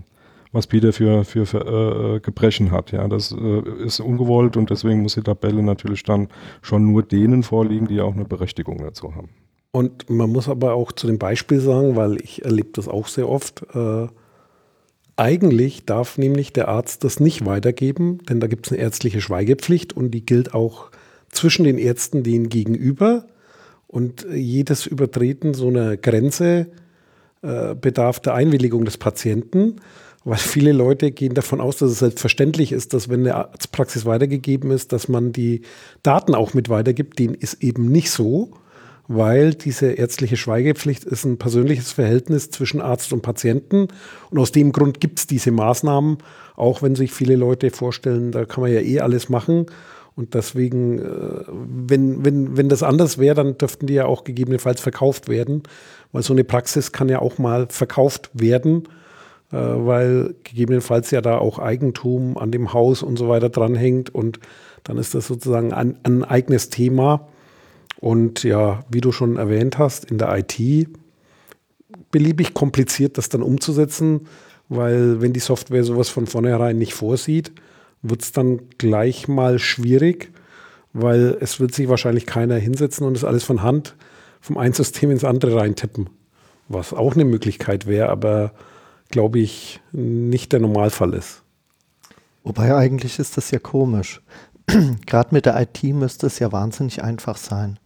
was 0.53 0.67
Peter 0.67 0.93
für, 0.93 1.25
für, 1.25 1.47
für 1.47 1.61
äh, 1.61 2.17
äh, 2.17 2.21
Gebrechen 2.21 2.71
hat. 2.71 2.93
Ja, 2.93 3.07
das 3.09 3.33
äh, 3.33 3.85
ist 3.85 4.01
ungewollt 4.01 4.57
und 4.57 4.71
deswegen 4.71 5.03
muss 5.03 5.15
die 5.15 5.23
Tabelle 5.23 5.63
natürlich 5.63 6.03
dann 6.03 6.29
schon 6.63 6.91
nur 6.91 7.03
denen 7.03 7.43
vorliegen, 7.43 7.87
die 7.87 8.01
auch 8.01 8.15
eine 8.15 8.25
Berechtigung 8.25 8.79
dazu 8.79 9.15
haben. 9.15 9.29
Und 9.73 10.11
man 10.11 10.31
muss 10.31 10.49
aber 10.49 10.75
auch 10.75 10.91
zu 10.91 11.07
dem 11.07 11.19
Beispiel 11.19 11.61
sagen, 11.61 11.95
weil 11.95 12.21
ich 12.21 12.45
erlebe 12.45 12.71
das 12.73 12.89
auch 12.89 13.07
sehr 13.07 13.29
oft, 13.29 13.65
äh, 13.75 14.09
eigentlich 15.17 15.85
darf 15.85 16.19
nämlich 16.19 16.53
der 16.53 16.69
Arzt 16.69 17.05
das 17.05 17.21
nicht 17.21 17.45
weitergeben, 17.45 18.19
denn 18.29 18.41
da 18.41 18.47
gibt 18.47 18.67
es 18.67 18.73
eine 18.73 18.81
ärztliche 18.81 19.21
Schweigepflicht 19.21 19.93
und 19.93 20.11
die 20.13 20.25
gilt 20.25 20.55
auch 20.55 20.91
zwischen 21.29 21.65
den 21.65 21.79
Ärzten 21.79 22.23
denen 22.23 22.49
gegenüber. 22.49 23.27
Und 23.87 24.27
jedes 24.33 24.87
Übertreten 24.87 25.53
so 25.53 25.69
einer 25.69 25.97
Grenze 25.97 26.69
äh, 27.43 27.75
bedarf 27.75 28.21
der 28.21 28.35
Einwilligung 28.35 28.85
des 28.85 28.99
Patienten 28.99 29.77
weil 30.25 30.39
viele 30.39 30.73
Leute 30.73 31.13
gehen 31.13 31.35
davon 31.35 31.61
aus, 31.61 31.79
dass 31.79 31.91
es 31.91 31.99
selbstverständlich 32.01 32.73
ist, 32.73 32.93
dass 32.93 33.09
wenn 33.09 33.21
eine 33.21 33.37
Arztpraxis 33.37 34.05
weitergegeben 34.05 34.71
ist, 34.71 34.93
dass 34.93 35.09
man 35.09 35.33
die 35.33 35.63
Daten 36.03 36.35
auch 36.35 36.53
mit 36.53 36.69
weitergibt. 36.69 37.19
Den 37.19 37.35
ist 37.35 37.63
eben 37.63 37.91
nicht 37.91 38.11
so, 38.11 38.53
weil 39.09 39.55
diese 39.55 39.93
ärztliche 39.93 40.37
Schweigepflicht 40.37 41.05
ist 41.05 41.25
ein 41.25 41.39
persönliches 41.39 41.93
Verhältnis 41.93 42.51
zwischen 42.51 42.83
Arzt 42.83 43.13
und 43.13 43.23
Patienten. 43.23 43.89
Und 44.31 44.39
aus 44.39 44.53
dem 44.53 44.73
Grund 44.73 45.01
gibt 45.01 45.21
es 45.21 45.27
diese 45.27 45.53
Maßnahmen, 45.53 46.19
auch 46.55 46.83
wenn 46.83 46.95
sich 46.95 47.13
viele 47.13 47.37
Leute 47.37 47.71
vorstellen, 47.71 48.31
da 48.31 48.45
kann 48.45 48.63
man 48.63 48.73
ja 48.73 48.81
eh 48.81 49.01
alles 49.01 49.31
machen. 49.31 49.67
Und 50.17 50.35
deswegen, 50.35 50.99
äh, 50.99 51.45
wenn, 51.49 52.25
wenn, 52.27 52.59
wenn 52.59 52.69
das 52.69 52.83
anders 52.83 53.17
wäre, 53.17 53.37
dann 53.37 53.57
dürften 53.57 53.87
die 53.87 53.95
ja 53.95 54.05
auch 54.05 54.25
gegebenenfalls 54.25 54.83
verkauft 54.83 55.31
werden, 55.31 55.63
weil 56.13 56.23
so 56.23 56.35
eine 56.35 56.45
Praxis 56.45 56.93
kann 56.93 57.09
ja 57.09 57.21
auch 57.21 57.39
mal 57.39 57.69
verkauft 57.71 58.29
werden 58.35 58.87
weil 59.57 60.35
gegebenenfalls 60.45 61.11
ja 61.11 61.21
da 61.21 61.39
auch 61.39 61.59
Eigentum 61.59 62.37
an 62.39 62.51
dem 62.51 62.73
Haus 62.73 63.03
und 63.03 63.17
so 63.19 63.29
weiter 63.29 63.49
dranhängt 63.49 64.15
und 64.15 64.41
dann 64.85 64.97
ist 64.97 65.15
das 65.15 65.27
sozusagen 65.27 65.73
ein, 65.73 65.99
ein 66.05 66.25
eigenes 66.25 66.71
Thema. 66.71 67.29
Und 67.99 68.45
ja, 68.45 68.81
wie 68.89 69.01
du 69.01 69.13
schon 69.13 69.37
erwähnt 69.37 69.79
hast, 69.79 70.11
in 70.11 70.19
der 70.19 70.37
IT 70.39 70.89
beliebig 72.11 72.55
kompliziert, 72.55 73.19
das 73.19 73.29
dann 73.29 73.43
umzusetzen, 73.43 74.27
weil 74.69 75.21
wenn 75.21 75.33
die 75.33 75.41
Software 75.41 75.85
sowas 75.85 76.09
von 76.09 76.27
vornherein 76.27 76.79
nicht 76.79 76.95
vorsieht, 76.95 77.53
wird 78.03 78.23
es 78.23 78.33
dann 78.33 78.61
gleich 78.79 79.29
mal 79.29 79.59
schwierig, 79.59 80.31
weil 80.93 81.37
es 81.41 81.61
wird 81.61 81.75
sich 81.75 81.89
wahrscheinlich 81.89 82.27
keiner 82.27 82.57
hinsetzen 82.57 83.07
und 83.07 83.15
das 83.15 83.25
alles 83.25 83.45
von 83.45 83.63
Hand 83.63 83.97
vom 84.41 84.57
einen 84.57 84.73
System 84.73 85.11
ins 85.11 85.25
andere 85.25 85.57
reintippen, 85.57 86.09
was 86.69 86.95
auch 86.95 87.15
eine 87.15 87.27
Möglichkeit 87.27 87.87
wäre, 87.87 88.09
aber 88.09 88.53
glaube 89.11 89.41
ich, 89.41 89.81
nicht 89.93 90.53
der 90.53 90.61
Normalfall 90.61 91.15
ist. 91.15 91.43
Wobei 92.43 92.75
eigentlich 92.75 93.19
ist 93.19 93.37
das 93.37 93.51
ja 93.51 93.59
komisch. 93.59 94.23
Gerade 95.07 95.35
mit 95.35 95.47
der 95.47 95.61
IT 95.61 95.83
müsste 95.83 96.27
es 96.27 96.39
ja 96.39 96.53
wahnsinnig 96.53 97.03
einfach 97.03 97.37
sein. 97.37 97.79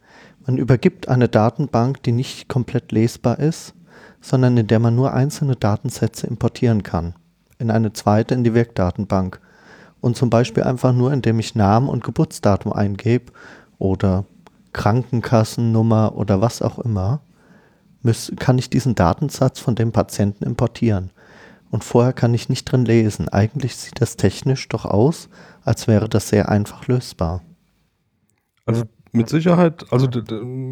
Man 0.45 0.57
übergibt 0.57 1.09
eine 1.09 1.27
Datenbank, 1.27 2.03
die 2.03 2.11
nicht 2.11 2.47
komplett 2.47 2.91
lesbar 2.91 3.39
ist, 3.39 3.73
sondern 4.21 4.55
in 4.57 4.67
der 4.67 4.79
man 4.79 4.95
nur 4.95 5.13
einzelne 5.13 5.55
Datensätze 5.55 6.27
importieren 6.27 6.83
kann. 6.83 7.15
In 7.57 7.71
eine 7.71 7.93
zweite, 7.93 8.35
in 8.35 8.43
die 8.43 8.53
Wirkdatenbank. 8.53 9.39
Und 10.01 10.15
zum 10.15 10.29
Beispiel 10.29 10.63
einfach 10.63 10.93
nur, 10.93 11.11
indem 11.11 11.39
ich 11.39 11.55
Namen 11.55 11.89
und 11.89 12.03
Geburtsdatum 12.03 12.71
eingebe 12.71 13.33
oder 13.79 14.25
Krankenkassennummer 14.73 16.15
oder 16.15 16.41
was 16.41 16.61
auch 16.61 16.79
immer, 16.79 17.21
kann 18.37 18.59
ich 18.59 18.69
diesen 18.69 18.93
Datensatz 18.93 19.59
von 19.59 19.73
dem 19.73 19.91
Patienten 19.91 20.43
importieren 20.43 21.09
und 21.71 21.83
vorher 21.83 22.13
kann 22.13 22.33
ich 22.33 22.49
nicht 22.49 22.65
drin 22.65 22.85
lesen. 22.85 23.29
Eigentlich 23.29 23.75
sieht 23.75 24.01
das 24.01 24.17
technisch 24.17 24.67
doch 24.69 24.85
aus, 24.85 25.29
als 25.63 25.87
wäre 25.87 26.09
das 26.09 26.29
sehr 26.29 26.49
einfach 26.49 26.87
lösbar. 26.87 27.41
Also 28.65 28.83
mit 29.15 29.29
Sicherheit, 29.29 29.85
also 29.91 30.09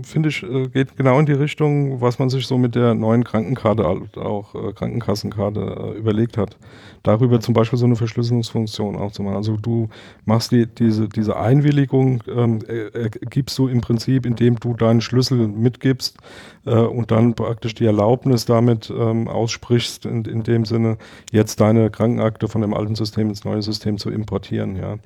finde 0.03 0.29
ich, 0.29 0.43
äh, 0.43 0.67
geht 0.67 0.97
genau 0.97 1.17
in 1.17 1.25
die 1.25 1.31
Richtung, 1.31 2.01
was 2.01 2.19
man 2.19 2.29
sich 2.29 2.45
so 2.45 2.57
mit 2.57 2.75
der 2.75 2.93
neuen 2.93 3.23
Krankenkarte, 3.23 3.85
auch 3.85 4.53
äh, 4.53 4.73
Krankenkassenkarte 4.73 5.61
äh, 5.61 5.97
überlegt 5.97 6.37
hat. 6.37 6.57
Darüber 7.03 7.39
zum 7.39 7.53
Beispiel 7.53 7.79
so 7.79 7.85
eine 7.85 7.95
Verschlüsselungsfunktion 7.95 8.97
auch 8.97 9.13
zu 9.13 9.23
machen. 9.23 9.37
Also 9.37 9.55
du 9.55 9.87
machst 10.25 10.51
die, 10.51 10.67
diese, 10.67 11.07
diese 11.07 11.37
Einwilligung, 11.37 12.21
ähm, 12.27 12.59
äh, 12.67 13.09
gibst 13.29 13.57
du 13.57 13.69
im 13.69 13.79
Prinzip, 13.79 14.25
indem 14.25 14.57
du 14.57 14.73
deinen 14.73 14.99
Schlüssel 14.99 15.47
mitgibst 15.47 16.17
äh, 16.65 16.75
und 16.75 17.11
dann 17.11 17.33
praktisch 17.33 17.73
die 17.75 17.85
Erlaubnis 17.85 18.45
damit 18.45 18.91
ähm, 18.95 19.27
aussprichst, 19.27 20.05
in, 20.05 20.25
in 20.25 20.43
dem 20.43 20.65
Sinne, 20.65 20.97
jetzt 21.31 21.59
deine 21.59 21.89
Krankenakte 21.89 22.47
von 22.47 22.61
dem 22.61 22.73
alten 22.73 22.95
System 22.95 23.29
ins 23.29 23.43
neue 23.43 23.61
System 23.61 23.97
zu 23.97 24.09
importieren. 24.09 24.75
Ja. 24.75 24.97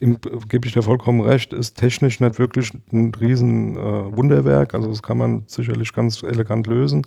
Gebe 0.00 0.66
ich 0.66 0.72
dir 0.72 0.82
vollkommen 0.82 1.20
recht, 1.20 1.52
ist 1.52 1.76
technisch 1.76 2.20
nicht 2.20 2.38
wirklich 2.38 2.72
ein 2.92 3.12
riesen 3.14 3.76
äh, 3.76 4.16
Wunderwerk, 4.16 4.74
also 4.74 4.88
das 4.88 5.02
kann 5.02 5.18
man 5.18 5.44
sicherlich 5.46 5.92
ganz 5.92 6.22
elegant 6.22 6.66
lösen. 6.66 7.06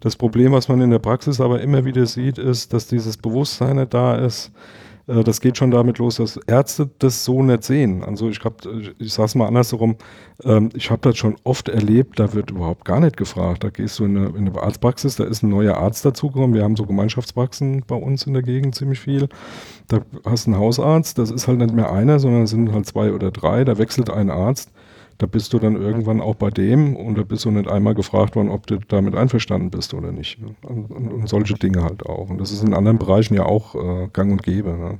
Das 0.00 0.16
Problem, 0.16 0.52
was 0.52 0.68
man 0.68 0.80
in 0.80 0.90
der 0.90 0.98
Praxis 0.98 1.40
aber 1.40 1.60
immer 1.60 1.84
wieder 1.84 2.06
sieht, 2.06 2.38
ist, 2.38 2.72
dass 2.72 2.86
dieses 2.86 3.16
Bewusstsein 3.16 3.76
nicht 3.76 3.94
da 3.94 4.16
ist, 4.16 4.52
äh, 5.08 5.24
das 5.24 5.40
geht 5.40 5.56
schon 5.56 5.70
damit 5.70 5.98
los, 5.98 6.16
dass 6.16 6.38
Ärzte 6.46 6.88
das 6.98 7.24
so 7.24 7.42
nicht 7.42 7.64
sehen. 7.64 8.04
Also 8.04 8.28
ich 8.28 8.44
habe, 8.44 8.56
ich 8.98 9.12
sage 9.12 9.26
es 9.26 9.34
mal 9.34 9.46
andersherum, 9.46 9.96
ähm, 10.44 10.70
ich 10.74 10.90
habe 10.90 11.00
das 11.02 11.16
schon 11.16 11.36
oft 11.44 11.68
erlebt, 11.68 12.18
da 12.18 12.34
wird 12.34 12.50
überhaupt 12.50 12.84
gar 12.84 13.00
nicht 13.00 13.16
gefragt. 13.16 13.64
Da 13.64 13.70
gehst 13.70 13.98
du 13.98 14.04
in 14.04 14.16
eine, 14.16 14.26
in 14.28 14.48
eine 14.48 14.62
Arztpraxis, 14.62 15.16
da 15.16 15.24
ist 15.24 15.42
ein 15.42 15.50
neuer 15.50 15.76
Arzt 15.76 16.04
dazugekommen. 16.04 16.54
Wir 16.54 16.62
haben 16.62 16.76
so 16.76 16.86
Gemeinschaftspraxen 16.86 17.82
bei 17.86 17.96
uns 17.96 18.24
in 18.24 18.34
der 18.34 18.42
Gegend 18.42 18.74
ziemlich 18.74 19.00
viel. 19.00 19.28
Da 19.88 20.02
hast 20.24 20.46
du 20.46 20.52
einen 20.52 20.60
Hausarzt, 20.60 21.18
das 21.18 21.30
ist 21.30 21.48
halt 21.48 21.58
nicht 21.58 21.74
mehr 21.74 21.90
einer, 21.90 22.18
sondern 22.18 22.42
es 22.42 22.50
sind 22.50 22.72
halt 22.72 22.86
zwei 22.86 23.12
oder 23.12 23.30
drei, 23.30 23.64
da 23.64 23.78
wechselt 23.78 24.10
ein 24.10 24.30
Arzt 24.30 24.70
da 25.18 25.26
bist 25.26 25.52
du 25.52 25.58
dann 25.58 25.74
irgendwann 25.74 26.20
auch 26.20 26.36
bei 26.36 26.50
dem 26.50 26.94
und 26.94 27.18
da 27.18 27.22
bist 27.22 27.44
du 27.44 27.50
nicht 27.50 27.68
einmal 27.68 27.94
gefragt 27.94 28.36
worden, 28.36 28.50
ob 28.50 28.66
du 28.68 28.78
damit 28.86 29.16
einverstanden 29.16 29.70
bist 29.70 29.92
oder 29.92 30.12
nicht. 30.12 30.40
Ne? 30.40 30.54
Und, 30.62 30.90
und, 30.90 31.12
und, 31.12 31.28
solche 31.28 31.54
Dinge 31.54 31.82
halt 31.82 32.06
auch. 32.06 32.30
Und 32.30 32.40
das 32.40 32.52
ist 32.52 32.62
in 32.62 32.72
anderen 32.72 32.98
Bereichen 32.98 33.34
ja 33.34 33.44
auch 33.44 33.74
äh, 33.74 34.08
gang 34.12 34.30
und 34.30 34.44
gäbe, 34.44 34.70
ne? 34.70 34.98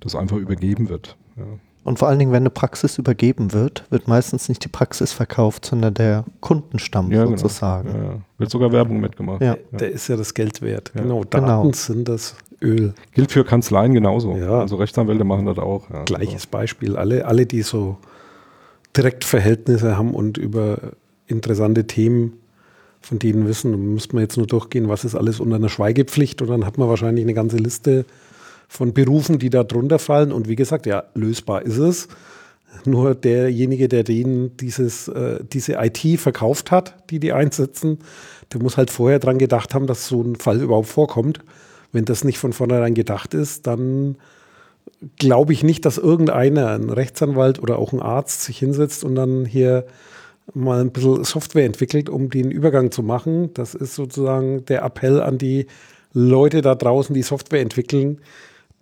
dass 0.00 0.14
einfach 0.14 0.36
übergeben 0.36 0.90
wird. 0.90 1.16
Ja. 1.36 1.44
Und 1.82 1.98
vor 1.98 2.08
allen 2.08 2.18
Dingen, 2.18 2.32
wenn 2.32 2.42
eine 2.42 2.50
Praxis 2.50 2.96
übergeben 2.96 3.52
wird, 3.52 3.84
wird 3.90 4.08
meistens 4.08 4.48
nicht 4.48 4.64
die 4.64 4.68
Praxis 4.68 5.12
verkauft, 5.12 5.66
sondern 5.66 5.92
der 5.92 6.24
Kundenstamm 6.40 7.10
ja, 7.12 7.24
genau. 7.24 7.36
sozusagen. 7.36 7.92
Genau. 7.92 8.04
Ja, 8.04 8.18
wird 8.38 8.50
sogar 8.50 8.72
Werbung 8.72 9.00
mitgemacht. 9.00 9.42
Ja. 9.42 9.56
Der 9.72 9.90
ist 9.90 10.08
ja 10.08 10.16
das 10.16 10.32
Geld 10.32 10.62
wert. 10.62 10.92
Genau, 10.94 11.24
Daten 11.24 11.44
genau. 11.44 11.72
sind 11.72 12.08
das 12.08 12.36
Öl. 12.62 12.94
Gilt 13.12 13.32
für 13.32 13.44
Kanzleien 13.44 13.92
genauso. 13.92 14.34
Ja. 14.36 14.60
Also 14.60 14.76
Rechtsanwälte 14.76 15.24
machen 15.24 15.44
das 15.44 15.58
auch. 15.58 15.86
Gleiches 16.06 16.46
Beispiel. 16.46 16.96
Alle, 16.96 17.26
alle, 17.26 17.44
die 17.44 17.60
so 17.60 17.98
Direktverhältnisse 18.96 19.96
haben 19.96 20.14
und 20.14 20.38
über 20.38 20.78
interessante 21.26 21.86
Themen 21.86 22.34
von 23.00 23.18
denen 23.18 23.46
wissen. 23.46 23.72
Da 23.72 23.78
müsste 23.78 24.14
man 24.14 24.22
jetzt 24.22 24.36
nur 24.36 24.46
durchgehen, 24.46 24.88
was 24.88 25.04
ist 25.04 25.14
alles 25.14 25.40
unter 25.40 25.56
einer 25.56 25.68
Schweigepflicht 25.68 26.42
und 26.42 26.48
dann 26.48 26.64
hat 26.64 26.78
man 26.78 26.88
wahrscheinlich 26.88 27.24
eine 27.24 27.34
ganze 27.34 27.56
Liste 27.56 28.04
von 28.68 28.92
Berufen, 28.92 29.38
die 29.38 29.50
da 29.50 29.62
drunter 29.62 29.98
fallen. 29.98 30.32
Und 30.32 30.48
wie 30.48 30.56
gesagt, 30.56 30.86
ja, 30.86 31.04
lösbar 31.14 31.62
ist 31.62 31.78
es. 31.78 32.08
Nur 32.84 33.14
derjenige, 33.14 33.88
der 33.88 34.02
denen 34.02 34.56
dieses, 34.56 35.06
äh, 35.08 35.38
diese 35.52 35.74
IT 35.74 36.18
verkauft 36.18 36.70
hat, 36.70 36.96
die 37.10 37.20
die 37.20 37.32
einsetzen, 37.32 37.98
der 38.52 38.60
muss 38.60 38.76
halt 38.76 38.90
vorher 38.90 39.20
dran 39.20 39.38
gedacht 39.38 39.74
haben, 39.74 39.86
dass 39.86 40.08
so 40.08 40.22
ein 40.22 40.36
Fall 40.36 40.60
überhaupt 40.60 40.88
vorkommt. 40.88 41.40
Wenn 41.92 42.04
das 42.04 42.24
nicht 42.24 42.38
von 42.38 42.52
vornherein 42.52 42.94
gedacht 42.94 43.32
ist, 43.34 43.66
dann 43.66 44.16
glaube 45.18 45.52
ich 45.52 45.62
nicht, 45.62 45.84
dass 45.84 45.98
irgendeiner, 45.98 46.70
ein 46.70 46.90
Rechtsanwalt 46.90 47.62
oder 47.62 47.78
auch 47.78 47.92
ein 47.92 48.00
Arzt, 48.00 48.42
sich 48.42 48.58
hinsetzt 48.58 49.04
und 49.04 49.14
dann 49.14 49.44
hier 49.44 49.86
mal 50.52 50.80
ein 50.80 50.92
bisschen 50.92 51.24
Software 51.24 51.64
entwickelt, 51.64 52.08
um 52.08 52.30
den 52.30 52.50
Übergang 52.50 52.90
zu 52.90 53.02
machen. 53.02 53.52
Das 53.54 53.74
ist 53.74 53.94
sozusagen 53.94 54.64
der 54.66 54.82
Appell 54.82 55.20
an 55.20 55.38
die 55.38 55.66
Leute 56.12 56.60
da 56.60 56.74
draußen, 56.74 57.14
die 57.14 57.22
Software 57.22 57.60
entwickeln. 57.60 58.20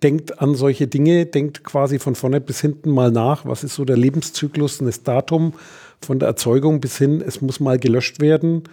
Denkt 0.01 0.41
an 0.41 0.55
solche 0.55 0.87
Dinge, 0.87 1.25
denkt 1.25 1.63
quasi 1.63 1.97
von 1.99 2.15
vorne 2.15 2.41
bis 2.41 2.59
hinten 2.59 2.91
mal 2.91 3.11
nach, 3.11 3.45
was 3.45 3.63
ist 3.63 3.75
so 3.75 3.85
der 3.85 3.95
Lebenszyklus, 3.95 4.79
das 4.79 5.03
Datum 5.03 5.53
von 6.01 6.19
der 6.19 6.27
Erzeugung 6.27 6.81
bis 6.81 6.97
hin, 6.97 7.23
es 7.25 7.41
muss 7.41 7.61
mal 7.61 7.79
gelöscht 7.79 8.19
werden 8.19 8.63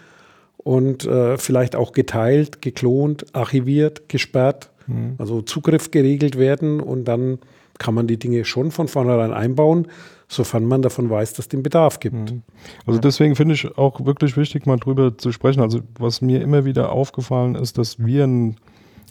und 0.57 1.05
äh, 1.07 1.39
vielleicht 1.39 1.77
auch 1.77 1.93
geteilt, 1.93 2.61
geklont, 2.61 3.27
archiviert, 3.33 4.09
gesperrt 4.09 4.71
Mhm. 4.91 5.15
Also 5.19 5.43
Zugriff 5.43 5.91
geregelt 5.91 6.39
werden 6.39 6.81
und 6.81 7.05
dann 7.05 7.39
kann 7.79 7.95
man 7.95 8.07
die 8.07 8.19
Dinge 8.19 8.45
schon 8.45 8.71
von 8.71 8.89
vornherein 8.89 9.33
einbauen, 9.33 9.89
sofern 10.29 10.67
man 10.67 10.83
davon 10.83 11.09
weiß, 11.09 11.33
dass 11.33 11.47
es 11.47 11.49
den 11.49 11.63
Bedarf 11.63 11.99
gibt. 11.99 12.33
Mhm. 12.33 12.43
Also 12.87 13.01
deswegen 13.01 13.37
finde 13.37 13.55
ich 13.55 13.79
auch 13.79 14.05
wirklich 14.05 14.37
wichtig, 14.37 14.67
mal 14.67 14.77
drüber 14.77 15.17
zu 15.17 15.33
sprechen. 15.33 15.61
Also 15.61 15.81
was 15.99 16.21
mir 16.21 16.43
immer 16.43 16.65
wieder 16.65 16.93
aufgefallen 16.93 17.55
ist, 17.55 17.79
dass 17.79 17.99
wir 17.99 18.25
ein 18.25 18.57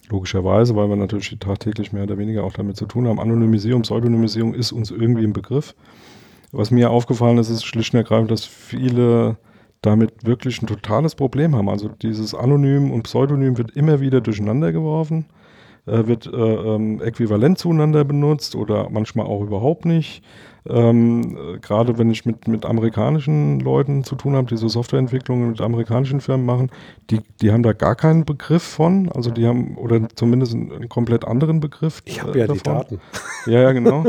Logischerweise, 0.10 0.76
weil 0.76 0.90
wir 0.90 0.96
natürlich 0.96 1.38
tagtäglich 1.40 1.94
mehr 1.94 2.04
oder 2.04 2.18
weniger 2.18 2.44
auch 2.44 2.54
damit 2.54 2.78
zu 2.78 2.88
tun 2.88 3.08
haben. 3.08 3.20
Anonymisierung, 3.20 3.84
Pseudonymisierung 3.84 4.56
ist 4.56 4.72
uns 4.72 4.90
irgendwie 4.90 5.24
im 5.24 5.34
Begriff. 5.34 5.76
Was 6.52 6.72
mir 6.72 6.90
aufgefallen 6.90 7.38
ist, 7.38 7.50
ist 7.50 7.64
schlicht 7.64 7.94
und 7.94 8.00
ergreifend, 8.00 8.32
dass 8.32 8.44
viele 8.44 9.38
damit 9.84 10.26
wirklich 10.26 10.62
ein 10.62 10.68
totales 10.68 11.14
Problem 11.14 11.56
haben. 11.56 11.70
Also 11.70 11.90
dieses 11.90 12.34
Anonym 12.34 12.92
und 12.92 13.04
Pseudonym 13.04 13.58
wird 13.60 13.72
immer 13.76 14.00
wieder 14.00 14.20
durcheinander 14.20 14.72
geworfen 14.72 15.26
äh, 15.86 16.08
wird 16.08 16.28
äh, 16.28 16.30
ähm, 16.38 17.02
äquivalent 17.02 17.58
zueinander 17.58 18.04
benutzt 18.04 18.56
oder 18.56 18.90
manchmal 18.90 19.26
auch 19.26 19.42
überhaupt 19.42 19.86
nicht. 19.86 20.24
Ähm, 20.68 21.38
Gerade 21.62 21.98
wenn 21.98 22.12
ich 22.12 22.26
mit, 22.26 22.48
mit 22.48 22.66
amerikanischen 22.66 23.60
Leuten 23.60 24.04
zu 24.04 24.16
tun 24.16 24.36
habe, 24.36 24.48
die 24.48 24.58
so 24.58 24.68
Softwareentwicklungen 24.68 25.52
mit 25.52 25.62
amerikanischen 25.62 26.22
Firmen 26.22 26.46
machen, 26.46 26.70
die, 27.10 27.22
die 27.42 27.52
haben 27.52 27.64
da 27.64 27.74
gar 27.74 27.96
keinen 27.96 28.26
Begriff 28.26 28.64
von. 28.64 29.10
Also 29.10 29.32
die 29.32 29.48
haben, 29.48 29.78
oder 29.78 30.08
zumindest 30.16 30.54
einen, 30.54 30.72
einen 30.72 30.90
komplett 30.90 31.26
anderen 31.26 31.60
Begriff. 31.60 32.02
Ich 32.06 32.22
habe 32.22 32.38
äh, 32.38 32.42
ja 32.42 32.48
davon. 32.48 32.58
die 32.58 32.64
Daten. 32.64 33.02
Ja, 33.46 33.62
ja, 33.62 33.72
genau. 33.72 34.04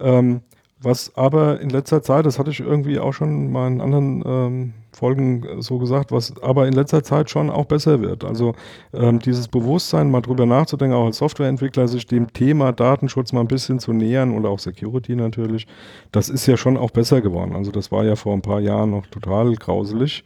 ähm, 0.00 0.40
was 0.80 1.16
aber 1.16 1.60
in 1.60 1.70
letzter 1.70 2.02
Zeit, 2.02 2.26
das 2.26 2.38
hatte 2.38 2.50
ich 2.50 2.60
irgendwie 2.60 2.98
auch 2.98 3.12
schon 3.12 3.52
mal 3.52 3.68
in 3.68 3.80
anderen 3.80 4.24
ähm, 4.26 4.74
Folgen 4.92 5.46
so 5.60 5.78
gesagt, 5.78 6.12
was 6.12 6.34
aber 6.42 6.66
in 6.66 6.74
letzter 6.74 7.02
Zeit 7.02 7.30
schon 7.30 7.50
auch 7.50 7.64
besser 7.64 8.00
wird. 8.00 8.24
Also 8.24 8.54
ähm, 8.92 9.18
dieses 9.18 9.48
Bewusstsein, 9.48 10.10
mal 10.10 10.20
drüber 10.20 10.46
nachzudenken, 10.46 10.94
auch 10.94 11.06
als 11.06 11.18
Softwareentwickler, 11.18 11.88
sich 11.88 12.06
dem 12.06 12.32
Thema 12.32 12.72
Datenschutz 12.72 13.32
mal 13.32 13.40
ein 13.40 13.48
bisschen 13.48 13.78
zu 13.78 13.92
nähern 13.92 14.34
und 14.34 14.44
auch 14.44 14.58
Security 14.58 15.16
natürlich, 15.16 15.66
das 16.12 16.28
ist 16.28 16.46
ja 16.46 16.56
schon 16.56 16.76
auch 16.76 16.90
besser 16.90 17.20
geworden. 17.20 17.56
Also 17.56 17.70
das 17.70 17.90
war 17.90 18.04
ja 18.04 18.16
vor 18.16 18.34
ein 18.34 18.42
paar 18.42 18.60
Jahren 18.60 18.90
noch 18.90 19.06
total 19.06 19.54
grauselig. 19.54 20.24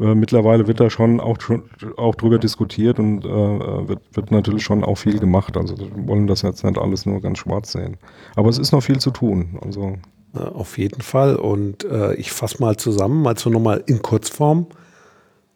Äh, 0.00 0.14
mittlerweile 0.14 0.66
wird 0.66 0.80
da 0.80 0.90
schon 0.90 1.20
auch, 1.20 1.38
auch 1.96 2.14
drüber 2.14 2.38
diskutiert 2.38 2.98
und 2.98 3.24
äh, 3.24 3.28
wird, 3.28 4.00
wird 4.12 4.30
natürlich 4.30 4.62
schon 4.62 4.84
auch 4.84 4.96
viel 4.96 5.18
gemacht. 5.18 5.56
Also 5.56 5.78
wir 5.78 5.88
wollen 6.08 6.26
das 6.26 6.42
jetzt 6.42 6.64
nicht 6.64 6.78
alles 6.78 7.06
nur 7.06 7.20
ganz 7.20 7.38
schwarz 7.38 7.72
sehen. 7.72 7.96
Aber 8.34 8.48
es 8.48 8.58
ist 8.58 8.72
noch 8.72 8.82
viel 8.82 8.98
zu 8.98 9.10
tun. 9.10 9.58
Also 9.62 9.96
auf 10.36 10.78
jeden 10.78 11.02
Fall. 11.02 11.36
Und 11.36 11.84
äh, 11.84 12.14
ich 12.14 12.32
fasse 12.32 12.60
mal 12.60 12.76
zusammen, 12.76 13.26
also 13.26 13.50
nochmal 13.50 13.82
in 13.86 14.02
Kurzform. 14.02 14.66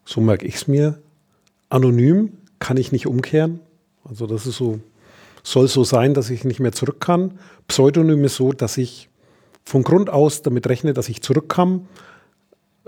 So 0.05 0.21
merke 0.21 0.47
ich 0.47 0.57
es 0.57 0.69
mir. 0.69 1.01
Anonym 1.69 2.33
kann 2.59 2.77
ich 2.77 2.93
nicht 2.93 3.07
umkehren. 3.07 3.61
Also 4.05 4.27
das 4.27 4.47
ist 4.47 4.57
so, 4.57 4.81
soll 5.43 5.69
so 5.69 5.85
sein, 5.85 6.15
dass 6.15 6.31
ich 6.31 6.45
nicht 6.45 6.61
mehr 6.61 6.73
zurück 6.73 7.01
kann. 7.01 7.39
Pseudonym 7.69 8.25
ist 8.25 8.37
so, 8.37 8.53
dass 8.53 8.77
ich 8.77 9.09
von 9.65 9.83
Grund 9.83 10.11
aus 10.11 10.43
damit 10.43 10.69
rechne, 10.69 10.93
dass 10.93 11.09
ich 11.09 11.23
zurückkomme 11.23 11.83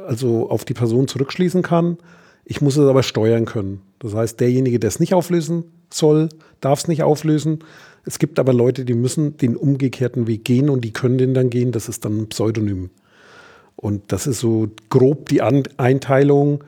also 0.07 0.49
auf 0.51 0.65
die 0.65 0.75
Person 0.75 1.09
zurückschließen 1.09 1.63
kann. 1.63 1.99
Ich 2.45 2.61
muss 2.61 2.77
es 2.77 2.89
aber 2.89 3.03
steuern 3.03 3.45
können. 3.45 3.83
Das 3.99 4.15
heißt, 4.15 4.41
derjenige, 4.41 4.79
der 4.79 4.89
es 4.89 5.01
nicht 5.01 5.15
auflösen 5.15 5.65
soll, 5.91 6.29
darf 6.61 6.81
es 6.81 6.89
nicht 6.89 7.03
auflösen. 7.03 7.61
Es 8.05 8.19
gibt 8.19 8.39
aber 8.39 8.53
Leute, 8.53 8.85
die 8.85 8.95
müssen 8.95 9.37
den 9.37 9.57
umgekehrten 9.57 10.27
Weg 10.27 10.45
gehen 10.45 10.71
und 10.71 10.83
die 10.83 10.93
können 10.93 11.19
den 11.19 11.35
dann 11.35 11.51
gehen. 11.51 11.73
Das 11.73 11.89
ist 11.89 12.05
dann 12.05 12.23
ein 12.23 12.29
Pseudonym. 12.29 12.91
Und 13.77 14.13
das 14.13 14.27
ist 14.27 14.41
so 14.41 14.69
grob 14.91 15.29
die 15.29 15.43
An 15.43 15.63
Einteilung. 15.77 16.65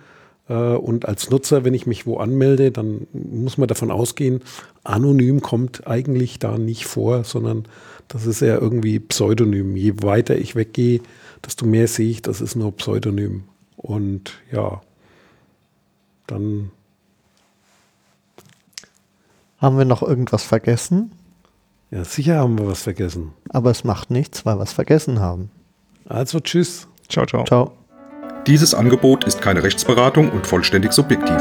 Äh, 0.49 0.55
und 0.55 1.07
als 1.07 1.31
Nutzer, 1.31 1.65
wenn 1.65 1.75
ich 1.75 1.87
mich 1.87 2.07
wo 2.07 2.19
anmelde, 2.19 2.71
dann 2.71 3.07
muss 3.13 3.59
man 3.59 3.69
davon 3.69 3.91
ausgehen, 3.91 4.43
anonym 4.85 5.41
kommt 5.43 5.87
eigentlich 5.87 6.39
da 6.39 6.59
nicht 6.59 6.87
vor, 6.87 7.25
sondern 7.25 7.67
das 8.09 8.27
ist 8.27 8.41
ja 8.41 8.59
irgendwie 8.59 9.01
Pseudonym. 9.01 9.77
Je 9.77 9.95
weiter 10.03 10.37
ich 10.37 10.55
weggehe, 10.55 11.01
desto 11.45 11.67
mehr 11.67 11.89
sehe 11.89 12.11
ich, 12.11 12.23
das 12.23 12.41
ist 12.41 12.55
nur 12.55 12.73
Pseudonym. 12.73 13.45
Und 13.77 14.39
ja, 14.53 14.81
dann. 16.27 16.71
Haben 19.59 19.79
wir 19.79 19.85
noch 19.85 20.03
irgendwas 20.03 20.43
vergessen? 20.45 21.13
Ja, 21.95 22.03
sicher 22.03 22.39
haben 22.39 22.59
wir 22.59 22.67
was 22.67 22.83
vergessen. 22.83 23.35
Aber 23.51 23.71
es 23.71 23.85
macht 23.85 24.11
nichts, 24.11 24.45
weil 24.45 24.57
wir 24.57 24.65
es 24.65 24.73
vergessen 24.73 25.21
haben. 25.21 25.53
Also 26.09 26.41
tschüss. 26.41 26.89
Ciao, 27.09 27.25
ciao. 27.25 27.45
Ciao. 27.45 27.71
Dieses 28.49 28.75
Angebot 28.75 29.23
ist 29.23 29.41
keine 29.41 29.63
Rechtsberatung 29.63 30.29
und 30.31 30.45
vollständig 30.45 30.93
subjektiv. 30.93 31.41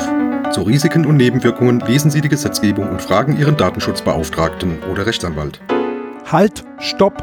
Zu 0.51 0.61
Risiken 0.61 1.07
und 1.07 1.17
Nebenwirkungen 1.17 1.79
lesen 1.79 2.11
Sie 2.11 2.21
die 2.21 2.29
Gesetzgebung 2.29 2.87
und 2.87 3.01
fragen 3.01 3.35
Ihren 3.35 3.57
Datenschutzbeauftragten 3.57 4.83
oder 4.91 5.07
Rechtsanwalt. 5.07 5.59
Halt, 6.31 6.63
stopp! 6.77 7.17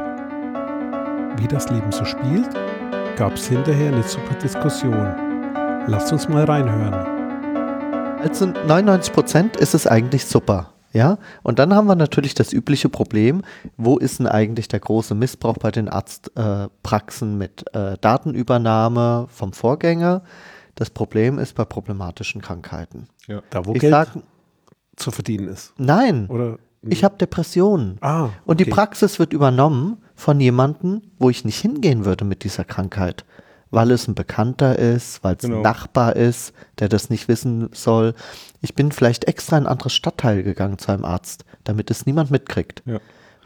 Wie 1.36 1.46
das 1.46 1.70
Leben 1.70 1.92
so 1.92 2.04
spielt, 2.04 2.48
gab 3.14 3.34
es 3.34 3.46
hinterher 3.46 3.92
eine 3.92 4.02
super 4.02 4.34
Diskussion. 4.42 5.14
Lasst 5.86 6.12
uns 6.12 6.28
mal 6.28 6.46
reinhören. 6.46 8.18
Also 8.18 8.46
99 8.46 9.12
Prozent 9.12 9.56
ist 9.56 9.74
es 9.76 9.86
eigentlich 9.86 10.24
super. 10.24 10.72
Ja, 10.92 11.18
und 11.42 11.58
dann 11.58 11.74
haben 11.74 11.86
wir 11.86 11.94
natürlich 11.94 12.34
das 12.34 12.52
übliche 12.52 12.88
Problem, 12.88 13.42
wo 13.76 13.96
ist 13.98 14.18
denn 14.18 14.26
eigentlich 14.26 14.66
der 14.68 14.80
große 14.80 15.14
Missbrauch 15.14 15.56
bei 15.58 15.70
den 15.70 15.88
Arztpraxen 15.88 17.34
äh, 17.34 17.36
mit 17.36 17.74
äh, 17.74 17.96
Datenübernahme 18.00 19.26
vom 19.30 19.52
Vorgänger? 19.52 20.22
Das 20.74 20.90
Problem 20.90 21.38
ist 21.38 21.54
bei 21.54 21.64
problematischen 21.64 22.40
Krankheiten. 22.40 23.06
Ja. 23.28 23.42
Da, 23.50 23.66
wo 23.66 23.74
Ich 23.74 23.80
Geld 23.80 23.92
sag, 23.92 24.08
zu 24.96 25.10
verdienen 25.10 25.48
ist. 25.48 25.72
nein, 25.78 26.26
Oder? 26.26 26.58
ich 26.82 27.04
habe 27.04 27.16
Depressionen. 27.18 27.98
Ah, 28.00 28.30
Und 28.44 28.60
die 28.60 28.64
okay. 28.64 28.72
Praxis 28.72 29.18
wird 29.18 29.32
übernommen 29.32 29.98
von 30.14 30.40
jemandem, 30.40 31.02
wo 31.18 31.30
ich 31.30 31.44
nicht 31.44 31.60
hingehen 31.60 32.04
würde 32.04 32.24
mit 32.24 32.42
dieser 32.44 32.64
Krankheit. 32.64 33.24
Weil 33.70 33.90
es 33.92 34.08
ein 34.08 34.14
Bekannter 34.14 34.78
ist, 34.78 35.22
weil 35.22 35.36
es 35.36 35.42
Genau. 35.42 35.56
ein 35.58 35.62
Nachbar 35.62 36.16
ist, 36.16 36.52
der 36.78 36.88
das 36.88 37.08
nicht 37.10 37.28
wissen 37.28 37.68
soll. 37.72 38.14
Ich 38.60 38.74
bin 38.74 38.90
vielleicht 38.92 39.24
extra 39.26 39.56
in 39.58 39.64
ein 39.64 39.72
anderes 39.72 39.92
Stadtteil 39.92 40.42
gegangen 40.42 40.78
zu 40.78 40.90
einem 40.92 41.04
Arzt, 41.04 41.44
damit 41.64 41.90
es 41.90 42.04
niemand 42.06 42.30
mitkriegt. 42.30 42.82
Ja. 42.86 42.98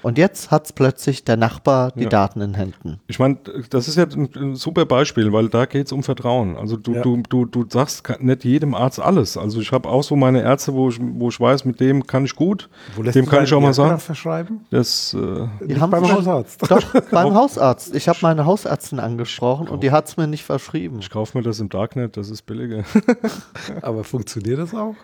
Und 0.05 0.19
jetzt 0.19 0.51
hat 0.51 0.67
es 0.67 0.73
plötzlich 0.73 1.25
der 1.25 1.37
Nachbar 1.37 1.91
die 1.93 2.05
Ja. 2.05 2.09
Daten 2.11 2.41
in 2.41 2.55
Händen. 2.55 3.01
Ich 3.07 3.19
meine, 3.19 3.39
das 3.71 3.89
ist 3.89 3.97
ja 3.97 4.05
ein, 4.05 4.29
ein 4.37 4.55
super 4.55 4.85
Beispiel, 4.87 5.33
weil 5.33 5.49
da 5.49 5.65
geht 5.67 5.87
es 5.87 5.93
um 5.93 6.03
Vertrauen. 6.03 6.57
Also 6.57 6.77
du, 6.77 6.95
Ja. 6.95 7.03
du, 7.03 7.23
du, 7.29 7.45
du 7.47 7.65
sagst 7.69 8.03
nicht 8.21 8.45
jedem 8.45 8.75
Arzt 8.75 9.01
alles. 9.01 9.37
Also 9.37 9.61
ich 9.61 9.73
habe 9.73 9.89
auch 9.89 10.03
so 10.03 10.15
meine 10.15 10.43
Ärzte, 10.43 10.75
wo 10.75 10.89
ich, 10.91 11.01
wo 11.01 11.29
ich 11.31 11.41
weiß, 11.41 11.65
mit 11.65 11.81
dem 11.81 12.07
kann 12.07 12.25
ich 12.25 12.37
gut. 12.37 12.69
Wo 12.95 13.03
lässt 13.03 13.17
dem 13.17 13.25
du 13.25 13.31
kann 13.31 13.45
ich 13.45 13.53
auch 13.55 13.61
mal 13.61 13.73
sagen. 13.75 13.99
verschreiben? 13.99 14.67
Das, 14.71 15.15
äh, 15.15 15.49
Die 15.67 15.81
haben 15.81 15.91
beim 15.91 16.07
Hausarzt. 16.13 16.63
Doch, 16.71 16.83
beim 17.11 17.35
Hausarzt. 17.35 17.95
Ich 17.95 18.07
habe 18.09 18.19
meine 18.23 18.45
Hausärztin 18.47 19.01
angesprochen 19.01 19.69
und 19.69 19.83
die 19.83 19.91
hat 19.91 20.07
es 20.07 20.17
mir 20.17 20.27
nicht 20.27 20.45
verschrieben. 20.45 20.99
ich 21.01 21.11
kaufe 21.11 21.37
mir 21.39 21.43
das 21.45 21.61
im 21.61 21.69
Darknet, 21.71 22.17
das 22.17 22.29
ist 22.31 22.43
billiger. 22.43 22.85
Aber 23.83 24.05
funktioniert 24.05 24.59
das 24.59 24.75
auch? 24.75 24.95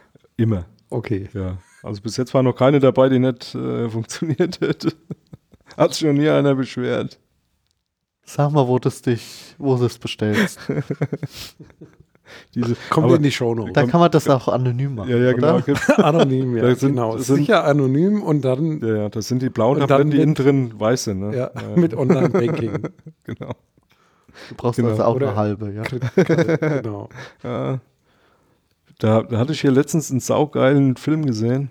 Immer, 0.41 0.65
Okay. 0.91 1.29
ja. 1.35 1.59
Also 1.83 2.01
bis 2.03 2.17
jetzt 2.17 2.33
war 2.35 2.43
noch 2.43 2.55
keine 2.55 2.81
dabei, 2.81 3.09
die 3.09 3.19
nicht 3.19 3.55
äh, 3.55 3.89
funktioniert 3.91 4.61
hätte. 4.61 4.93
Hat 5.77 5.95
sich 5.95 6.05
noch 6.07 6.13
nie 6.13 6.29
einer 6.29 6.55
beschwert. 6.55 7.19
Sag 8.25 8.53
mal, 8.53 8.67
wo 8.69 8.79
du 8.79 8.89
es 8.89 9.03
dich, 9.03 9.55
wo 9.59 9.77
du 9.77 9.85
es 9.87 9.99
bestellst. 9.99 10.59
Diese, 12.55 12.77
Kommt 12.91 13.07
aber- 13.07 13.17
in 13.17 13.23
die 13.23 13.33
Shownotes. 13.33 13.73
Da 13.73 13.87
kann 13.87 13.99
man 14.01 14.11
das 14.11 14.29
auch 14.29 14.47
anonym 14.49 14.95
machen. 14.95 15.11
Ja, 15.11 15.17
ja, 15.17 15.33
genau. 15.33 15.61
Anonym, 15.97 16.57
ja. 16.57 16.75
Sind- 16.77 16.91
genau. 16.91 17.17
sind- 17.19 17.37
Sicher 17.39 17.65
anonym 17.65 18.23
und 18.23 18.43
dann 18.45 18.81
Ja, 18.81 18.95
ja, 18.97 19.09
das 19.09 19.27
sind 19.27 19.43
die 19.43 19.51
blauen 19.51 19.75
Und 19.75 19.81
dann 19.81 19.89
Tabletten, 19.89 20.11
die 20.13 20.21
innen 20.23 20.35
drin 20.35 20.73
weiß 20.79 21.05
sind. 21.05 21.21
Ne? 21.21 21.37
ja, 21.37 21.51
mit 21.75 21.93
Online-Banking. 21.95 22.89
genau. 23.25 23.53
Du 24.49 24.55
brauchst 24.57 24.77
Genau, 24.77 24.91
also 24.91 25.03
auch 25.05 25.17
oder- 25.17 25.29
eine 25.31 25.37
halbe, 25.37 25.73
ja. 25.73 25.83
genau. 26.81 27.09
Ja. 27.43 27.81
Da, 29.01 29.23
da 29.23 29.39
hatte 29.39 29.53
ich 29.53 29.63
hier 29.63 29.73
letztens 29.73 30.11
einen 30.11 30.21
saugeilen 30.21 30.97
Film 30.97 31.27
gesehen. 31.27 31.71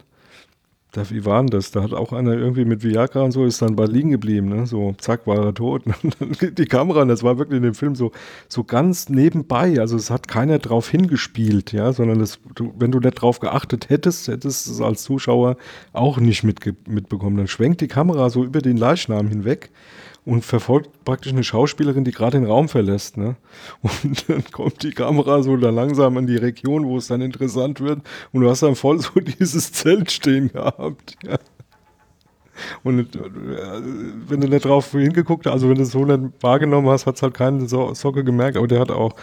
Da, 0.92 1.08
wie 1.12 1.24
war 1.24 1.39
denn 1.39 1.52
das? 1.52 1.70
Da 1.70 1.84
hat 1.84 1.94
auch 1.94 2.13
einer 2.13 2.34
irgendwie 2.34 2.65
mit 2.65 2.82
Viagra 2.84 3.22
und 3.22 3.32
so 3.32 3.46
ist 3.46 3.62
dann 3.62 3.76
bei 3.76 3.86
liegen 3.86 4.10
geblieben, 4.10 4.50
ne? 4.50 4.65
So, 4.65 4.96
zack, 4.98 5.28
war 5.28 5.46
er 5.46 5.54
tot. 5.54 5.84
Die 6.58 6.65
Kamera, 6.65 7.06
das 7.06 7.22
war 7.22 7.38
wirklich 7.38 7.58
in 7.58 7.63
dem 7.63 7.76
Film 7.76 7.94
so, 7.94 8.12
so 8.48 8.63
ganz 8.63 9.08
nebenbei. 9.08 9.80
Also 9.80 9.96
es 9.98 10.10
hat 10.10 10.28
keiner 10.28 10.58
drauf 10.58 10.89
hingespielt, 10.89 11.74
ja, 11.74 11.94
sondern 11.94 12.18
das, 12.18 12.39
du, 12.56 12.74
wenn 12.80 12.92
du 12.92 13.00
nicht 13.00 13.22
drauf 13.22 13.39
geachtet 13.39 13.89
hättest, 13.89 14.28
hättest 14.28 14.65
du 14.65 14.72
es 14.72 14.82
als 14.82 15.04
Zuschauer 15.04 15.58
auch 15.94 16.18
nicht 16.18 16.44
mitbekommen. 16.44 17.38
Dann 17.38 17.48
schwenkt 17.48 17.82
die 17.82 17.88
Kamera 17.88 18.32
so 18.32 18.44
über 18.44 18.63
den 18.63 18.78
Leichnam 18.78 19.28
hinweg 19.28 19.70
und 20.30 20.46
verfolgt 20.46 21.04
praktisch 21.06 21.32
eine 21.32 21.44
Schauspielerin, 21.44 22.04
die 22.04 22.12
gerade 22.12 22.39
den 22.39 22.46
Raum 22.46 22.70
verlässt. 22.70 23.18
Ne? 23.18 23.36
Und 23.82 24.30
dann 24.30 24.44
kommt 24.52 24.84
die 24.84 24.92
Kamera 24.92 25.42
so 25.42 25.58
da 25.58 25.72
langsam 25.72 26.20
in 26.20 26.28
die 26.28 26.36
Region, 26.36 26.86
wo 26.86 26.98
es 26.98 27.08
dann 27.08 27.22
interessant 27.22 27.82
wird. 27.82 28.02
Und 28.32 28.42
du 28.42 28.50
hast 28.50 28.62
dann 28.62 28.76
voll 28.76 29.00
so 29.00 29.20
dieses 29.39 29.72
Zelt 29.72 30.12
stehen 30.12 30.52
gehabt. 30.52 31.15
Ja. 31.24 31.39
Und 32.84 33.15
äh, 33.15 33.19
wenn 34.28 34.41
du 34.41 34.48
nicht 34.48 34.65
drauf 34.65 34.91
hingeguckt 34.91 35.45
hast, 35.45 35.54
also 35.54 35.69
wenn 35.69 35.76
du 35.76 35.84
es 35.84 35.91
so 35.91 36.06
nicht 36.06 36.34
wahrgenommen 36.41 36.89
hast, 36.89 37.06
hat 37.06 37.15
es 37.15 37.22
halt 37.22 37.34
keine 37.34 37.67
so 37.67 37.93
Socke 37.93 38.24
gemerkt. 38.24 38.58
Aber 38.58 38.67
der 38.67 38.80
hat 38.80 38.91
auch 38.91 39.15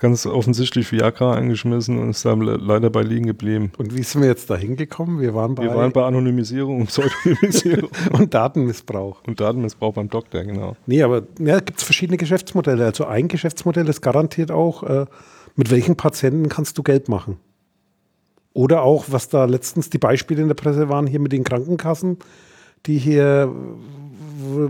ganz 0.00 0.26
offensichtlich 0.26 0.90
Viagra 0.90 1.34
eingeschmissen 1.34 1.98
und 1.98 2.10
ist 2.10 2.24
da 2.24 2.32
le 2.32 2.56
leider 2.56 2.90
bei 2.90 3.02
liegen 3.02 3.26
geblieben. 3.26 3.70
Und 3.78 3.94
wie 3.94 4.02
sind 4.02 4.22
wir 4.22 4.28
jetzt 4.28 4.50
da 4.50 4.56
hingekommen? 4.56 5.20
Wir 5.20 5.34
waren 5.34 5.54
bei, 5.54 5.64
Wir 5.64 5.74
waren 5.74 5.92
bei 5.92 6.04
Anonymisierung 6.04 6.80
und 6.80 6.86
Pseudonymisierung 6.86 7.90
und 8.12 8.34
Datenmissbrauch. 8.34 9.22
und 9.26 9.40
Datenmissbrauch 9.40 9.94
beim 9.94 10.08
Doktor, 10.08 10.42
genau. 10.42 10.76
Nee, 10.86 11.02
aber 11.02 11.22
ja, 11.38 11.60
gibt 11.60 11.78
es 11.78 11.84
verschiedene 11.84 12.16
Geschäftsmodelle. 12.16 12.84
Also 12.84 13.04
ein 13.04 13.28
Geschäftsmodell 13.28 13.88
ist 13.88 14.00
garantiert 14.00 14.50
auch, 14.50 14.82
äh, 14.82 15.06
mit 15.54 15.70
welchen 15.70 15.96
Patienten 15.96 16.48
kannst 16.48 16.78
du 16.78 16.82
Geld 16.82 17.08
machen. 17.08 17.36
Oder 18.52 18.82
auch, 18.82 19.06
was 19.08 19.28
da 19.28 19.44
letztens 19.44 19.90
die 19.90 19.98
Beispiele 19.98 20.42
in 20.42 20.48
der 20.48 20.54
Presse 20.54 20.88
waren, 20.88 21.06
hier 21.06 21.20
mit 21.20 21.32
den 21.32 21.44
Krankenkassen, 21.44 22.18
die 22.86 22.98
hier, 22.98 23.52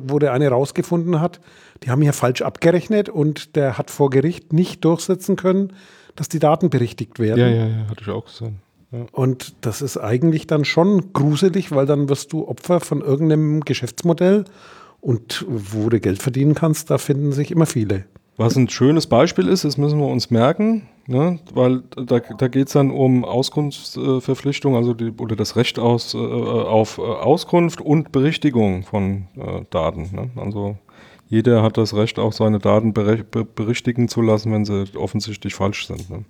wo- 0.04 0.18
der 0.18 0.32
eine 0.32 0.48
rausgefunden 0.48 1.20
hat, 1.20 1.40
die 1.82 1.90
haben 1.90 2.02
hier 2.02 2.12
falsch 2.12 2.42
abgerechnet 2.42 3.08
und 3.08 3.56
der 3.56 3.78
hat 3.78 3.90
vor 3.90 4.10
Gericht 4.10 4.52
nicht 4.52 4.84
durchsetzen 4.84 5.36
können, 5.36 5.72
dass 6.16 6.28
die 6.28 6.38
Daten 6.38 6.70
berichtigt 6.70 7.18
werden. 7.18 7.38
Ja, 7.38 7.48
ja, 7.48 7.66
ja, 7.66 7.88
hatte 7.88 8.02
ich 8.02 8.08
auch 8.08 8.26
gesehen. 8.26 8.56
Ja. 8.92 9.06
Und 9.12 9.54
das 9.60 9.80
ist 9.82 9.96
eigentlich 9.96 10.46
dann 10.46 10.64
schon 10.64 11.12
gruselig, 11.12 11.70
weil 11.72 11.86
dann 11.86 12.08
wirst 12.08 12.32
du 12.32 12.46
Opfer 12.48 12.80
von 12.80 13.00
irgendeinem 13.00 13.60
Geschäftsmodell. 13.60 14.44
Und 15.00 15.46
wo 15.48 15.88
du 15.88 15.98
Geld 15.98 16.20
verdienen 16.20 16.54
kannst, 16.54 16.90
da 16.90 16.98
finden 16.98 17.32
sich 17.32 17.50
immer 17.50 17.64
viele. 17.64 18.04
Was 18.40 18.56
ein 18.56 18.70
schönes 18.70 19.06
Beispiel 19.06 19.48
ist, 19.48 19.64
das 19.64 19.76
müssen 19.76 19.98
wir 19.98 20.06
uns 20.06 20.30
merken, 20.30 20.88
ne? 21.06 21.38
weil 21.52 21.82
da, 21.94 22.20
da 22.20 22.48
geht 22.48 22.68
es 22.68 22.72
dann 22.72 22.90
um 22.90 23.22
Auskunftsverpflichtung, 23.22 24.76
also 24.76 24.94
die, 24.94 25.10
oder 25.10 25.36
das 25.36 25.56
Recht 25.56 25.78
aus, 25.78 26.14
äh, 26.14 26.16
auf 26.16 26.96
äh, 26.96 27.02
Auskunft 27.02 27.82
und 27.82 28.12
Berichtigung 28.12 28.82
von 28.84 29.26
äh, 29.36 29.60
Daten. 29.68 30.08
Ne? 30.14 30.30
Also 30.36 30.78
jeder 31.28 31.62
hat 31.62 31.76
das 31.76 31.92
Recht, 31.94 32.18
auch 32.18 32.32
seine 32.32 32.60
Daten 32.60 32.94
berichtigen 32.94 34.08
zu 34.08 34.22
lassen, 34.22 34.54
wenn 34.54 34.64
sie 34.64 34.86
offensichtlich 34.96 35.54
falsch 35.54 35.86
sind. 35.86 36.08
Ne? 36.08 36.24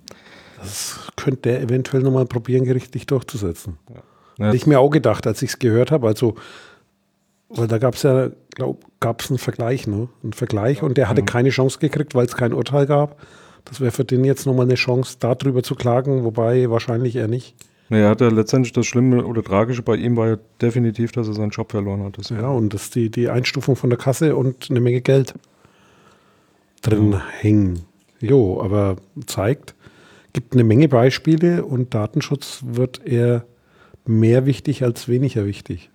Das 0.59 0.99
könnte 1.15 1.43
der 1.43 1.61
eventuell 1.61 2.03
nochmal 2.03 2.25
probieren, 2.25 2.65
gerichtlich 2.65 3.05
durchzusetzen. 3.05 3.77
Ja, 4.37 4.47
Hätte 4.47 4.57
ich 4.57 4.67
mir 4.67 4.81
auch 4.81 4.89
gedacht, 4.89 5.25
als 5.27 5.41
ich 5.43 5.51
es 5.51 5.59
gehört 5.59 5.91
habe. 5.91 6.07
Also, 6.07 6.35
weil 7.55 7.67
da 7.67 7.77
gab 7.77 7.95
es 7.95 8.03
ja, 8.03 8.29
glaub, 8.55 8.83
gab 8.99 9.21
es 9.21 9.29
einen 9.29 9.37
Vergleich, 9.37 9.87
ne? 9.87 10.09
Einen 10.23 10.33
Vergleich 10.33 10.83
und 10.83 10.97
der 10.97 11.09
hatte 11.09 11.23
keine 11.23 11.49
Chance 11.49 11.79
gekriegt, 11.79 12.15
weil 12.15 12.25
es 12.25 12.35
kein 12.35 12.53
Urteil 12.53 12.85
gab. 12.85 13.19
Das 13.65 13.79
wäre 13.79 13.91
für 13.91 14.05
den 14.05 14.23
jetzt 14.25 14.45
nochmal 14.45 14.65
eine 14.65 14.75
Chance, 14.75 15.17
darüber 15.19 15.63
zu 15.63 15.75
klagen, 15.75 16.23
wobei 16.23 16.69
wahrscheinlich 16.69 17.15
er 17.15 17.27
nicht. 17.27 17.55
Er 17.89 18.09
hat 18.09 18.21
ja 18.21 18.29
letztendlich 18.29 18.71
das 18.71 18.87
Schlimme 18.87 19.25
oder 19.25 19.43
Tragische 19.43 19.81
bei 19.81 19.95
ihm 19.95 20.15
war 20.15 20.29
ja 20.29 20.37
definitiv, 20.61 21.11
dass 21.11 21.27
er 21.27 21.33
seinen 21.33 21.49
Job 21.49 21.71
verloren 21.71 22.03
hat. 22.03 22.17
Ja, 22.29 22.47
und 22.47 22.73
dass 22.73 22.89
die, 22.89 23.09
die 23.09 23.29
Einstufung 23.29 23.75
von 23.75 23.89
der 23.89 23.99
Kasse 23.99 24.37
und 24.37 24.67
eine 24.69 24.79
Menge 24.79 25.01
Geld 25.01 25.33
drin 26.81 27.21
hängen. 27.39 27.81
Jo, 28.21 28.61
aber 28.61 28.95
zeigt, 29.25 29.75
gibt 30.31 30.53
eine 30.53 30.63
Menge 30.63 30.87
Beispiele 30.87 31.65
und 31.65 31.93
Datenschutz 31.93 32.63
wird 32.65 33.05
eher 33.05 33.45
mehr 34.05 34.45
wichtig 34.45 34.83
als 34.83 35.09
weniger 35.09 35.45
wichtig. 35.45 35.90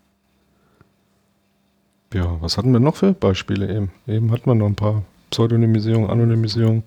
Ja, 2.17 2.39
was 2.41 2.57
hatten 2.57 2.73
wir 2.73 2.81
noch 2.81 2.97
für 2.97 3.13
Beispiele 3.13 3.69
eben? 3.69 3.91
Eben 4.07 4.33
hatten 4.33 4.47
wir 4.47 4.55
noch 4.55 4.67
ein 4.67 4.75
paar. 4.75 5.03
Pseudonymisierung, 5.29 6.09
Anonymisierung. 6.09 6.83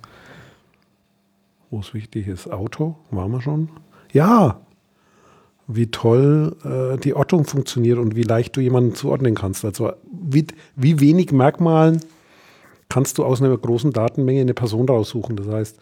Wo 1.70 1.82
es 1.82 1.94
wichtig 1.94 2.28
ist. 2.28 2.52
Auto, 2.52 2.96
waren 3.12 3.32
wir 3.32 3.42
schon? 3.42 3.70
Ja, 4.12 4.60
wie 5.68 5.92
toll 5.92 6.56
äh, 6.64 6.98
die 6.98 7.14
Ortung 7.14 7.46
funktioniert 7.46 8.00
und 8.00 8.16
wie 8.16 8.24
leicht 8.24 8.58
du 8.58 8.62
jemanden 8.62 8.96
zuordnen 8.96 9.36
kannst. 9.36 9.64
Also 9.66 9.92
wie, 10.12 10.48
wie 10.76 11.00
wenig 11.00 11.32
Merkmalen 11.32 12.00
kannst 12.88 13.20
du 13.20 13.24
aus 13.24 13.40
einer 13.40 13.56
großen 13.56 13.92
Datenmenge 13.92 14.42
eine 14.42 14.56
Person 14.56 14.90
raussuchen. 14.90 15.36
Das 15.36 15.48
heißt, 15.48 15.78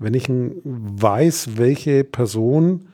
wenn 0.00 0.14
ich 0.14 0.28
weiß, 0.28 1.58
welche 1.58 2.02
Person 2.02 2.88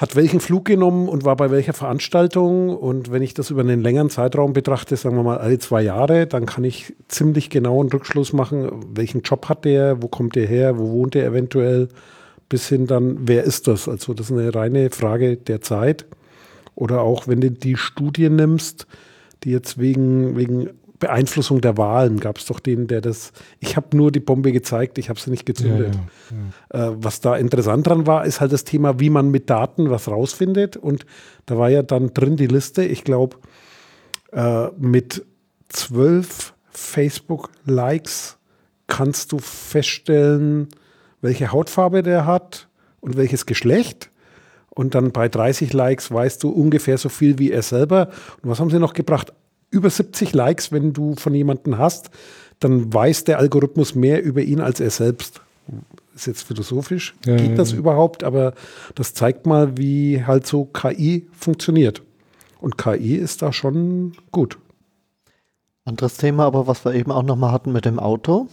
hat 0.00 0.16
welchen 0.16 0.40
Flug 0.40 0.64
genommen 0.64 1.10
und 1.10 1.26
war 1.26 1.36
bei 1.36 1.50
welcher 1.50 1.74
Veranstaltung 1.74 2.74
und 2.74 3.12
wenn 3.12 3.20
ich 3.20 3.34
das 3.34 3.50
über 3.50 3.60
einen 3.60 3.82
längeren 3.82 4.08
Zeitraum 4.08 4.54
betrachte, 4.54 4.96
sagen 4.96 5.14
wir 5.14 5.22
mal 5.22 5.36
alle 5.36 5.58
zwei 5.58 5.82
Jahre, 5.82 6.26
dann 6.26 6.46
kann 6.46 6.64
ich 6.64 6.94
ziemlich 7.08 7.50
genau 7.50 7.80
einen 7.80 7.90
Rückschluss 7.90 8.32
machen, 8.32 8.70
welchen 8.94 9.20
Job 9.20 9.50
hat 9.50 9.66
der, 9.66 10.02
wo 10.02 10.08
kommt 10.08 10.36
der 10.36 10.46
her, 10.46 10.78
wo 10.78 10.90
wohnt 10.90 11.12
der 11.12 11.26
eventuell, 11.26 11.88
bis 12.48 12.66
hin 12.66 12.86
dann, 12.86 13.28
wer 13.28 13.44
ist 13.44 13.68
das? 13.68 13.88
Also 13.90 14.14
das 14.14 14.30
ist 14.30 14.32
eine 14.38 14.54
reine 14.54 14.88
Frage 14.88 15.36
der 15.36 15.60
Zeit. 15.60 16.06
Oder 16.74 17.02
auch 17.02 17.28
wenn 17.28 17.42
du 17.42 17.50
die 17.50 17.76
Studien 17.76 18.36
nimmst, 18.36 18.86
die 19.44 19.50
jetzt 19.50 19.78
wegen, 19.78 20.34
wegen 20.34 20.70
Beeinflussung 21.00 21.60
der 21.60 21.76
Wahlen 21.76 22.20
gab 22.20 22.38
es 22.38 22.46
doch 22.46 22.60
den, 22.60 22.86
der 22.86 23.00
das, 23.00 23.32
ich 23.58 23.76
habe 23.76 23.96
nur 23.96 24.12
die 24.12 24.20
Bombe 24.20 24.52
gezeigt, 24.52 24.98
ich 24.98 25.08
habe 25.08 25.18
sie 25.18 25.30
nicht 25.30 25.46
gezündet. 25.46 25.98
Äh, 26.68 26.90
was 26.94 27.20
da 27.20 27.36
interessant 27.36 27.86
dran 27.86 28.06
war, 28.06 28.24
ist 28.24 28.40
halt 28.40 28.52
das 28.52 28.64
Thema, 28.64 29.00
wie 29.00 29.10
man 29.10 29.30
mit 29.30 29.50
Daten 29.50 29.90
was 29.90 30.06
rausfindet. 30.06 30.76
Und 30.76 31.06
da 31.46 31.58
war 31.58 31.70
ja 31.70 31.82
dann 31.82 32.14
drin 32.14 32.36
die 32.36 32.46
Liste, 32.46 32.84
ich 32.84 33.02
glaube, 33.02 33.38
äh, 34.32 34.68
mit 34.78 35.24
zwölf 35.68 36.54
Facebook-Likes 36.70 38.36
kannst 38.86 39.32
du 39.32 39.38
feststellen, 39.38 40.68
welche 41.22 41.50
Hautfarbe 41.50 42.02
der 42.02 42.26
hat 42.26 42.68
und 43.00 43.16
welches 43.16 43.46
Geschlecht. 43.46 44.10
Und 44.68 44.94
dann 44.94 45.12
bei 45.12 45.28
30 45.28 45.72
Likes 45.72 46.12
weißt 46.12 46.42
du 46.42 46.50
ungefähr 46.50 46.98
so 46.98 47.08
viel 47.08 47.38
wie 47.38 47.50
er 47.50 47.62
selber. 47.62 48.08
Und 48.42 48.50
was 48.50 48.60
haben 48.60 48.70
sie 48.70 48.78
noch 48.78 48.92
gebracht? 48.92 49.32
Über 49.70 49.90
70 49.90 50.32
Likes, 50.34 50.72
wenn 50.72 50.92
du 50.92 51.14
von 51.14 51.34
jemandem 51.34 51.78
hast, 51.78 52.10
dann 52.58 52.92
weiß 52.92 53.24
der 53.24 53.38
Algorithmus 53.38 53.94
mehr 53.94 54.22
über 54.22 54.42
ihn 54.42 54.60
als 54.60 54.80
er 54.80 54.90
selbst. 54.90 55.40
Ist 56.14 56.26
jetzt 56.26 56.42
philosophisch, 56.42 57.14
Ja, 57.24 57.36
geht 57.36 57.50
ja, 57.50 57.56
das 57.56 57.72
ja. 57.72 57.78
überhaupt? 57.78 58.24
Aber 58.24 58.54
das 58.94 59.14
zeigt 59.14 59.46
mal, 59.46 59.76
wie 59.76 60.24
halt 60.24 60.46
so 60.46 60.64
KI 60.64 61.28
funktioniert. 61.32 62.02
Und 62.60 62.76
KI 62.76 63.16
ist 63.16 63.42
da 63.42 63.52
schon 63.52 64.12
gut. 64.32 64.58
Anderes 65.84 66.18
Thema, 66.18 66.44
aber 66.44 66.66
was 66.66 66.84
wir 66.84 66.94
eben 66.94 67.10
auch 67.10 67.22
nochmal 67.22 67.52
hatten 67.52 67.72
mit 67.72 67.84
dem 67.84 67.98
Auto. 67.98 68.48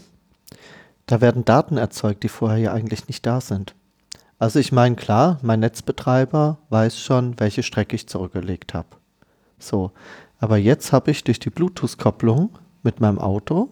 Da 1.07 1.19
werden 1.19 1.45
Daten 1.45 1.77
erzeugt, 1.77 2.23
die 2.23 2.29
vorher 2.29 2.57
ja 2.57 2.73
eigentlich 2.73 3.07
nicht 3.07 3.25
da 3.25 3.41
sind. 3.41 3.75
Also 4.39 4.59
ich 4.59 4.71
meine, 4.71 4.95
klar, 4.95 5.39
mein 5.41 5.59
Netzbetreiber 5.59 6.59
weiß 6.69 6.99
schon, 6.99 7.39
welche 7.39 7.63
Strecke 7.63 7.95
ich 7.95 8.07
zurückgelegt 8.07 8.73
habe. 8.73 8.87
So, 9.59 9.91
aber 10.39 10.57
jetzt 10.57 10.91
habe 10.91 11.11
ich 11.11 11.23
durch 11.23 11.39
die 11.39 11.49
Bluetooth-Kopplung 11.49 12.49
mit 12.83 12.99
meinem 12.99 13.19
Auto, 13.19 13.69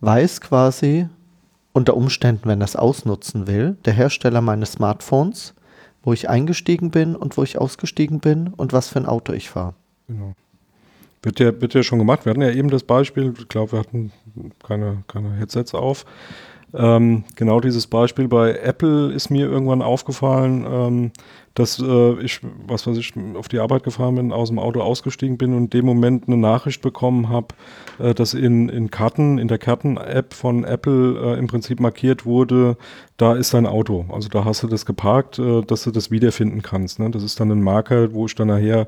weiß 0.00 0.40
quasi 0.40 1.08
unter 1.72 1.96
Umständen, 1.96 2.48
wenn 2.48 2.60
er 2.60 2.66
es 2.66 2.76
ausnutzen 2.76 3.46
will, 3.46 3.76
der 3.84 3.92
Hersteller 3.92 4.40
meines 4.40 4.72
Smartphones, 4.72 5.54
wo 6.02 6.12
ich 6.12 6.28
eingestiegen 6.28 6.90
bin 6.90 7.16
und 7.16 7.36
wo 7.36 7.42
ich 7.42 7.58
ausgestiegen 7.58 8.20
bin 8.20 8.48
und 8.48 8.72
was 8.72 8.88
für 8.88 9.00
ein 9.00 9.06
Auto 9.06 9.32
ich 9.32 9.50
fahre. 9.50 9.74
Genau. 10.06 10.34
Wird 11.22 11.40
ja, 11.40 11.60
wird 11.60 11.74
ja 11.74 11.82
schon 11.82 11.98
gemacht. 11.98 12.24
Wir 12.24 12.30
hatten 12.30 12.42
ja 12.42 12.50
eben 12.50 12.70
das 12.70 12.84
Beispiel, 12.84 13.34
ich 13.36 13.48
glaube, 13.48 13.72
wir 13.72 13.78
hatten 13.80 14.12
keine, 14.64 15.02
keine 15.08 15.32
Headsets 15.32 15.74
auf. 15.74 16.04
Ähm, 16.74 17.24
genau 17.36 17.60
dieses 17.60 17.86
Beispiel 17.86 18.28
bei 18.28 18.54
Apple 18.58 19.12
ist 19.12 19.30
mir 19.30 19.46
irgendwann 19.46 19.82
aufgefallen, 19.82 20.66
ähm, 20.68 21.12
dass 21.54 21.80
äh, 21.80 22.20
ich, 22.20 22.40
was 22.66 22.86
weiß 22.86 22.98
ich, 22.98 23.14
auf 23.34 23.48
die 23.48 23.60
Arbeit 23.60 23.82
gefahren 23.82 24.16
bin, 24.16 24.32
aus 24.32 24.50
dem 24.50 24.58
Auto 24.58 24.82
ausgestiegen 24.82 25.38
bin 25.38 25.54
und 25.54 25.64
in 25.64 25.70
dem 25.70 25.86
Moment 25.86 26.28
eine 26.28 26.36
Nachricht 26.36 26.82
bekommen 26.82 27.30
habe, 27.30 27.48
äh, 27.98 28.14
dass 28.14 28.34
in, 28.34 28.68
in 28.68 28.90
Karten, 28.90 29.38
in 29.38 29.48
der 29.48 29.58
Karten-App 29.58 30.34
von 30.34 30.64
Apple 30.64 31.34
äh, 31.34 31.38
im 31.38 31.46
Prinzip 31.46 31.80
markiert 31.80 32.26
wurde, 32.26 32.76
da 33.16 33.34
ist 33.34 33.54
dein 33.54 33.64
Auto. 33.64 34.04
Also 34.10 34.28
da 34.28 34.44
hast 34.44 34.62
du 34.62 34.66
das 34.66 34.84
geparkt, 34.84 35.38
äh, 35.38 35.62
dass 35.62 35.84
du 35.84 35.90
das 35.92 36.10
wiederfinden 36.10 36.60
kannst. 36.60 36.98
Ne? 36.98 37.10
Das 37.10 37.22
ist 37.22 37.40
dann 37.40 37.50
ein 37.50 37.62
Marker, 37.62 38.12
wo 38.12 38.26
ich 38.26 38.34
dann 38.34 38.48
nachher 38.48 38.86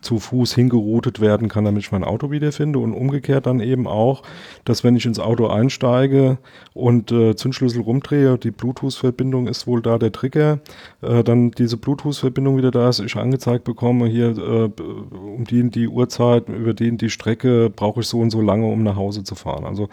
zu 0.00 0.18
Fuß 0.18 0.54
hingeroutet 0.54 1.20
werden 1.20 1.48
kann, 1.48 1.64
damit 1.64 1.82
ich 1.82 1.92
mein 1.92 2.04
Auto 2.04 2.30
wiederfinde 2.30 2.78
und 2.78 2.92
umgekehrt 2.92 3.46
dann 3.46 3.60
eben 3.60 3.86
auch, 3.86 4.22
dass 4.64 4.82
wenn 4.82 4.96
ich 4.96 5.06
ins 5.06 5.20
Auto 5.20 5.46
einsteige 5.46 6.38
und 6.74 7.12
äh, 7.12 7.36
Zündschlüssel 7.36 7.82
rumdrehe, 7.82 8.38
die 8.38 8.50
Bluetooth-Verbindung 8.50 9.46
ist 9.46 9.66
wohl 9.66 9.82
da 9.82 9.98
der 9.98 10.12
Trigger, 10.12 10.60
äh, 11.02 11.22
dann 11.22 11.52
diese 11.52 11.76
Bluetooth-Verbindung 11.76 12.56
wieder 12.56 12.70
da 12.70 12.88
ist, 12.88 13.00
ich 13.00 13.16
angezeigt 13.16 13.64
bekomme, 13.64 14.06
hier 14.06 14.36
äh, 14.36 14.70
um 14.80 15.44
die 15.44 15.60
die 15.70 15.88
Uhrzeit, 15.88 16.48
über 16.48 16.72
den 16.72 16.96
die 16.96 17.10
Strecke 17.10 17.70
brauche 17.70 18.00
ich 18.00 18.06
so 18.06 18.20
und 18.20 18.30
so 18.30 18.40
lange, 18.40 18.66
um 18.66 18.82
nach 18.82 18.96
Hause 18.96 19.24
zu 19.24 19.34
fahren. 19.34 19.64
Also 19.64 19.88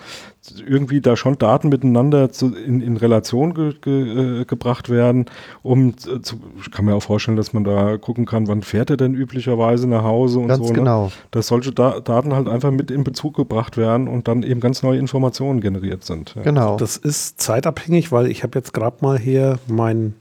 irgendwie 0.66 1.02
da 1.02 1.18
schon 1.18 1.38
Daten 1.38 1.70
miteinander 1.70 2.32
zu, 2.32 2.56
in, 2.56 2.82
in 2.82 2.98
Relation 2.98 3.54
ge, 3.54 3.74
ge, 3.82 4.42
äh, 4.42 4.46
gebracht 4.46 4.90
werden, 4.90 5.26
um 5.64 5.90
äh, 5.90 6.22
zu, 6.22 6.40
ich 6.62 6.72
kann 6.72 6.86
mir 6.86 6.96
auch 6.96 7.04
vorstellen, 7.04 7.38
dass 7.38 7.54
man 7.54 7.64
da 7.64 7.98
gucken 7.98 8.26
kann, 8.26 8.48
wann 8.48 8.62
fährt 8.62 8.90
er 8.90 8.98
denn 8.98 9.14
üblicherweise 9.14 9.88
nach 9.88 9.97
Hause 10.04 10.40
und 10.40 10.48
Ganz 10.48 10.68
so. 10.68 10.74
Ne? 10.74 10.80
genau. 10.80 11.12
Dass 11.32 11.48
solche 11.48 11.72
da 11.72 12.00
Daten 12.00 12.34
halt 12.34 12.48
einfach 12.48 12.72
mit 12.72 12.92
in 12.92 13.04
Bezug 13.04 13.36
gebracht 13.36 13.78
werden 13.78 14.08
und 14.08 14.28
dann 14.28 14.44
eben 14.44 14.60
ganz 14.60 14.84
neue 14.84 15.00
Informationen 15.00 15.62
generiert 15.62 16.04
sind. 16.04 16.36
Ja. 16.36 16.44
Genau. 16.44 16.78
Das 16.78 16.98
ist 16.98 17.42
zeitabhängig, 17.42 18.12
weil 18.12 18.28
ich 18.28 18.44
habe 18.44 18.58
jetzt 18.58 18.74
gerade 18.74 18.98
mal 19.02 19.18
hier 19.18 19.60
mein 19.68 20.16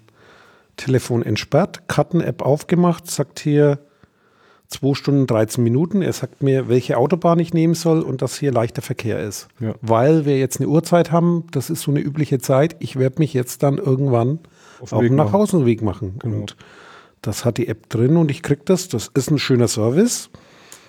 Telefon 0.76 1.22
entsperrt, 1.22 1.88
Karten-App 1.88 2.42
aufgemacht, 2.42 3.10
sagt 3.10 3.38
hier 3.38 3.78
2 4.68 4.94
Stunden 4.94 5.26
13 5.26 5.62
Minuten. 5.62 6.02
Er 6.02 6.12
sagt 6.12 6.42
mir, 6.42 6.68
welche 6.68 6.98
Autobahn 6.98 7.38
ich 7.38 7.54
nehmen 7.54 7.74
soll 7.74 8.02
und 8.02 8.20
dass 8.20 8.36
hier 8.36 8.52
leichter 8.52 8.82
Verkehr 8.82 9.20
ist. 9.20 9.48
Ja. 9.60 9.74
Weil 9.80 10.26
wir 10.26 10.38
jetzt 10.38 10.60
eine 10.60 10.68
Uhrzeit 10.68 11.12
haben, 11.12 11.44
das 11.52 11.70
ist 11.70 11.82
so 11.82 11.90
eine 11.92 12.00
übliche 12.00 12.38
Zeit. 12.38 12.76
Ich 12.80 12.96
werde 12.96 13.20
mich 13.20 13.32
jetzt 13.32 13.62
dann 13.62 13.78
irgendwann 13.78 14.40
Auf 14.80 14.90
den 14.90 15.00
dem 15.00 15.14
machen. 15.14 15.26
Nachhausenweg 15.26 15.82
machen. 15.82 16.16
Genau. 16.18 16.36
Und 16.38 16.56
das 17.26 17.44
hat 17.44 17.58
die 17.58 17.68
App 17.68 17.88
drin 17.88 18.16
und 18.16 18.30
ich 18.30 18.42
kriege 18.42 18.62
das. 18.64 18.88
Das 18.88 19.10
ist 19.14 19.30
ein 19.30 19.38
schöner 19.38 19.68
Service. 19.68 20.30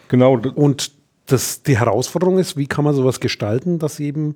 Genau, 0.08 0.38
Und 0.38 0.92
das, 1.26 1.64
die 1.64 1.78
Herausforderung 1.78 2.38
ist, 2.38 2.56
wie 2.56 2.68
kann 2.68 2.86
man 2.86 2.94
sowas 2.94 3.20
gestalten, 3.20 3.80
dass 3.80 4.00
eben 4.00 4.36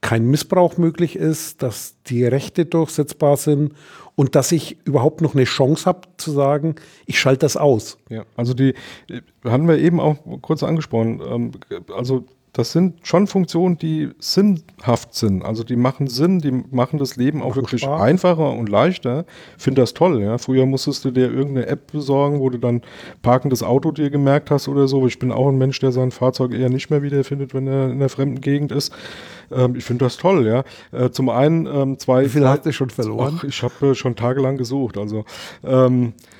kein 0.00 0.26
Missbrauch 0.26 0.76
möglich 0.76 1.16
ist, 1.16 1.62
dass 1.62 1.96
die 2.06 2.24
Rechte 2.24 2.66
durchsetzbar 2.66 3.36
sind 3.36 3.72
und 4.14 4.34
dass 4.34 4.52
ich 4.52 4.78
überhaupt 4.84 5.20
noch 5.20 5.34
eine 5.34 5.44
Chance 5.44 5.86
habe 5.86 6.02
zu 6.16 6.32
sagen, 6.32 6.74
ich 7.06 7.18
schalte 7.18 7.46
das 7.46 7.56
aus. 7.56 7.96
Ja, 8.10 8.24
also 8.36 8.52
die 8.52 8.74
äh, 9.08 9.22
hatten 9.44 9.68
wir 9.68 9.78
eben 9.78 10.00
auch 10.00 10.16
kurz 10.42 10.62
angesprochen. 10.62 11.22
Ähm, 11.26 11.52
also 11.96 12.26
das 12.56 12.72
sind 12.72 13.06
schon 13.06 13.26
Funktionen, 13.26 13.76
die 13.76 14.08
sinnhaft 14.18 15.14
sind. 15.14 15.44
Also 15.44 15.62
die 15.62 15.76
machen 15.76 16.06
Sinn, 16.06 16.38
die 16.38 16.50
machen 16.50 16.98
das 16.98 17.16
Leben 17.16 17.42
auch 17.42 17.54
wirklich 17.54 17.82
Spaß. 17.82 18.00
einfacher 18.00 18.50
und 18.52 18.70
leichter. 18.70 19.26
Finde 19.58 19.82
das 19.82 19.92
toll. 19.92 20.22
Ja. 20.22 20.38
Früher 20.38 20.64
musstest 20.64 21.04
du 21.04 21.10
dir 21.10 21.30
irgendeine 21.30 21.66
App 21.66 21.92
besorgen, 21.92 22.40
wo 22.40 22.48
du 22.48 22.56
dann 22.56 22.80
parkendes 23.20 23.62
Auto 23.62 23.90
dir 23.90 24.08
gemerkt 24.08 24.50
hast 24.50 24.68
oder 24.68 24.88
so. 24.88 25.06
Ich 25.06 25.18
bin 25.18 25.32
auch 25.32 25.50
ein 25.50 25.58
Mensch, 25.58 25.78
der 25.80 25.92
sein 25.92 26.10
Fahrzeug 26.10 26.54
eher 26.54 26.70
nicht 26.70 26.88
mehr 26.88 27.02
wiederfindet, 27.02 27.52
wenn 27.52 27.66
er 27.66 27.90
in 27.90 27.98
der 27.98 28.08
fremden 28.08 28.40
Gegend 28.40 28.72
ist. 28.72 28.90
Ähm, 29.52 29.76
ich 29.76 29.84
finde 29.84 30.06
das 30.06 30.16
toll. 30.16 30.46
Ja. 30.46 30.64
Äh, 30.98 31.10
zum 31.10 31.28
einen 31.28 31.66
ähm, 31.66 31.98
zwei. 31.98 32.24
Wie 32.24 32.30
viel 32.30 32.48
hast 32.48 32.64
du 32.64 32.72
schon 32.72 32.88
verloren? 32.88 33.34
Ach, 33.36 33.44
ich 33.44 33.62
habe 33.62 33.88
äh, 33.88 33.94
schon 33.94 34.16
tagelang 34.16 34.56
gesucht. 34.56 34.96
Also 34.96 35.26
ähm, 35.62 36.14
äh, 36.14 36.35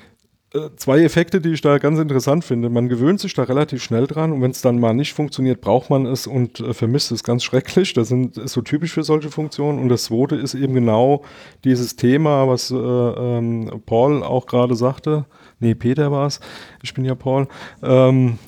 zwei 0.77 1.01
Effekte, 1.03 1.41
die 1.41 1.51
ich 1.53 1.61
da 1.61 1.77
ganz 1.77 1.99
interessant 1.99 2.45
finde. 2.45 2.69
Man 2.69 2.87
gewöhnt 2.87 3.19
sich 3.19 3.33
da 3.33 3.43
relativ 3.43 3.83
schnell 3.83 4.07
dran 4.07 4.31
und 4.31 4.41
wenn 4.41 4.51
es 4.51 4.61
dann 4.61 4.79
mal 4.79 4.93
nicht 4.93 5.13
funktioniert, 5.13 5.59
braucht 5.59 5.89
man 5.89 6.05
es 6.05 6.25
und 6.25 6.61
äh, 6.61 6.73
vermisst 6.73 7.11
es 7.11 7.23
ganz 7.23 7.43
schrecklich. 7.43 7.93
Das 7.93 8.07
sind, 8.07 8.37
ist 8.37 8.53
so 8.53 8.61
typisch 8.61 8.93
für 8.93 9.03
solche 9.03 9.29
Funktionen. 9.29 9.79
Und 9.79 9.89
das 9.89 10.05
zweite 10.05 10.35
ist 10.35 10.53
eben 10.53 10.73
genau 10.73 11.23
dieses 11.63 11.95
Thema, 11.97 12.47
was 12.47 12.71
äh, 12.71 12.75
ähm, 12.75 13.81
Paul 13.85 14.23
auch 14.23 14.45
gerade 14.45 14.75
sagte. 14.75 15.25
Nee, 15.59 15.75
Peter 15.75 16.11
war 16.11 16.27
es. 16.27 16.39
Ich 16.81 16.93
bin 16.93 17.03
ja 17.03 17.15
Paul. 17.15 17.47
Ähm, 17.83 18.39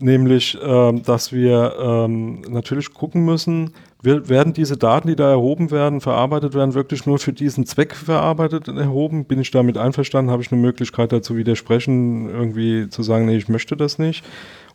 nämlich, 0.00 0.56
ähm, 0.62 1.02
dass 1.02 1.32
wir 1.32 1.74
ähm, 1.80 2.42
natürlich 2.42 2.94
gucken 2.94 3.24
müssen, 3.24 3.72
werden 4.02 4.52
diese 4.52 4.76
Daten, 4.76 5.08
die 5.08 5.16
da 5.16 5.30
erhoben 5.30 5.70
werden, 5.70 6.00
verarbeitet 6.00 6.54
werden, 6.54 6.74
wirklich 6.74 7.04
nur 7.04 7.18
für 7.18 7.32
diesen 7.32 7.66
Zweck 7.66 7.94
verarbeitet 7.96 8.68
und 8.68 8.76
erhoben? 8.76 9.24
Bin 9.24 9.40
ich 9.40 9.50
damit 9.50 9.76
einverstanden? 9.76 10.30
Habe 10.30 10.42
ich 10.42 10.52
eine 10.52 10.60
Möglichkeit 10.60 11.10
dazu 11.10 11.36
widersprechen, 11.36 12.30
irgendwie 12.30 12.88
zu 12.88 13.02
sagen, 13.02 13.26
nee, 13.26 13.36
ich 13.36 13.48
möchte 13.48 13.76
das 13.76 13.98
nicht? 13.98 14.24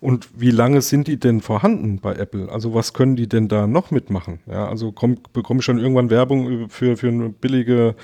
Und 0.02 0.28
wie 0.36 0.52
lange 0.52 0.82
sind 0.82 1.08
die 1.08 1.18
denn 1.18 1.40
vorhanden 1.40 2.00
bei 2.02 2.14
Apple? 2.16 2.52
Also 2.52 2.74
was 2.74 2.92
können 2.92 3.16
die 3.16 3.30
denn 3.30 3.48
da 3.48 3.68
noch 3.68 3.92
mitmachen? 3.92 4.40
Ja, 4.46 4.68
also 4.68 4.92
komm, 4.92 5.18
bekomme 5.32 5.62
ich 5.62 5.66
dann 5.66 5.80
irgendwann 5.80 6.10
Werbung 6.10 6.68
für, 6.68 6.98
für 6.98 7.08
eine 7.08 7.30
billige 7.30 7.96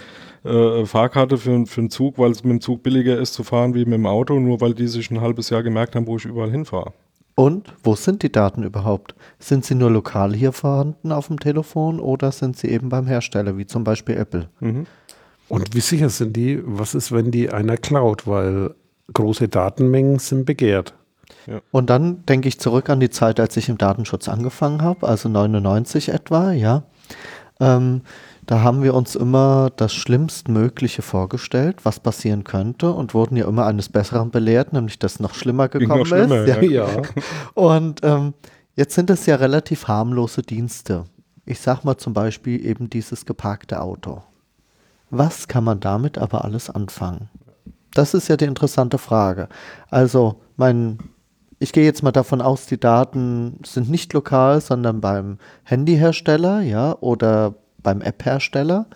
äh, 0.46 0.86
Fahrkarte 0.86 1.38
für, 1.38 1.66
für 1.66 1.82
einen 1.82 1.90
Zug, 1.90 2.18
weil 2.18 2.32
es 2.32 2.46
mit 2.46 2.52
dem 2.52 2.62
Zug 2.62 2.84
billiger 2.84 3.18
ist 3.18 3.34
zu 3.34 3.44
fahren 3.44 3.74
wie 3.74 3.84
mit 3.84 3.96
dem 3.96 4.06
Auto, 4.06 4.40
nur 4.40 4.62
weil 4.62 4.74
die 4.74 4.88
sich 4.88 5.12
ein 5.12 5.20
halbes 5.20 5.50
Jahr 5.50 5.64
gemerkt 5.64 5.98
haben, 5.98 6.08
wo 6.08 6.16
ich 6.16 6.24
überall 6.24 6.52
hinfahre. 6.52 6.94
Und 7.40 7.72
wo 7.86 7.96
sind 7.96 8.22
die 8.22 8.34
Daten 8.34 8.64
überhaupt? 8.64 9.16
Sind 9.40 9.64
sie 9.64 9.74
nur 9.74 9.90
lokal 9.90 10.36
hier 10.36 10.52
vorhanden 10.52 11.14
auf 11.14 11.28
dem 11.28 11.40
Telefon 11.40 12.02
oder 12.02 12.34
sind 12.34 12.58
sie 12.58 12.68
eben 12.68 12.90
beim 12.90 13.08
Hersteller, 13.08 13.58
wie 13.58 13.66
zum 13.66 13.86
Beispiel 13.86 14.18
Apple? 14.18 14.50
Mhm. 14.60 14.86
Und 15.48 15.74
wie 15.74 15.80
sicher 15.80 16.10
sind 16.10 16.36
die? 16.36 16.60
Was 16.66 16.96
ist, 16.96 17.14
wenn 17.14 17.32
die 17.32 17.50
einer 17.50 17.78
klaut? 17.78 18.28
Weil 18.28 18.76
große 19.14 19.48
Datenmengen 19.48 20.20
sind 20.20 20.44
begehrt. 20.44 20.94
Und 21.72 21.90
dann 21.90 22.26
denke 22.26 22.50
ich 22.50 22.60
zurück 22.60 22.90
an 22.90 23.00
die 23.00 23.10
Zeit, 23.10 23.40
als 23.40 23.56
ich 23.56 23.70
im 23.70 23.78
Datenschutz 23.78 24.28
angefangen 24.28 24.82
habe, 24.82 25.08
also 25.08 25.30
99 25.30 26.10
etwa, 26.10 26.52
ja. 26.52 26.84
Ähm, 27.62 28.02
da 28.50 28.64
haben 28.64 28.82
wir 28.82 28.96
uns 28.96 29.16
immer 29.16 29.70
das 29.76 29.94
Schlimmstmögliche 29.94 31.04
vorgestellt, 31.04 31.86
was 31.86 32.00
passieren 32.00 32.44
könnte 32.44 32.92
und 32.92 33.14
wurden 33.14 33.36
ja 33.36 33.48
immer 33.48 33.68
eines 33.68 33.90
Besseren 33.90 34.32
belehrt, 34.32 34.74
nämlich 34.74 34.98
dass 34.98 35.20
noch 35.20 35.36
schlimmer 35.36 35.68
gekommen 35.68 36.00
noch 36.00 36.08
schlimmer, 36.08 36.46
ist. 36.46 36.64
ja. 36.64 36.88
Ja. 36.88 37.02
Und 37.54 38.00
ähm, 38.02 38.34
jetzt 38.76 38.96
sind 38.96 39.12
es 39.12 39.28
ja 39.28 39.36
relativ 39.36 39.88
harmlose 39.88 40.42
Dienste. 40.42 41.06
Ich 41.46 41.60
sag 41.60 41.84
mal 41.84 41.98
zum 41.98 42.14
Beispiel 42.14 42.66
eben 42.66 42.90
dieses 42.90 43.28
geparkte 43.28 43.82
Auto. 43.82 44.24
Was 45.12 45.48
kann 45.48 45.64
man 45.64 45.80
damit 45.80 46.18
aber 46.18 46.44
alles 46.44 46.72
anfangen? 46.72 47.30
Das 47.94 48.16
ist 48.16 48.30
ja 48.30 48.36
die 48.36 48.46
interessante 48.46 48.98
Frage. 48.98 49.48
Also, 49.92 50.42
mein, 50.58 50.98
ich 51.60 51.72
gehe 51.72 51.86
jetzt 51.86 52.02
mal 52.02 52.12
davon 52.12 52.42
aus, 52.42 52.66
die 52.66 52.80
Daten 52.80 53.60
sind 53.64 53.92
nicht 53.92 54.12
lokal, 54.14 54.60
sondern 54.60 55.02
beim 55.02 55.38
Handyhersteller, 55.66 56.62
ja, 56.62 56.98
oder 57.00 57.54
beim 57.82 58.02
App-Hersteller. 58.02 58.88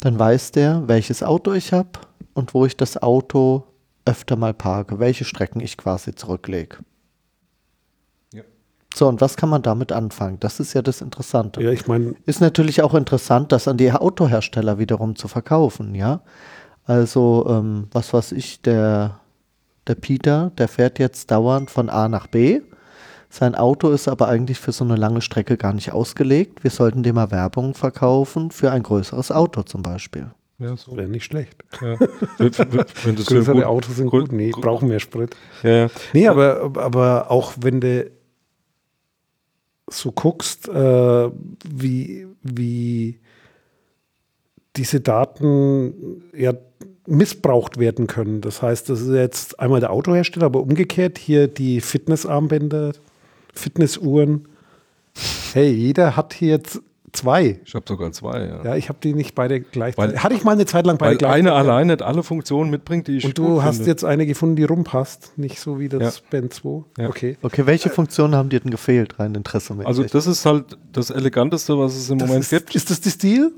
Dann 0.00 0.18
weiß 0.18 0.52
der, 0.52 0.86
welches 0.86 1.22
Auto 1.22 1.52
ich 1.52 1.72
habe 1.72 1.90
und 2.34 2.54
wo 2.54 2.66
ich 2.66 2.76
das 2.76 3.02
Auto 3.02 3.64
öfter 4.04 4.36
mal 4.36 4.54
parke, 4.54 4.98
welche 4.98 5.24
Strecken 5.24 5.60
ich 5.60 5.76
quasi 5.76 6.14
zurücklege. 6.14 6.78
So, 8.96 9.08
und 9.08 9.20
was 9.20 9.36
kann 9.36 9.50
man 9.50 9.60
damit 9.60 9.92
anfangen? 9.92 10.40
Das 10.40 10.58
ist 10.58 10.72
ja 10.72 10.80
das 10.80 11.02
Interessante. 11.02 11.62
Ja, 11.62 11.70
ich 11.70 11.86
meine, 11.86 12.14
Ist 12.24 12.40
natürlich 12.40 12.80
auch 12.80 12.94
interessant, 12.94 13.52
das 13.52 13.68
an 13.68 13.76
die 13.76 13.92
Autohersteller 13.92 14.78
wiederum 14.78 15.16
zu 15.16 15.28
verkaufen, 15.28 15.94
ja. 15.94 16.22
Also, 16.86 17.44
ähm, 17.46 17.88
was 17.92 18.14
weiß 18.14 18.32
ich, 18.32 18.62
der, 18.62 19.20
der 19.86 19.96
Peter, 19.96 20.50
der 20.56 20.68
fährt 20.68 20.98
jetzt 20.98 21.30
dauernd 21.30 21.70
von 21.70 21.90
A 21.90 22.08
nach 22.08 22.26
B. 22.26 22.62
Sein 23.28 23.54
Auto 23.54 23.90
ist 23.90 24.08
aber 24.08 24.28
eigentlich 24.28 24.58
für 24.58 24.72
so 24.72 24.84
eine 24.84 24.96
lange 24.96 25.20
Strecke 25.20 25.56
gar 25.56 25.72
nicht 25.72 25.92
ausgelegt. 25.92 26.62
Wir 26.62 26.70
sollten 26.70 27.02
dem 27.02 27.16
mal 27.16 27.30
Werbung 27.30 27.74
verkaufen 27.74 28.50
für 28.50 28.70
ein 28.70 28.82
größeres 28.82 29.30
Auto 29.32 29.62
zum 29.62 29.82
Beispiel. 29.82 30.30
Ja, 30.58 30.74
so. 30.76 30.96
wäre 30.96 31.08
nicht 31.08 31.24
schlecht. 31.24 31.62
Ja. 31.82 31.96
Größere 32.38 33.54
gut- 33.56 33.64
Autos 33.64 33.96
sind 33.96 34.08
gut- 34.08 34.28
gut. 34.30 34.32
Nee, 34.32 34.50
gut- 34.52 34.62
brauchen 34.62 34.88
mehr 34.88 35.00
Sprit. 35.00 35.36
Ja, 35.62 35.70
ja. 35.70 35.86
Nee, 36.14 36.28
aber, 36.28 36.70
aber 36.76 37.30
auch 37.30 37.52
wenn 37.60 37.80
du 37.80 38.10
so 39.90 40.12
guckst, 40.12 40.68
äh, 40.68 41.30
wie, 41.68 42.26
wie 42.42 43.18
diese 44.76 45.00
Daten 45.00 46.22
ja 46.36 46.54
missbraucht 47.06 47.78
werden 47.78 48.06
können. 48.06 48.40
Das 48.40 48.62
heißt, 48.62 48.88
das 48.88 49.00
ist 49.00 49.14
jetzt 49.14 49.60
einmal 49.60 49.80
der 49.80 49.92
Autohersteller, 49.92 50.46
aber 50.46 50.60
umgekehrt 50.60 51.18
hier 51.18 51.46
die 51.48 51.80
Fitnessarmbänder, 51.80 52.92
Fitnessuhren. 53.58 54.48
Hey, 55.54 55.70
jeder 55.70 56.16
hat 56.16 56.34
hier 56.34 56.48
jetzt 56.50 56.80
zwei. 57.12 57.60
Ich 57.64 57.74
habe 57.74 57.84
sogar 57.88 58.12
zwei, 58.12 58.44
ja. 58.46 58.62
Ja, 58.64 58.76
ich 58.76 58.90
habe 58.90 58.98
die 59.02 59.14
nicht 59.14 59.34
beide 59.34 59.60
gleichzeitig. 59.60 60.16
Weil- 60.16 60.22
Hatte 60.22 60.34
ich 60.34 60.44
mal 60.44 60.52
eine 60.52 60.66
Zeit 60.66 60.84
lang 60.86 60.98
beide 60.98 61.12
Weil 61.12 61.16
gleichzeitig. 61.18 61.46
eine 61.46 61.52
allein 61.54 61.86
nicht 61.86 62.02
alle 62.02 62.22
Funktionen 62.22 62.70
mitbringt, 62.70 63.06
die 63.08 63.16
ich 63.16 63.24
Und 63.24 63.34
gut 63.36 63.46
du 63.46 63.62
hast 63.62 63.76
finde. 63.76 63.90
jetzt 63.90 64.04
eine 64.04 64.26
gefunden, 64.26 64.56
die 64.56 64.64
rumpasst, 64.64 65.32
nicht 65.36 65.58
so 65.58 65.78
wie 65.78 65.88
das 65.88 66.16
Ja. 66.18 66.22
Band 66.30 66.52
2. 66.52 66.84
Ja. 66.98 67.08
Okay. 67.08 67.38
Okay, 67.40 67.64
welche 67.64 67.88
Funktionen 67.88 68.34
haben 68.34 68.50
dir 68.50 68.60
denn 68.60 68.70
gefehlt, 68.70 69.18
rein 69.18 69.34
interessemäßig? 69.34 69.86
Also 69.88 70.02
das 70.04 70.26
ist 70.26 70.44
halt 70.44 70.76
das 70.92 71.08
Eleganteste, 71.10 71.78
was 71.78 71.96
es 71.96 72.10
im 72.10 72.18
Das 72.18 72.28
Moment 72.28 72.44
ist, 72.44 72.50
gibt. 72.50 72.74
ist 72.74 72.90
das 72.90 73.00
die 73.00 73.10
Stil? 73.10 73.52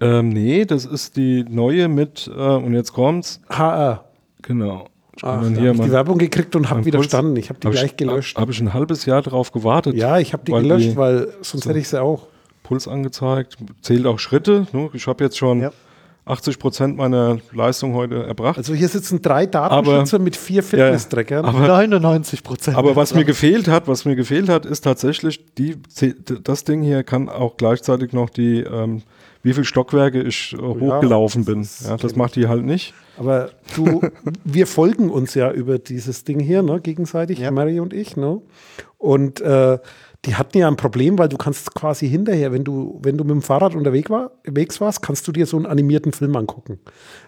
Ähm, 0.00 0.28
nee, 0.28 0.66
das 0.66 0.84
ist 0.84 1.16
die 1.16 1.44
neue 1.48 1.88
mit, 1.88 2.28
äh, 2.28 2.38
und 2.38 2.74
jetzt 2.74 2.92
kommt's, 2.92 3.40
HR. 3.48 4.04
genau. 4.42 4.88
Ich 5.16 5.24
Ach, 5.24 5.40
dann 5.42 5.54
hab 5.54 5.60
hier 5.60 5.72
ich 5.72 5.80
die 5.80 5.92
Werbung 5.92 6.18
gekriegt 6.18 6.56
und 6.56 6.70
habe 6.70 6.84
widerstanden. 6.84 7.36
Ich 7.36 7.48
habe 7.50 7.60
die 7.60 7.66
hab 7.68 7.72
gleich 7.74 7.84
ich, 7.92 7.96
gelöscht. 7.96 8.36
Habe 8.36 8.52
ich 8.52 8.60
ein 8.60 8.74
halbes 8.74 9.06
Jahr 9.06 9.22
drauf 9.22 9.52
gewartet. 9.52 9.94
ja, 9.94 10.18
ich 10.18 10.32
habe 10.32 10.44
die 10.44 10.52
weil 10.52 10.62
gelöscht, 10.62 10.90
die- 10.92 10.96
weil 10.96 11.28
sonst 11.42 11.66
hätte 11.66 11.78
ich 11.78 11.88
sie 11.88 12.00
auch. 12.02 12.26
Puls 12.62 12.88
angezeigt, 12.88 13.56
zählt 13.82 14.06
auch 14.06 14.18
Schritte. 14.18 14.66
Ne? 14.72 14.88
Ich 14.94 15.06
habe 15.06 15.22
jetzt 15.22 15.36
schon 15.36 15.60
Ja. 15.60 15.70
80 16.24 16.58
Prozent 16.58 16.96
meiner 16.96 17.36
Leistung 17.52 17.92
heute 17.92 18.24
erbracht. 18.24 18.56
Also 18.56 18.72
hier 18.72 18.88
sitzen 18.88 19.20
drei 19.20 19.44
Datenschützer 19.44 20.18
mit 20.18 20.34
vier 20.36 20.62
Fitness-Trackern. 20.62 21.44
aber- 21.44 21.58
99 21.68 22.42
Prozent. 22.42 22.76
Aber 22.78 22.96
was 22.96 23.14
mir 23.14 23.24
gefehlt 23.26 23.68
hat, 23.68 23.86
was 23.86 24.06
mir 24.06 24.16
gefehlt 24.16 24.48
hat, 24.48 24.64
ist 24.64 24.80
tatsächlich 24.80 25.44
die, 25.56 25.76
das 26.42 26.64
Ding 26.64 26.80
hier 26.82 27.02
kann 27.04 27.28
auch 27.28 27.58
gleichzeitig 27.58 28.14
noch 28.14 28.30
die, 28.30 28.60
ähm, 28.60 29.02
wie 29.44 29.52
viele 29.52 29.64
Stockwerke 29.64 30.22
ich 30.22 30.54
äh, 30.54 30.56
hochgelaufen 30.56 31.44
bin. 31.44 31.60
das 31.60 31.86
Ja, 31.86 31.96
das 31.96 32.16
macht 32.16 32.34
die 32.34 32.48
halt 32.48 32.64
nicht. 32.64 32.94
Aber 33.16 33.50
du, 33.76 34.00
wir 34.44 34.66
folgen 34.66 35.10
uns 35.10 35.34
ja 35.34 35.52
über 35.52 35.78
dieses 35.78 36.24
Ding 36.24 36.40
hier, 36.40 36.62
ne, 36.62 36.80
gegenseitig, 36.80 37.38
Ja. 37.38 37.52
Mary 37.52 37.78
und 37.78 37.92
ich, 37.92 38.16
ne? 38.16 38.40
Und 38.98 39.40
äh, 39.42 39.78
die 40.24 40.36
hatten 40.36 40.56
ja 40.56 40.66
ein 40.66 40.76
Problem, 40.76 41.18
weil 41.18 41.28
du 41.28 41.36
kannst 41.36 41.74
quasi 41.74 42.08
hinterher, 42.08 42.52
wenn 42.52 42.64
du, 42.64 42.98
wenn 43.02 43.18
du 43.18 43.24
mit 43.24 43.32
dem 43.32 43.42
Fahrrad 43.42 43.74
unterwegs, 43.74 44.08
war, 44.08 44.32
unterwegs 44.46 44.80
warst, 44.80 45.02
kannst 45.02 45.28
du 45.28 45.32
dir 45.32 45.44
so 45.44 45.58
einen 45.58 45.66
animierten 45.66 46.14
Film 46.14 46.34
angucken. 46.36 46.78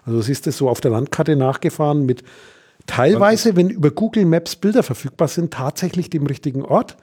Also 0.03 0.17
du 0.17 0.23
siehst 0.23 0.47
es 0.47 0.57
so 0.57 0.67
auf 0.67 0.81
der 0.81 0.89
Landkarte 0.89 1.35
nachgefahren 1.35 2.07
mit 2.07 2.23
teilweise, 2.87 3.55
wenn 3.55 3.69
über 3.69 3.91
Google 3.91 4.25
Maps 4.25 4.55
Bilder 4.55 4.81
verfügbar 4.81 5.27
sind, 5.27 5.53
tatsächlich 5.53 6.09
dem 6.09 6.25
richtigen 6.25 6.63
Ort. 6.65 6.97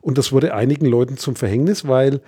Und 0.00 0.16
das 0.16 0.30
wurde 0.30 0.54
einigen 0.54 0.86
Leuten 0.86 1.16
zum 1.16 1.34
Verhängnis, 1.34 1.88
weil 1.88 2.20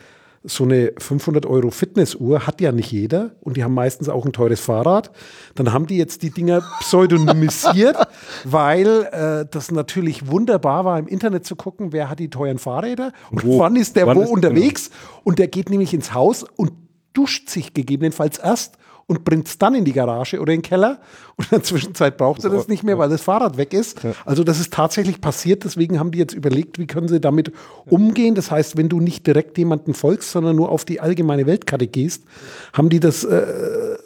so 0.49 0.65
eine 0.65 0.93
500 0.99 1.45
Euro 1.47 1.71
Fitnessuhr 1.71 2.47
hat 2.47 2.61
ja 2.61 2.73
nicht 2.73 2.93
jeder 2.93 3.33
und 3.41 3.57
die 3.57 3.65
haben 3.65 3.75
meistens 3.75 4.09
auch 4.09 4.25
ein 4.25 4.33
teures 4.33 4.61
Fahrrad. 4.61 5.11
Dann 5.55 5.73
haben 5.73 5.87
die 5.87 5.97
jetzt 5.97 6.23
die 6.23 6.31
Dinger 6.31 6.63
pseudonymisiert, 6.81 7.97
weil 8.45 8.87
äh, 9.13 9.47
das 9.51 9.71
natürlich 9.71 10.29
wunderbar 10.29 10.85
war, 10.85 10.99
im 10.99 11.07
Internet 11.09 11.47
zu 11.47 11.57
gucken, 11.57 11.93
wer 11.93 12.09
hat 12.11 12.19
die 12.19 12.31
teuren 12.31 12.59
Fahrräder 12.59 13.13
und 13.31 13.45
Wo- 13.45 13.59
wann 13.59 13.77
ist 13.77 13.97
der 13.97 14.07
wann 14.07 14.17
wo 14.19 14.23
ist- 14.23 14.31
unterwegs. 14.31 14.91
Und 15.25 15.39
der 15.39 15.49
geht 15.49 15.71
nämlich 15.71 15.93
ins 15.95 16.15
Haus 16.15 16.45
und 16.45 16.73
duscht 17.13 17.49
sich 17.49 17.73
gegebenenfalls 17.75 18.39
erst 18.39 18.77
und 19.09 19.25
bringt 19.25 19.47
es 19.47 19.59
dann 19.59 19.75
in 19.75 19.85
die 19.85 19.93
Garage 19.93 20.41
oder 20.41 20.53
in 20.53 20.61
den 20.61 20.63
Keller. 20.63 20.99
Und 21.37 21.45
in 21.45 21.51
der 21.59 21.63
Zwischenzeit 21.63 22.17
braucht 22.17 22.43
er 22.43 22.51
das 22.51 22.67
nicht 22.67 22.83
mehr, 22.83 22.99
weil 22.99 23.09
das 23.09 23.23
Fahrrad 23.23 23.57
weg 23.57 23.73
ist. 23.73 24.01
Also 24.25 24.43
das 24.43 24.59
ist 24.59 24.73
tatsächlich 24.73 25.21
passiert. 25.21 25.65
Deswegen 25.65 26.01
haben 26.01 26.11
die 26.11 26.19
jetzt 26.19 26.35
überlegt, 26.35 26.79
wie 26.79 26.87
können 26.87 27.07
sie 27.07 27.21
damit 27.21 27.53
umgehen. 27.85 28.35
Das 28.35 28.51
heißt, 28.51 28.77
wenn 28.77 28.89
du 28.89 28.99
nicht 29.01 29.27
direkt 29.27 29.59
jemanden 29.59 29.95
folgst, 29.95 30.33
sondern 30.33 30.57
nur 30.57 30.71
auf 30.71 30.85
die 30.85 31.01
allgemeine 31.01 31.47
Weltkarte 31.47 31.87
gehst, 31.87 32.25
haben 32.73 32.89
die 32.89 32.99
das 32.99 33.23
äh, 33.23 33.97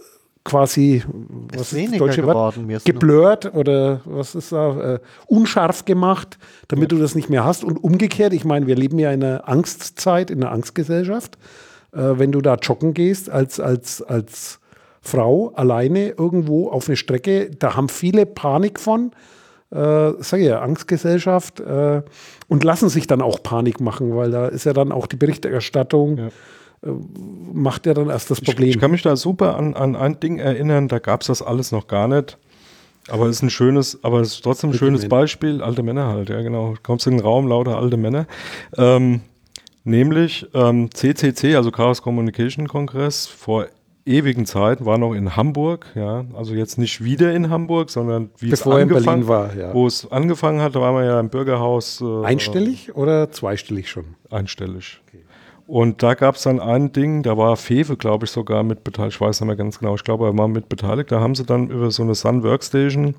quasi 0.44 1.02
was 1.54 1.72
ist 1.72 1.92
das 1.92 1.98
deutsche 1.98 2.26
Wort? 2.26 2.54
geworden, 2.54 2.66
nur- 2.66 2.80
geblurrt 2.80 3.54
oder 3.54 4.00
was 4.04 4.34
ist 4.34 4.52
da, 4.52 4.94
äh, 4.94 4.98
unscharf 5.26 5.84
gemacht, 5.86 6.38
damit 6.68 6.92
du 6.92 6.98
das 6.98 7.14
nicht 7.14 7.30
mehr 7.30 7.44
hast. 7.44 7.64
Und 7.64 7.82
umgekehrt, 7.82 8.34
ich 8.34 8.44
meine, 8.44 8.66
wir 8.66 8.76
leben 8.76 8.98
ja 8.98 9.12
in 9.12 9.24
einer 9.24 9.48
Angstzeit, 9.48 10.30
in 10.30 10.42
einer 10.42 10.52
Angstgesellschaft. 10.52 11.38
Äh, 11.92 12.18
wenn 12.18 12.32
du 12.32 12.40
da 12.40 12.54
joggen 12.56 12.94
gehst 12.94 13.30
als, 13.30 13.60
als, 13.60 14.02
als 14.02 14.60
Frau 15.02 15.52
alleine 15.54 16.08
irgendwo 16.10 16.68
auf 16.70 16.88
eine 16.88 16.96
Strecke, 16.96 17.50
da 17.58 17.74
haben 17.76 17.88
viele 17.88 18.26
Panik 18.26 18.78
von. 18.80 19.12
Äh, 19.72 20.12
sag 20.18 20.40
ich 20.40 20.46
ja, 20.48 20.60
Angstgesellschaft 20.62 21.60
äh, 21.60 22.02
und 22.48 22.64
lassen 22.64 22.88
sich 22.88 23.06
dann 23.06 23.22
auch 23.22 23.40
Panik 23.42 23.80
machen, 23.80 24.16
weil 24.16 24.30
da 24.32 24.48
ist 24.48 24.64
ja 24.64 24.72
dann 24.72 24.90
auch 24.90 25.06
die 25.06 25.14
Berichterstattung, 25.16 26.18
Ja. 26.18 26.26
äh, 26.26 26.92
macht 27.54 27.86
ja 27.86 27.94
dann 27.94 28.10
erst 28.10 28.32
das 28.32 28.40
Ich, 28.40 28.48
Problem. 28.48 28.68
ich 28.68 28.80
kann 28.80 28.90
mich 28.90 29.02
da 29.02 29.14
super 29.14 29.56
an, 29.56 29.74
an 29.74 29.94
ein 29.94 30.18
Ding 30.18 30.38
erinnern, 30.40 30.88
da 30.88 30.98
gab 30.98 31.20
es 31.20 31.28
das 31.28 31.40
alles 31.40 31.70
noch 31.70 31.86
gar 31.86 32.08
nicht. 32.08 32.36
Aber 33.08 33.26
es 33.26 33.36
ist 33.36 33.42
ein 33.42 33.50
schönes, 33.50 33.98
aber 34.02 34.20
es 34.20 34.34
ist 34.34 34.42
trotzdem 34.42 34.70
ein 34.70 34.74
schönes 34.74 35.02
Männer. 35.02 35.10
Beispiel. 35.10 35.62
Alte 35.62 35.82
Männer 35.84 36.08
halt, 36.08 36.28
ja 36.30 36.42
genau. 36.42 36.74
Kommst 36.82 37.06
in 37.06 37.14
den 37.16 37.20
Raum, 37.20 37.46
lauter 37.48 37.78
alte 37.78 37.96
Männer. 37.96 38.26
Ähm, 38.76 39.20
nämlich 39.84 40.46
ähm, 40.52 40.90
CCC, 40.92 41.54
also 41.56 41.70
Chaos 41.70 42.02
Communication 42.02 42.68
Kongress, 42.68 43.26
vor 43.26 43.66
ewigen 44.06 44.46
Zeiten 44.46 44.86
war 44.86 44.98
noch 44.98 45.14
in 45.14 45.36
Hamburg, 45.36 45.86
ja, 45.94 46.24
also 46.34 46.54
jetzt 46.54 46.78
nicht 46.78 47.02
wieder 47.04 47.32
in 47.32 47.50
Hamburg, 47.50 47.90
sondern 47.90 48.30
wie 48.38 48.50
Bevor 48.50 48.74
es 48.74 48.82
in 48.82 48.90
angefangen 48.90 49.26
Berlin 49.26 49.28
war, 49.28 49.56
ja. 49.56 49.74
Wo 49.74 49.86
es 49.86 50.10
angefangen 50.10 50.60
hat, 50.60 50.74
da 50.74 50.80
waren 50.80 50.94
wir 50.96 51.04
ja 51.04 51.20
im 51.20 51.28
Bürgerhaus. 51.28 52.00
Äh, 52.00 52.24
Einstellig 52.24 52.94
oder 52.94 53.30
zweistellig 53.30 53.90
schon? 53.90 54.16
einstellig. 54.30 55.00
Und 55.66 56.02
da 56.02 56.14
gab 56.14 56.34
es 56.34 56.42
dann 56.42 56.58
ein 56.58 56.92
Ding, 56.92 57.22
da 57.22 57.36
war 57.36 57.56
Fewe, 57.56 57.96
glaube 57.96 58.24
ich, 58.24 58.32
sogar 58.32 58.64
mit 58.64 58.82
beteiligt. 58.82 59.14
Ich 59.14 59.20
weiß 59.20 59.40
nicht 59.40 59.46
mehr 59.46 59.54
ganz 59.54 59.78
genau, 59.78 59.94
ich 59.94 60.02
glaube, 60.02 60.26
er 60.26 60.36
war 60.36 60.48
mit 60.48 60.68
beteiligt. 60.68 61.12
Da 61.12 61.20
haben 61.20 61.36
sie 61.36 61.44
dann 61.44 61.70
über 61.70 61.92
so 61.92 62.02
eine 62.02 62.16
Sun 62.16 62.42
Workstation 62.42 63.14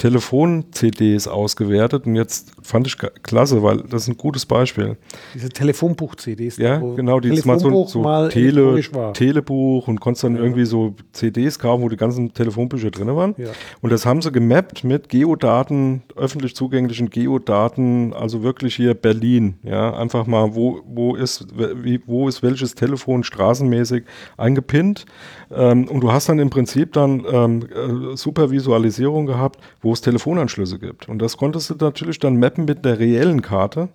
Telefon-CDs 0.00 1.28
ausgewertet. 1.28 2.06
Und 2.06 2.16
jetzt 2.16 2.52
fand 2.62 2.86
ich 2.86 2.96
klasse, 3.22 3.62
weil 3.62 3.82
das 3.82 4.04
ist 4.04 4.08
ein 4.08 4.16
gutes 4.16 4.46
Beispiel. 4.46 4.96
Diese 5.34 5.50
Telefonbuch-CDs. 5.50 6.56
Ja, 6.56 6.78
genau, 6.78 7.20
die 7.20 7.28
jetzt 7.28 7.44
mal 7.44 7.60
so, 7.60 7.86
so 7.86 8.00
mal 8.00 8.30
Tele. 8.30 8.80
Telebuch 9.12 9.88
und 9.88 10.00
konntest 10.00 10.24
dann 10.24 10.36
irgendwie 10.36 10.64
so 10.64 10.94
CDs 11.12 11.58
kaufen, 11.58 11.82
wo 11.82 11.90
die 11.90 11.98
ganzen 11.98 12.32
Telefonbücher 12.32 12.90
drin 12.90 13.14
waren. 13.14 13.34
Ja. 13.36 13.50
Und 13.82 13.92
das 13.92 14.06
haben 14.06 14.22
sie 14.22 14.32
gemappt 14.32 14.84
mit 14.84 15.10
Geodaten, 15.10 16.02
öffentlich 16.16 16.56
zugänglichen 16.56 17.10
Geodaten, 17.10 18.14
also 18.14 18.42
wirklich 18.42 18.76
hier 18.76 18.94
Berlin. 18.94 19.58
Ja, 19.64 19.94
einfach 19.94 20.26
mal, 20.26 20.54
wo, 20.54 20.80
wo 20.86 21.14
ist, 21.14 21.46
wie, 21.56 22.00
wo 22.06 22.26
ist 22.26 22.42
welches 22.42 22.74
Telefon 22.74 23.22
straßenmäßig 23.22 24.04
eingepinnt. 24.38 25.04
Ähm, 25.52 25.88
und 25.88 26.00
du 26.00 26.12
hast 26.12 26.28
dann 26.28 26.38
im 26.38 26.50
Prinzip 26.50 26.92
dann 26.92 27.24
ähm, 27.30 27.62
äh, 27.62 28.16
super 28.16 28.50
Visualisierung 28.50 29.26
gehabt, 29.26 29.60
wo 29.82 29.92
es 29.92 30.00
Telefonanschlüsse 30.00 30.78
gibt. 30.78 31.08
Und 31.08 31.20
das 31.20 31.36
konntest 31.36 31.70
du 31.70 31.74
natürlich 31.74 32.18
dann 32.18 32.38
mappen 32.38 32.64
mit 32.64 32.84
der 32.84 32.98
reellen 32.98 33.42
Karte 33.42 33.88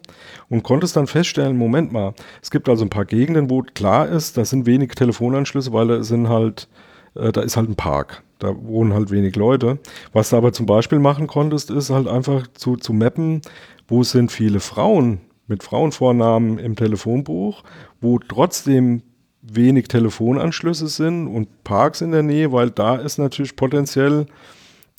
und 0.49 0.64
konntest 0.64 0.95
dann 0.95 1.08
feststellen, 1.08 1.58
Moment 1.58 1.93
mal, 1.93 2.14
es 2.41 2.51
gibt 2.51 2.68
also 2.68 2.84
ein 2.84 2.89
paar 2.89 3.06
Gegenden, 3.06 3.49
wo 3.49 3.62
klar 3.62 4.08
ist, 4.08 4.38
da 4.38 4.43
sind 4.43 4.66
wenig 4.66 4.91
Telefonanschlüsse, 4.91 5.72
weil 5.72 5.88
da 5.88 6.03
sind 6.03 6.28
halt, 6.28 6.68
äh, 7.16 7.32
da 7.32 7.41
ist 7.41 7.56
halt 7.56 7.70
ein 7.70 7.76
Park. 7.76 8.24
Da 8.39 8.53
wohnen 8.64 8.93
halt 8.93 9.12
wenig 9.12 9.38
Leute. 9.38 9.80
Was 10.12 10.32
du 10.32 10.36
aber 10.36 10.51
zum 10.51 10.66
Beispiel 10.66 10.99
machen 10.99 11.28
konntest, 11.28 11.72
ist 11.72 11.89
halt 11.89 12.08
einfach 12.08 12.47
zu, 12.53 12.76
zu 12.76 12.91
mappen, 12.91 13.41
wo 13.88 14.03
sind 14.03 14.32
viele 14.32 14.60
Frauen 14.60 15.22
mit 15.47 15.64
Frauenvornamen 15.64 16.58
im 16.58 16.76
Telefonbuch, 16.76 17.64
wo 18.01 18.20
trotzdem 18.20 19.03
wenig 19.48 19.88
Telefonanschlüsse 19.88 20.88
sind 20.88 21.28
und 21.28 21.64
Parks 21.64 22.02
in 22.02 22.12
der 22.12 22.24
Nähe, 22.24 22.52
weil 22.52 22.70
da 22.70 22.96
ist 22.96 23.18
natürlich 23.18 23.56
potenziell 23.56 24.26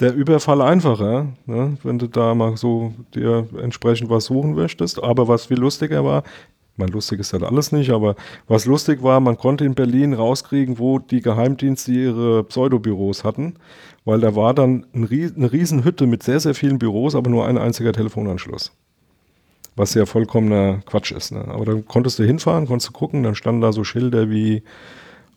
der 0.00 0.14
Überfall 0.14 0.60
einfacher, 0.60 1.28
ne, 1.46 1.78
wenn 1.82 1.98
du 1.98 2.06
da 2.06 2.34
mal 2.34 2.56
so 2.56 2.92
dir 3.14 3.48
entsprechend 3.60 4.10
was 4.10 4.26
suchen 4.26 4.54
möchtest. 4.54 5.02
Aber 5.02 5.26
was 5.26 5.46
viel 5.46 5.58
lustiger 5.58 6.04
war, 6.04 6.22
mein 6.76 6.88
lustig 6.88 7.20
ist 7.20 7.32
das 7.32 7.42
alles 7.42 7.72
nicht, 7.72 7.90
aber 7.90 8.16
was 8.46 8.66
lustig 8.66 9.02
war, 9.02 9.20
man 9.20 9.38
konnte 9.38 9.64
in 9.64 9.74
Berlin 9.74 10.12
rauskriegen, 10.12 10.78
wo 10.78 10.98
die 10.98 11.22
Geheimdienste 11.22 11.90
ihre 11.90 12.44
Pseudobüros 12.44 13.24
hatten, 13.24 13.54
weil 14.04 14.20
da 14.20 14.36
war 14.36 14.52
dann 14.52 14.84
eine 14.92 15.10
Riesenhütte 15.10 16.06
mit 16.06 16.22
sehr, 16.22 16.40
sehr 16.40 16.54
vielen 16.54 16.78
Büros, 16.78 17.14
aber 17.14 17.30
nur 17.30 17.46
ein 17.46 17.56
einziger 17.56 17.92
Telefonanschluss. 17.94 18.72
Was 19.76 19.94
ja 19.94 20.06
vollkommener 20.06 20.80
Quatsch 20.86 21.12
ist. 21.12 21.32
Ne? 21.32 21.44
Aber 21.46 21.64
dann 21.64 21.86
konntest 21.86 22.18
du 22.18 22.24
hinfahren, 22.24 22.66
konntest 22.66 22.88
du 22.88 22.92
gucken, 22.92 23.22
dann 23.22 23.34
standen 23.34 23.60
da 23.60 23.72
so 23.72 23.84
Schilder 23.84 24.30
wie 24.30 24.62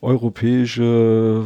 Europäische 0.01 1.43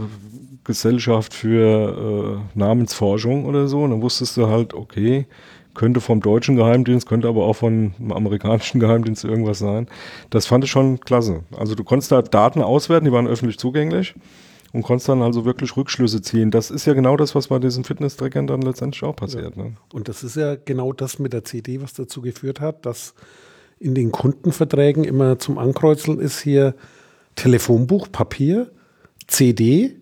Gesellschaft 0.64 1.34
für 1.34 2.40
äh, 2.56 2.58
Namensforschung 2.58 3.46
oder 3.46 3.68
so. 3.68 3.82
Und 3.84 3.92
dann 3.92 4.02
wusstest 4.02 4.38
du 4.38 4.48
halt, 4.48 4.76
okay, 4.76 5.26
könnte 5.74 6.02
vom 6.02 6.22
deutschen 6.22 6.56
Geheimdienst, 6.56 7.08
könnte 7.08 7.28
aber 7.28 7.46
auch 7.46 7.56
vom 7.56 7.94
amerikanischen 8.12 8.80
Geheimdienst 8.80 9.24
irgendwas 9.24 9.60
sein. 9.60 9.88
Das 10.30 10.46
fand 10.46 10.64
ich 10.64 10.72
schon 10.72 11.00
klasse. 11.00 11.42
Also 11.58 11.74
du 11.74 11.84
konntest 11.84 12.12
da 12.12 12.22
Daten 12.22 12.62
auswerten, 12.62 13.06
die 13.06 13.12
waren 13.12 13.28
öffentlich 13.28 13.58
zugänglich 13.58 14.14
und 14.74 14.82
konntest 14.82 15.08
dann 15.08 15.22
also 15.22 15.46
wirklich 15.46 15.78
Rückschlüsse 15.78 16.22
ziehen. 16.22 16.52
Das 16.52 16.72
ist 16.72 16.86
ja 16.86 16.94
genau 16.94 17.16
das, 17.16 17.36
was 17.36 17.48
bei 17.48 17.60
diesen 17.60 17.84
Fitness-Trackern 17.84 18.48
dann 18.48 18.62
letztendlich 18.64 19.04
auch 19.04 19.16
passiert. 19.16 19.56
Ja. 19.56 19.64
Ne? 19.64 19.74
Und 19.94 20.10
das 20.10 20.24
ist 20.24 20.36
ja 20.36 20.56
genau 20.56 20.92
das 20.92 21.20
mit 21.20 21.32
der 21.32 21.44
CD, 21.46 21.82
was 21.82 21.94
dazu 21.94 22.22
geführt 22.22 22.60
hat, 22.60 22.86
dass 22.86 23.14
in 23.80 23.96
den 23.96 24.12
Kundenverträgen 24.12 25.04
immer 25.04 25.40
zum 25.40 25.58
Ankreuzeln 25.58 26.20
ist 26.20 26.40
hier 26.40 26.76
Telefonbuch, 27.36 28.12
Papier, 28.12 28.72
CD 29.28 29.96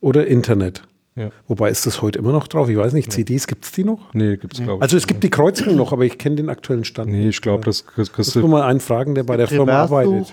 oder 0.00 0.26
Internet. 0.26 0.82
Ja. 1.14 1.30
Wobei 1.48 1.68
ist 1.68 1.84
das 1.84 2.00
heute 2.00 2.20
immer 2.20 2.32
noch 2.32 2.46
drauf? 2.46 2.68
Ich 2.68 2.76
weiß 2.76 2.92
nicht, 2.92 3.10
CDs 3.12 3.46
gibt 3.48 3.64
es 3.64 3.72
die 3.72 3.82
noch? 3.82 4.14
Nee, 4.14 4.36
gibt 4.36 4.54
es 4.54 4.60
glaube 4.60 4.76
ich. 4.76 4.82
Also 4.82 4.96
es 4.96 5.06
gibt 5.06 5.24
die 5.24 5.30
Kreuzung 5.30 5.74
noch, 5.74 5.92
aber 5.92 6.04
ich 6.04 6.16
kenne 6.16 6.36
den 6.36 6.48
aktuellen 6.48 6.84
Stand. 6.84 7.10
Nee, 7.10 7.28
ich 7.28 7.42
glaube, 7.42 7.64
das 7.64 7.84
kriegst 7.84 8.16
Das 8.16 8.32
du. 8.32 8.40
muss 8.40 8.50
mal 8.50 8.62
einen 8.62 8.78
fragen, 8.80 9.16
der 9.16 9.24
bei 9.24 9.36
der 9.36 9.48
Firma 9.48 9.72
arbeitet. 9.72 10.32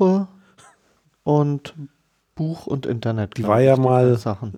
Und 1.23 1.73
Buch 2.35 2.67
und 2.67 2.85
Internet. 2.85 3.37
Die 3.37 3.43
war 3.43 3.61
ja 3.61 3.77
mal- 3.77 4.17
Sachen. 4.17 4.53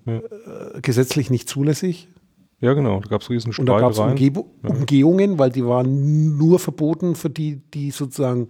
Gesetzlich 0.82 1.30
nicht 1.30 1.48
zulässig. 1.48 2.08
Ja, 2.60 2.74
genau, 2.74 3.00
da 3.00 3.08
gab 3.08 3.22
es 3.22 3.30
riesen 3.30 3.52
Und 3.56 3.66
da 3.66 3.78
gab 3.78 3.92
es 3.92 3.98
Streitereien. 3.98 4.44
Umgehungen, 4.66 5.38
weil 5.38 5.50
die 5.50 5.64
waren 5.64 6.36
nur 6.36 6.58
verboten 6.58 7.14
für 7.14 7.30
die, 7.30 7.62
die 7.72 7.92
sozusagen 7.92 8.48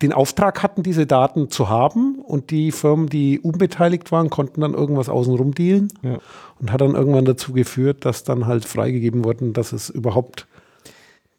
den 0.00 0.12
Auftrag 0.14 0.62
hatten, 0.62 0.82
diese 0.82 1.06
Daten 1.06 1.50
zu 1.50 1.68
haben. 1.68 2.16
Und 2.20 2.50
die 2.50 2.72
Firmen, 2.72 3.08
die 3.08 3.38
unbeteiligt 3.38 4.10
waren, 4.12 4.30
konnten 4.30 4.62
dann 4.62 4.72
irgendwas 4.72 5.10
außenrum 5.10 5.52
dealen. 5.54 5.88
Ja. 6.02 6.18
Und 6.58 6.72
hat 6.72 6.80
dann 6.80 6.94
irgendwann 6.94 7.26
dazu 7.26 7.52
geführt, 7.52 8.04
dass 8.06 8.24
dann 8.24 8.46
halt 8.46 8.64
freigegeben 8.64 9.24
wurden, 9.24 9.52
dass 9.52 9.72
es 9.72 9.90
überhaupt 9.90 10.46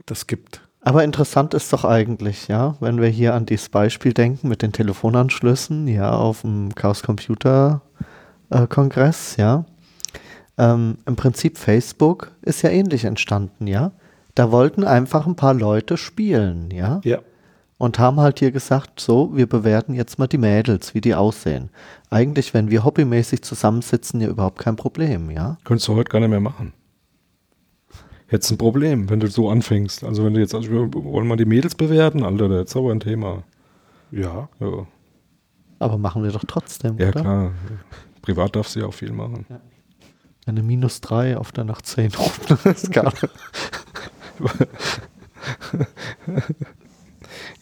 das 0.06 0.28
gibt. 0.28 0.62
Aber 0.86 1.04
interessant 1.06 1.54
ist 1.54 1.72
doch 1.72 1.86
eigentlich, 1.86 2.50
ja, 2.50 2.76
wenn 2.82 3.02
wir 3.02 3.08
hier 3.08 3.34
an 3.34 3.46
dieses 3.46 3.70
Beispiel 3.70 4.14
denken 4.14 4.50
mit 4.50 4.62
den 4.62 4.74
Telefonanschlüssen, 4.74 5.88
ja, 5.88 6.12
auf 6.12 6.42
dem 6.42 6.76
Chaos 6.76 7.04
Computer 7.04 7.82
äh, 8.50 8.68
Kongress, 8.68 9.38
ja. 9.38 9.64
Ähm, 10.58 10.98
Im 11.06 11.16
Prinzip 11.16 11.58
Facebook 11.58 12.32
ist 12.42 12.62
ja 12.64 12.70
ähnlich 12.70 13.06
entstanden, 13.06 13.66
ja. 13.66 13.92
Da 14.36 14.52
wollten 14.52 14.84
einfach 14.84 15.26
ein 15.26 15.36
paar 15.36 15.54
Leute 15.54 15.96
spielen, 15.96 16.70
ja. 16.72 17.00
Ja. 17.06 17.20
Und 17.78 17.98
haben 17.98 18.20
halt 18.20 18.40
hier 18.40 18.52
gesagt, 18.52 19.00
so, 19.00 19.36
wir 19.36 19.48
bewerten 19.48 19.94
jetzt 19.94 20.20
mal 20.20 20.28
die 20.28 20.38
Mädels, 20.38 20.94
wie 20.94 21.02
die 21.02 21.16
aussehen. 21.16 21.70
Eigentlich, 22.10 22.54
wenn 22.54 22.70
wir 22.70 22.84
hobbymäßig 22.84 23.42
zusammensitzen, 23.42 24.20
ja 24.20 24.28
überhaupt 24.28 24.60
kein 24.60 24.76
Problem, 24.76 25.32
ja. 25.32 25.58
Könntest 25.64 25.88
du 25.88 25.96
heute 25.96 26.12
gar 26.12 26.20
nicht 26.20 26.30
mehr 26.30 26.42
machen. 26.42 26.74
Hättest 28.34 28.52
ein 28.52 28.58
Problem, 28.58 29.12
wenn 29.12 29.20
du 29.20 29.28
so 29.28 29.48
anfängst. 29.48 30.04
Also 30.04 30.26
wenn 30.26 30.34
du 30.34 30.40
jetzt, 30.40 30.56
also 30.56 30.72
wir 30.72 30.92
wollen 30.92 31.28
mal 31.28 31.36
die 31.36 31.46
Mädels 31.46 31.76
bewerten, 31.76 32.24
Alter, 32.24 32.50
das 32.50 32.72
ist 32.72 32.76
aber 32.76 32.92
ein 32.92 33.00
Thema. 33.00 33.44
Ja. 34.10 34.50
Ja, 34.60 34.88
Aber 35.78 36.00
machen 36.00 36.24
wir 36.24 36.32
doch 36.32 36.44
trotzdem, 36.48 36.98
ja 36.98 37.10
oder? 37.10 37.22
klar. 37.22 37.52
Privat 38.24 38.56
darfst 38.56 38.76
du 38.76 38.80
ja 38.80 38.88
auch 38.88 38.94
viel 38.96 39.12
machen. 39.12 39.46
Eine 40.48 40.64
minus 40.64 41.00
drei 41.00 41.38
auf 41.38 41.52
der 41.52 41.64
nach 41.64 41.84
10 41.84 42.10
Skala. 42.76 43.14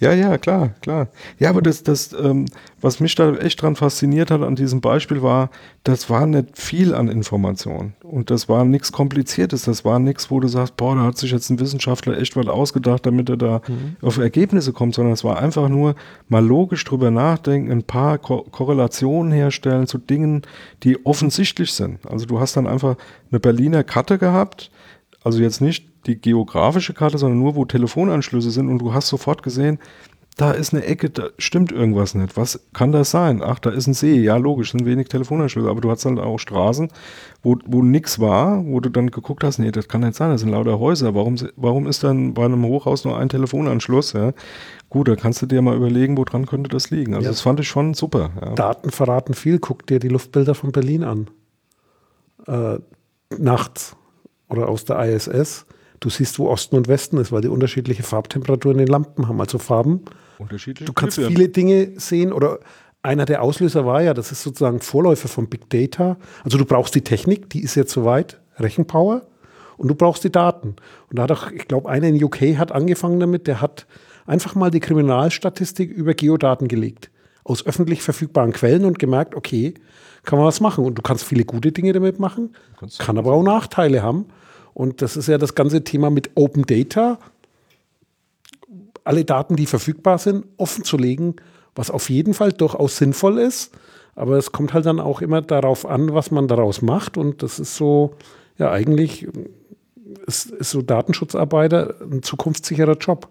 Ja, 0.02 0.14
ja, 0.14 0.39
klar, 0.39 0.70
klar. 0.82 1.10
Ja, 1.38 1.52
aber 1.52 1.62
das, 1.62 1.84
das, 1.84 2.12
ähm, 2.14 2.47
was 2.82 2.99
mich 2.99 3.14
da 3.14 3.36
echt 3.36 3.62
dran 3.62 3.76
fasziniert 3.76 4.32
hat 4.32 4.41
an 4.41 4.56
diesem 4.56 4.82
Beispiel 4.82 5.22
war, 5.22 5.52
das 5.84 6.10
war 6.10 6.26
nicht 6.26 6.58
viel 6.58 6.95
an 6.95 7.08
Informationen. 7.08 7.93
Und 8.02 8.32
das 8.32 8.49
war 8.49 8.66
nichts 8.66 8.91
Kompliziertes. 8.91 9.66
Das 9.66 9.86
war 9.86 9.99
nichts, 9.99 10.32
wo 10.32 10.39
du 10.39 10.47
sagst, 10.47 10.76
boah, 10.76 10.95
da 10.95 11.04
hat 11.04 11.20
sich 11.20 11.32
jetzt 11.32 11.52
ein 11.52 11.60
Wissenschaftler 11.60 12.18
echt 12.18 12.36
was 12.36 12.47
ausgedacht, 12.47 13.06
damit 13.06 13.30
er 13.30 13.38
da 13.38 13.62
auf 14.02 14.18
Ergebnisse 14.18 14.74
kommt, 14.74 14.95
sondern 14.95 15.14
es 15.14 15.24
war 15.24 15.38
einfach 15.38 15.70
nur 15.70 15.93
mal 16.28 16.43
logisch 16.43 16.84
drüber 16.84 17.12
nachdenken, 17.12 17.72
ein 17.72 17.84
paar 17.84 18.18
Ko 18.18 18.41
Korrelationen 18.49 19.32
herstellen 19.32 19.86
zu 19.86 19.99
Dingen, 19.99 20.41
die 20.82 21.06
offensichtlich 21.06 21.74
sind. 21.74 21.99
Also 22.08 22.26
du 22.26 22.39
hast 22.39 22.58
dann 22.58 22.66
einfach 22.66 22.95
eine 23.30 23.39
Berliner 23.39 23.84
Karte 23.84 24.18
gehabt, 24.18 24.72
also 25.24 25.39
jetzt 25.39 25.61
nicht 25.61 25.88
die 26.07 26.19
geografische 26.19 26.93
Karte, 26.93 27.17
sondern 27.17 27.39
nur, 27.39 27.55
wo 27.55 27.65
Telefonanschlüsse 27.65 28.51
sind 28.51 28.69
und 28.69 28.80
du 28.80 28.93
hast 28.93 29.07
sofort 29.07 29.43
gesehen, 29.43 29.80
da 30.38 30.51
ist 30.51 30.74
eine 30.74 30.84
Ecke, 30.86 31.09
da 31.09 31.28
stimmt 31.38 31.72
irgendwas 31.74 32.15
nicht. 32.15 32.38
Was 32.38 32.61
kann 32.74 32.93
das 32.93 33.11
sein? 33.11 33.41
Ach, 33.43 33.59
da 33.59 33.69
ist 33.69 33.86
ein 33.88 33.93
See. 33.93 34.15
Ja, 34.22 34.38
logisch, 34.38 34.72
sind 34.72 34.86
wenig 34.86 35.09
Telefonanschlüsse, 35.09 35.69
aber 35.69 35.82
du 35.82 35.91
hast 35.91 36.05
halt 36.05 36.19
auch 36.19 36.38
Straßen, 36.39 36.88
wo, 37.43 37.57
wo 37.65 37.84
nichts 37.84 38.17
war, 38.17 38.65
wo 38.65 38.80
du 38.80 38.89
dann 38.89 39.11
geguckt 39.11 39.43
hast, 39.43 39.59
nee, 39.59 39.72
das 39.72 39.89
kann 39.89 40.01
nicht 40.01 40.15
sein, 40.15 40.30
das 40.32 40.41
sind 40.41 40.49
lauter 40.51 40.80
Häuser. 40.80 41.13
Warum, 41.13 41.36
warum 41.57 41.86
ist 41.86 42.03
dann 42.03 42.34
bei 42.34 42.45
einem 42.45 42.63
Hochhaus 42.63 43.03
nur 43.03 43.17
ein 43.19 43.28
Telefonanschluss? 43.28 44.13
Ja? 44.13 44.32
Gut, 44.89 45.09
da 45.09 45.15
kannst 45.17 45.41
du 45.41 45.45
dir 45.47 45.61
mal 45.61 45.76
überlegen, 45.76 46.17
woran 46.17 46.45
könnte 46.45 46.69
das 46.69 46.89
liegen. 46.91 47.13
Also 47.13 47.26
Ja. 47.26 47.32
das 47.32 47.41
fand 47.41 47.59
ich 47.59 47.67
schon 47.67 47.93
super. 47.93 48.32
Ja. 48.41 48.53
Daten 48.55 48.89
verraten 48.89 49.34
viel. 49.34 49.59
Guck 49.59 49.86
dir 49.86 49.99
die 49.99 50.07
Luftbilder 50.09 50.55
von 50.55 50.72
Berlin 50.72 51.03
an. 51.03 51.30
Äh, 52.47 52.80
nachts 53.38 53.95
oder 54.52 54.70
aus 54.70 54.86
der 54.86 54.99
ISS. 54.99 55.66
Du 55.99 56.10
siehst, 56.10 56.39
wo 56.39 56.49
Osten 56.49 56.76
und 56.76 56.88
Westen 56.88 57.18
ist, 57.18 57.32
weil 57.32 57.41
die 57.41 57.47
unterschiedliche 57.47 58.04
Farbtemperaturen 58.04 58.80
in 58.80 58.86
den 58.86 58.91
Lampen 58.91 59.28
haben. 59.28 59.39
Also 59.39 59.60
Farben. 59.60 60.02
Unterschiedliche 60.39 60.86
Du 60.86 60.93
kannst 60.93 61.18
Typen. 61.18 61.32
viele 61.32 61.49
Dinge 61.49 61.91
sehen 61.97 62.34
oder 62.34 62.60
einer 63.04 63.26
der 63.26 63.41
Auslöser 63.41 63.86
war 63.86 64.02
ja, 64.02 64.14
das 64.14 64.32
ist 64.32 64.43
sozusagen 64.43 64.80
Vorläufer 64.80 65.28
von 65.28 65.47
Big 65.47 65.70
Data. 65.70 66.18
Also 66.43 66.58
du 66.58 66.66
brauchst 66.66 66.95
die 66.95 67.02
Technik, 67.02 67.49
die 67.49 67.62
ist 67.62 67.76
jetzt 67.76 67.91
soweit, 67.91 68.39
Rechenpower, 68.60 69.24
und 69.78 69.88
du 69.88 69.95
brauchst 69.95 70.24
die 70.24 70.32
Daten. 70.32 70.76
Und 71.10 71.18
da 71.18 71.24
hat 71.24 71.32
auch, 71.32 71.52
ich 71.52 71.68
glaube, 71.68 71.89
einer 71.89 72.08
in 72.08 72.24
UK 72.24 72.58
hat 72.58 72.72
angefangen 72.72 73.20
damit, 73.20 73.47
der 73.47 73.62
hat 73.62 73.88
einfach 74.28 74.54
mal 74.54 74.70
die 74.70 74.80
Kriminalstatistik 74.80 75.91
über 75.91 76.14
Geodaten 76.14 76.68
gelegt. 76.68 77.10
Aus 77.43 77.66
öffentlich 77.66 78.04
verfügbaren 78.04 78.54
Quellen 78.54 78.86
und 78.86 78.99
gemerkt, 78.99 79.34
okay, 79.34 79.74
kann 80.24 80.38
man 80.38 80.47
was 80.47 80.62
machen. 80.62 80.86
Und 80.86 80.95
du 80.95 81.02
kannst 81.02 81.24
viele 81.24 81.45
gute 81.45 81.72
Dinge 81.72 81.93
damit 81.93 82.20
machen, 82.20 82.56
kann 82.99 83.18
aber 83.18 83.34
auch 83.34 83.41
Nachteile 83.41 84.04
haben. 84.04 84.28
Und 84.74 85.01
das 85.01 85.17
ist 85.17 85.28
ja 85.28 85.38
das 85.38 85.55
ganze 85.55 85.84
Thema 85.84 86.09
mit 86.09 86.32
Open 86.36 86.65
Data 86.65 87.19
alle 89.03 89.26
Daten, 89.26 89.55
die 89.55 89.65
verfügbar 89.65 90.17
sind, 90.17 90.45
offen 90.57 90.84
zu 90.84 90.97
legen, 90.97 91.36
was 91.76 91.89
auf 91.89 92.09
jeden 92.09 92.34
Fall 92.34 92.51
durchaus 92.51 92.97
sinnvoll 92.97 93.39
ist. 93.39 93.72
Aber 94.15 94.38
es 94.38 94.51
kommt 94.51 94.74
halt 94.74 94.86
dann 94.86 94.99
auch 94.99 95.22
immer 95.22 95.41
darauf 95.41 95.86
an, 95.86 96.13
was 96.13 96.32
man 96.32 96.47
daraus 96.47 96.82
macht. 96.82 97.17
Und 97.17 97.43
das 97.43 97.59
ist 97.59 97.76
so, 97.76 98.15
ja, 98.57 98.72
eigentlich 98.72 99.28
ist, 100.28 100.51
ist 100.51 100.72
so 100.72 100.82
Datenschutzarbeiter 100.82 101.95
ein 102.01 102.22
zukunftssicherer 102.22 102.97
Job, 102.97 103.30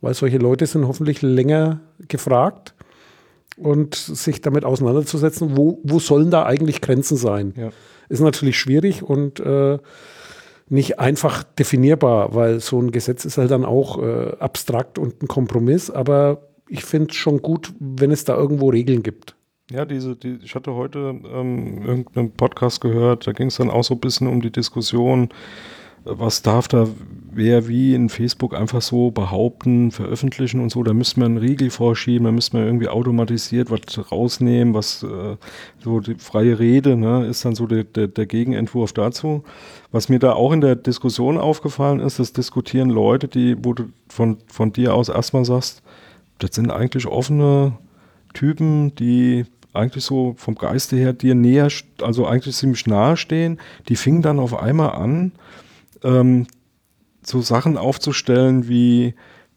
weil 0.00 0.14
solche 0.14 0.38
Leute 0.38 0.66
sind 0.66 0.86
hoffentlich 0.86 1.22
länger 1.22 1.80
gefragt 2.08 2.74
und 3.56 3.94
sich 3.94 4.40
damit 4.40 4.64
auseinanderzusetzen, 4.64 5.56
wo, 5.56 5.80
wo 5.82 5.98
sollen 5.98 6.30
da 6.30 6.46
eigentlich 6.46 6.80
Grenzen 6.80 7.16
sein. 7.16 7.52
Ja. 7.56 7.70
Ist 8.08 8.20
natürlich 8.20 8.58
schwierig 8.58 9.02
und 9.02 9.40
äh, 9.40 9.78
nicht 10.68 10.98
einfach 10.98 11.42
definierbar, 11.42 12.34
weil 12.34 12.60
so 12.60 12.80
ein 12.80 12.90
Gesetz 12.90 13.24
ist 13.24 13.38
halt 13.38 13.50
dann 13.50 13.64
auch 13.64 14.02
äh, 14.02 14.36
abstrakt 14.38 14.98
und 14.98 15.22
ein 15.22 15.28
Kompromiss, 15.28 15.90
aber 15.90 16.48
ich 16.68 16.84
finde 16.84 17.10
es 17.10 17.16
schon 17.16 17.42
gut, 17.42 17.74
wenn 17.78 18.10
es 18.10 18.24
da 18.24 18.36
irgendwo 18.36 18.70
Regeln 18.70 19.02
gibt. 19.02 19.36
Ja, 19.70 19.84
diese, 19.84 20.16
die, 20.16 20.38
ich 20.42 20.54
hatte 20.54 20.74
heute 20.74 20.98
ähm, 21.32 21.82
irgendeinen 21.82 22.32
Podcast 22.32 22.80
gehört, 22.80 23.26
da 23.26 23.32
ging 23.32 23.48
es 23.48 23.56
dann 23.56 23.70
auch 23.70 23.84
so 23.84 23.94
ein 23.94 24.00
bisschen 24.00 24.26
um 24.26 24.40
die 24.40 24.50
Diskussion, 24.50 25.28
was 26.04 26.42
darf 26.42 26.68
da 26.68 26.88
wer 27.34 27.66
wie 27.66 27.94
in 27.94 28.08
Facebook 28.08 28.54
einfach 28.54 28.82
so 28.82 29.10
behaupten, 29.10 29.90
veröffentlichen 29.90 30.60
und 30.60 30.70
so. 30.70 30.82
Da 30.82 30.92
müsste 30.92 31.20
man 31.20 31.32
einen 31.32 31.38
Riegel 31.38 31.70
vorschieben, 31.70 32.24
da 32.24 32.32
müsste 32.32 32.56
man 32.56 32.66
irgendwie 32.66 32.88
automatisiert 32.88 33.70
was 33.70 34.12
rausnehmen, 34.12 34.74
was 34.74 35.02
äh, 35.02 35.36
so 35.82 36.00
die 36.00 36.16
freie 36.16 36.58
Rede 36.58 36.96
ne, 36.96 37.26
ist 37.26 37.44
dann 37.44 37.54
so 37.54 37.66
der, 37.66 37.84
der, 37.84 38.08
der 38.08 38.26
Gegenentwurf 38.26 38.92
dazu. 38.92 39.44
Was 39.90 40.08
mir 40.08 40.18
da 40.18 40.32
auch 40.32 40.52
in 40.52 40.60
der 40.60 40.76
Diskussion 40.76 41.38
aufgefallen 41.38 42.00
ist, 42.00 42.18
das 42.18 42.32
diskutieren 42.32 42.90
Leute, 42.90 43.28
die, 43.28 43.56
wo 43.62 43.72
du 43.72 43.84
von, 44.08 44.38
von 44.46 44.72
dir 44.72 44.94
aus 44.94 45.08
erstmal 45.08 45.44
sagst, 45.44 45.82
das 46.38 46.54
sind 46.54 46.70
eigentlich 46.70 47.06
offene 47.06 47.78
Typen, 48.34 48.94
die 48.96 49.44
eigentlich 49.74 50.04
so 50.04 50.34
vom 50.36 50.54
Geiste 50.54 50.96
her 50.96 51.14
dir 51.14 51.34
näher, 51.34 51.68
also 52.02 52.26
eigentlich 52.26 52.56
ziemlich 52.56 52.86
nahe 52.86 53.16
stehen, 53.16 53.58
die 53.88 53.96
fingen 53.96 54.20
dann 54.20 54.38
auf 54.38 54.60
einmal 54.60 54.90
an, 54.90 55.32
ähm, 56.04 56.46
so 57.24 57.40
Sachen 57.40 57.78
aufzustellen 57.78 58.68
wie, 58.68 59.14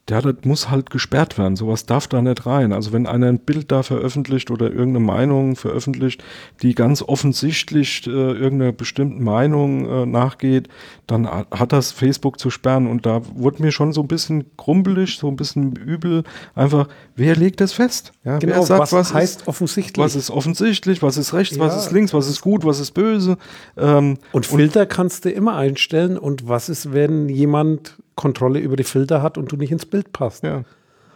ja, 0.08 0.20
das 0.20 0.36
muss 0.44 0.70
halt 0.70 0.90
gesperrt 0.90 1.36
werden. 1.36 1.56
Sowas 1.56 1.84
darf 1.84 2.06
da 2.06 2.22
nicht 2.22 2.46
rein. 2.46 2.72
Also 2.72 2.92
wenn 2.92 3.08
einer 3.08 3.26
ein 3.26 3.40
Bild 3.40 3.72
da 3.72 3.82
veröffentlicht 3.82 4.52
oder 4.52 4.66
irgendeine 4.66 5.00
Meinung 5.00 5.56
veröffentlicht, 5.56 6.22
die 6.62 6.76
ganz 6.76 7.02
offensichtlich 7.02 8.06
äh, 8.06 8.10
irgendeiner 8.10 8.70
bestimmten 8.70 9.24
Meinung 9.24 9.88
äh, 9.88 10.06
nachgeht, 10.06 10.68
dann 11.08 11.26
hat 11.26 11.72
das 11.72 11.90
Facebook 11.90 12.38
zu 12.38 12.50
sperren. 12.50 12.86
Und 12.86 13.04
da 13.04 13.20
wurde 13.34 13.62
mir 13.62 13.72
schon 13.72 13.92
so 13.92 14.00
ein 14.00 14.06
bisschen 14.06 14.44
krumpelig, 14.56 15.18
so 15.18 15.26
ein 15.26 15.34
bisschen 15.34 15.74
übel. 15.74 16.22
Einfach, 16.54 16.86
wer 17.16 17.34
legt 17.34 17.60
das 17.60 17.72
fest? 17.72 18.12
Ja, 18.24 18.38
genau, 18.38 18.62
sagt, 18.62 18.80
was, 18.80 18.92
was 18.92 19.12
heißt 19.12 19.40
ist, 19.40 19.48
offensichtlich? 19.48 20.04
Was 20.04 20.14
ist 20.14 20.30
offensichtlich, 20.30 21.02
was 21.02 21.16
ist 21.16 21.34
rechts, 21.34 21.56
ja. 21.56 21.62
was 21.62 21.76
ist 21.76 21.90
links, 21.90 22.14
was 22.14 22.28
ist 22.28 22.42
gut, 22.42 22.64
was 22.64 22.78
ist 22.78 22.92
böse. 22.92 23.38
Ähm, 23.76 24.18
und 24.30 24.46
Filter 24.46 24.82
und, 24.82 24.90
kannst 24.90 25.24
du 25.24 25.30
immer 25.30 25.56
einstellen. 25.56 26.16
Und 26.16 26.46
was 26.46 26.68
ist, 26.68 26.92
wenn 26.92 27.28
jemand 27.28 27.96
Kontrolle 28.16 28.58
über 28.58 28.76
die 28.76 28.84
Filter 28.84 29.22
hat 29.22 29.38
und 29.38 29.52
du 29.52 29.56
nicht 29.56 29.70
ins 29.70 29.86
Bild 29.86 30.12
passt. 30.12 30.42
Ja. 30.42 30.64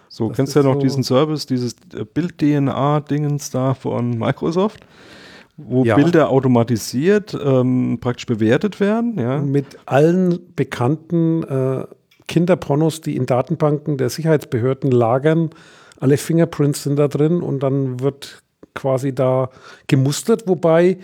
So, 0.09 0.28
das 0.28 0.36
kennst 0.36 0.55
du 0.55 0.61
ja 0.61 0.66
noch 0.66 0.74
so 0.74 0.80
diesen 0.80 1.03
Service, 1.03 1.46
dieses 1.46 1.74
Bild-DNA-Dingens 2.14 3.51
da 3.51 3.74
von 3.74 4.11
Microsoft, 4.18 4.86
wo 5.57 5.84
ja. 5.84 5.96
Bilder 5.96 6.30
automatisiert 6.30 7.36
ähm, 7.42 7.98
praktisch 8.01 8.26
bewertet 8.26 8.80
werden. 8.80 9.18
Ja. 9.18 9.38
Mit 9.38 9.78
allen 9.86 10.55
bekannten 10.55 11.42
äh, 11.44 11.84
Kinderpornos, 12.28 13.01
die 13.01 13.16
in 13.16 13.26
Datenbanken 13.26 13.96
der 13.96 14.11
Sicherheitsbehörden 14.11 14.90
lagern. 14.90 15.51
Alle 15.98 16.16
Fingerprints 16.16 16.82
sind 16.84 16.96
da 16.96 17.09
drin 17.09 17.42
und 17.42 17.62
dann 17.62 18.01
wird 18.01 18.42
quasi 18.74 19.14
da 19.14 19.51
gemustert, 19.86 20.46
wobei 20.46 20.98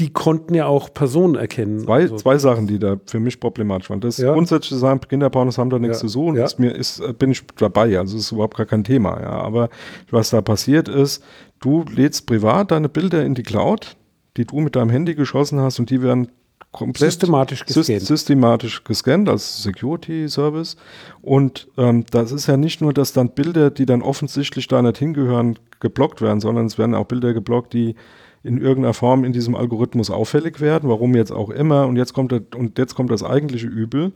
die 0.00 0.10
konnten 0.10 0.54
ja 0.54 0.66
auch 0.66 0.92
Personen 0.92 1.34
erkennen. 1.34 1.80
Zwei, 1.80 2.00
also. 2.02 2.16
zwei 2.16 2.38
Sachen, 2.38 2.66
die 2.66 2.78
da 2.78 2.96
für 3.06 3.20
mich 3.20 3.38
problematisch 3.38 3.90
waren. 3.90 4.00
Das 4.00 4.16
ja. 4.16 4.32
grundsätzlich 4.32 4.70
zu 4.70 4.78
sagen, 4.78 5.00
Kinderpornos 5.00 5.58
haben 5.58 5.68
da 5.68 5.78
nichts 5.78 5.98
ja. 5.98 6.00
zu 6.00 6.08
suchen, 6.08 6.36
ja. 6.36 6.46
ist 6.46 6.58
mir, 6.58 6.70
ist, 6.70 7.02
bin 7.18 7.30
ich 7.30 7.42
dabei. 7.56 7.98
Also 7.98 8.16
ist 8.16 8.32
überhaupt 8.32 8.56
gar 8.56 8.66
kein 8.66 8.82
Thema. 8.82 9.20
Ja. 9.20 9.30
Aber 9.30 9.68
was 10.10 10.30
da 10.30 10.40
passiert 10.40 10.88
ist, 10.88 11.22
du 11.60 11.84
lädst 11.94 12.26
privat 12.26 12.70
deine 12.70 12.88
Bilder 12.88 13.24
in 13.24 13.34
die 13.34 13.42
Cloud, 13.42 13.96
die 14.38 14.46
du 14.46 14.60
mit 14.60 14.74
deinem 14.74 14.88
Handy 14.88 15.14
geschossen 15.14 15.60
hast 15.60 15.78
und 15.78 15.90
die 15.90 16.02
werden 16.02 16.30
komplett 16.72 17.12
systematisch 17.12 17.66
gescannt. 17.66 18.00
systematisch 18.00 18.84
gescannt 18.84 19.28
als 19.28 19.62
Security 19.62 20.28
Service. 20.28 20.76
Und 21.20 21.68
ähm, 21.76 22.06
das 22.10 22.32
ist 22.32 22.46
ja 22.46 22.56
nicht 22.56 22.80
nur, 22.80 22.94
dass 22.94 23.12
dann 23.12 23.30
Bilder, 23.30 23.70
die 23.70 23.84
dann 23.84 24.00
offensichtlich 24.00 24.66
da 24.66 24.80
nicht 24.80 24.96
hingehören, 24.96 25.58
geblockt 25.80 26.22
werden, 26.22 26.40
sondern 26.40 26.66
es 26.66 26.78
werden 26.78 26.94
auch 26.94 27.06
Bilder 27.06 27.34
geblockt, 27.34 27.74
die 27.74 27.96
in 28.42 28.58
irgendeiner 28.58 28.94
Form 28.94 29.24
in 29.24 29.32
diesem 29.32 29.54
Algorithmus 29.54 30.10
auffällig 30.10 30.60
werden, 30.60 30.88
warum 30.88 31.14
jetzt 31.14 31.32
auch 31.32 31.50
immer. 31.50 31.86
Und 31.86 31.96
jetzt 31.96 32.14
kommt 32.14 32.32
das, 32.32 32.42
und 32.56 32.78
jetzt 32.78 32.94
kommt 32.94 33.10
das 33.10 33.22
eigentliche 33.22 33.66
Übel. 33.66 34.12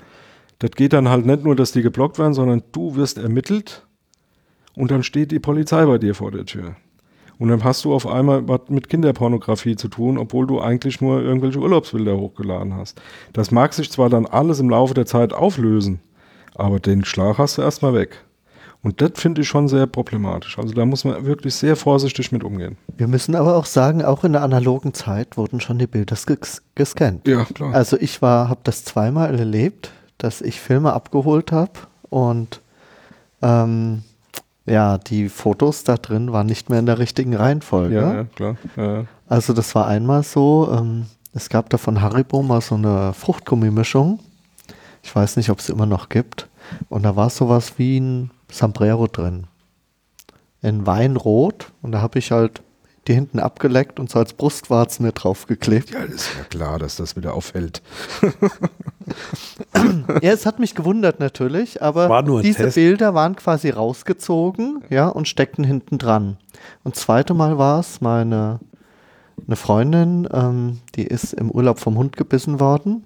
Das 0.58 0.70
geht 0.72 0.92
dann 0.92 1.08
halt 1.08 1.26
nicht 1.26 1.44
nur, 1.44 1.56
dass 1.56 1.72
die 1.72 1.82
geblockt 1.82 2.18
werden, 2.18 2.34
sondern 2.34 2.62
du 2.72 2.96
wirst 2.96 3.18
ermittelt 3.18 3.86
und 4.74 4.90
dann 4.90 5.02
steht 5.02 5.30
die 5.30 5.40
Polizei 5.40 5.84
bei 5.84 5.98
dir 5.98 6.14
vor 6.14 6.30
der 6.30 6.46
Tür. 6.46 6.76
Und 7.38 7.48
dann 7.48 7.64
hast 7.64 7.84
du 7.84 7.92
auf 7.92 8.06
einmal 8.06 8.46
was 8.48 8.60
mit 8.68 8.88
Kinderpornografie 8.88 9.76
zu 9.76 9.88
tun, 9.88 10.18
obwohl 10.18 10.46
du 10.46 10.60
eigentlich 10.60 11.00
nur 11.00 11.20
irgendwelche 11.20 11.58
Urlaubsbilder 11.58 12.16
hochgeladen 12.16 12.74
hast. 12.74 13.00
Das 13.32 13.50
mag 13.50 13.74
sich 13.74 13.90
zwar 13.90 14.08
dann 14.08 14.26
alles 14.26 14.60
im 14.60 14.70
Laufe 14.70 14.94
der 14.94 15.06
Zeit 15.06 15.32
auflösen, 15.32 16.00
aber 16.54 16.78
den 16.78 17.04
Schlag 17.04 17.38
hast 17.38 17.58
du 17.58 17.62
erstmal 17.62 17.94
weg. 17.94 18.24
Und 18.84 19.00
das 19.00 19.12
finde 19.14 19.40
ich 19.40 19.48
schon 19.48 19.66
sehr 19.66 19.86
problematisch. 19.86 20.58
Also 20.58 20.74
da 20.74 20.84
muss 20.84 21.04
man 21.04 21.24
wirklich 21.24 21.54
sehr 21.54 21.74
vorsichtig 21.74 22.30
mit 22.32 22.44
umgehen. 22.44 22.76
Wir 22.98 23.08
müssen 23.08 23.34
aber 23.34 23.56
auch 23.56 23.64
sagen, 23.64 24.04
auch 24.04 24.24
in 24.24 24.32
der 24.32 24.42
analogen 24.42 24.92
Zeit 24.92 25.38
wurden 25.38 25.58
schon 25.60 25.78
die 25.78 25.86
Bilder 25.86 26.16
ges 26.26 26.62
gescannt. 26.74 27.26
Ja, 27.26 27.46
klar. 27.46 27.74
Also 27.74 27.96
ich 27.98 28.20
war, 28.20 28.50
habe 28.50 28.60
das 28.62 28.84
zweimal 28.84 29.38
erlebt, 29.38 29.90
dass 30.18 30.42
ich 30.42 30.60
Filme 30.60 30.92
abgeholt 30.92 31.50
habe 31.50 31.72
und 32.10 32.60
ähm, 33.40 34.02
ja, 34.66 34.98
die 34.98 35.30
Fotos 35.30 35.84
da 35.84 35.96
drin 35.96 36.32
waren 36.32 36.46
nicht 36.46 36.68
mehr 36.68 36.78
in 36.78 36.86
der 36.86 36.98
richtigen 36.98 37.34
Reihenfolge. 37.34 37.94
Ja, 37.94 38.14
ja 38.14 38.24
klar. 38.24 38.56
Ja. 38.76 39.06
Also 39.26 39.54
das 39.54 39.74
war 39.74 39.86
einmal 39.86 40.22
so, 40.24 40.68
ähm, 40.70 41.06
es 41.32 41.48
gab 41.48 41.70
da 41.70 41.78
von 41.78 42.02
Haribo 42.02 42.42
mal 42.42 42.60
so 42.60 42.74
eine 42.74 43.14
Fruchtgummimischung. 43.14 44.20
Ich 45.02 45.14
weiß 45.14 45.36
nicht, 45.38 45.48
ob 45.48 45.60
es 45.60 45.70
immer 45.70 45.86
noch 45.86 46.10
gibt. 46.10 46.48
Und 46.90 47.02
da 47.04 47.16
war 47.16 47.30
sowas 47.30 47.74
wie 47.78 47.98
ein 47.98 48.30
Sombrero 48.50 49.06
drin. 49.06 49.46
In 50.62 50.86
Weinrot. 50.86 51.72
Und 51.82 51.92
da 51.92 52.00
habe 52.00 52.18
ich 52.18 52.30
halt 52.30 52.62
die 53.06 53.14
hinten 53.14 53.38
abgeleckt 53.38 54.00
und 54.00 54.10
so 54.10 54.18
als 54.18 54.32
Brustwarzen 54.32 55.04
mir 55.04 55.12
draufgeklebt. 55.12 55.90
Ja, 55.90 56.06
das 56.06 56.14
ist 56.14 56.30
ja 56.38 56.44
klar, 56.44 56.78
dass 56.78 56.96
das 56.96 57.16
wieder 57.16 57.34
auffällt. 57.34 57.82
ja, 60.22 60.32
es 60.32 60.46
hat 60.46 60.58
mich 60.58 60.74
gewundert 60.74 61.20
natürlich, 61.20 61.82
aber 61.82 62.22
diese 62.42 62.64
Test. 62.64 62.76
Bilder 62.76 63.14
waren 63.14 63.36
quasi 63.36 63.70
rausgezogen, 63.70 64.82
ja, 64.88 65.08
und 65.08 65.28
steckten 65.28 65.64
hinten 65.64 65.98
dran. 65.98 66.38
Und 66.82 66.96
zweite 66.96 67.34
Mal 67.34 67.58
war 67.58 67.80
es 67.80 68.00
meine 68.00 68.60
eine 69.46 69.56
Freundin, 69.56 70.28
ähm, 70.32 70.80
die 70.94 71.04
ist 71.04 71.34
im 71.34 71.50
Urlaub 71.50 71.80
vom 71.80 71.98
Hund 71.98 72.16
gebissen 72.16 72.60
worden 72.60 73.04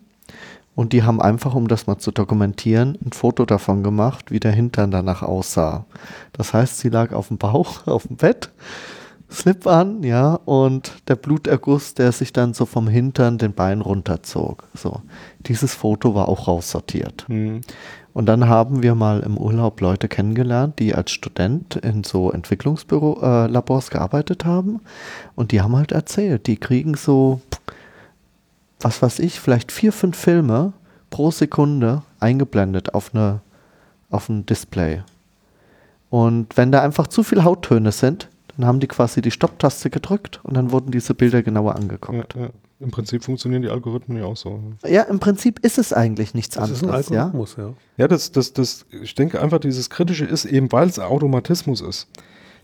und 0.78 0.92
die 0.92 1.02
haben 1.02 1.20
einfach, 1.20 1.56
um 1.56 1.66
das 1.66 1.88
mal 1.88 1.98
zu 1.98 2.12
dokumentieren, 2.12 2.96
ein 3.04 3.10
Foto 3.10 3.44
davon 3.44 3.82
gemacht, 3.82 4.30
wie 4.30 4.38
der 4.38 4.52
Hintern 4.52 4.92
danach 4.92 5.24
aussah. 5.24 5.86
Das 6.32 6.54
heißt, 6.54 6.78
sie 6.78 6.88
lag 6.88 7.12
auf 7.12 7.26
dem 7.26 7.36
Bauch, 7.36 7.84
auf 7.88 8.06
dem 8.06 8.14
Bett, 8.14 8.52
Slip 9.28 9.66
an, 9.66 10.04
ja, 10.04 10.34
und 10.44 10.92
der 11.08 11.16
Bluterguss, 11.16 11.94
der 11.94 12.12
sich 12.12 12.32
dann 12.32 12.54
so 12.54 12.64
vom 12.64 12.86
Hintern 12.86 13.38
den 13.38 13.54
Bein 13.54 13.80
runterzog. 13.80 14.68
So, 14.72 15.02
dieses 15.40 15.74
Foto 15.74 16.14
war 16.14 16.28
auch 16.28 16.46
raussortiert. 16.46 17.24
Mhm. 17.26 17.62
Und 18.12 18.26
dann 18.26 18.48
haben 18.48 18.80
wir 18.80 18.94
mal 18.94 19.18
im 19.20 19.36
Urlaub 19.36 19.80
Leute 19.80 20.06
kennengelernt, 20.06 20.78
die 20.78 20.94
als 20.94 21.10
Student 21.10 21.74
in 21.74 22.04
so 22.04 22.30
Entwicklungslabors 22.30 23.88
äh, 23.88 23.90
gearbeitet 23.90 24.44
haben. 24.44 24.80
Und 25.34 25.50
die 25.50 25.60
haben 25.60 25.74
halt 25.74 25.90
erzählt, 25.90 26.46
die 26.46 26.56
kriegen 26.56 26.94
so 26.94 27.40
was 28.80 29.02
weiß 29.02 29.18
ich, 29.20 29.40
vielleicht 29.40 29.72
vier, 29.72 29.92
fünf 29.92 30.16
Filme 30.16 30.72
pro 31.10 31.30
Sekunde 31.30 32.02
eingeblendet 32.20 32.94
auf, 32.94 33.14
eine, 33.14 33.40
auf 34.10 34.28
ein 34.28 34.46
Display. 34.46 35.02
Und 36.10 36.56
wenn 36.56 36.72
da 36.72 36.82
einfach 36.82 37.06
zu 37.06 37.22
viele 37.22 37.44
Hauttöne 37.44 37.92
sind, 37.92 38.28
dann 38.56 38.66
haben 38.66 38.80
die 38.80 38.88
quasi 38.88 39.22
die 39.22 39.30
Stopptaste 39.30 39.90
gedrückt 39.90 40.40
und 40.42 40.56
dann 40.56 40.72
wurden 40.72 40.90
diese 40.90 41.14
Bilder 41.14 41.42
genauer 41.42 41.76
angeguckt. 41.76 42.34
Ja, 42.34 42.42
ja. 42.42 42.50
Im 42.80 42.92
Prinzip 42.92 43.24
funktionieren 43.24 43.62
die 43.62 43.70
Algorithmen 43.70 44.18
ja 44.18 44.24
auch 44.24 44.36
so. 44.36 44.60
Ja, 44.86 45.02
im 45.02 45.18
Prinzip 45.18 45.58
ist 45.64 45.78
es 45.78 45.92
eigentlich 45.92 46.32
nichts 46.32 46.54
das 46.54 46.64
anderes. 46.64 46.80
Das 46.82 47.00
ist 47.00 47.10
ein 47.10 47.16
Algorithmus, 47.16 47.56
ja. 47.56 47.64
Ja, 47.64 47.74
ja 47.96 48.08
das, 48.08 48.30
das, 48.30 48.52
das, 48.52 48.86
ich 49.02 49.16
denke 49.16 49.40
einfach, 49.42 49.58
dieses 49.58 49.90
Kritische 49.90 50.24
ist 50.24 50.44
eben, 50.44 50.70
weil 50.70 50.88
es 50.88 51.00
Automatismus 51.00 51.80
ist. 51.80 52.06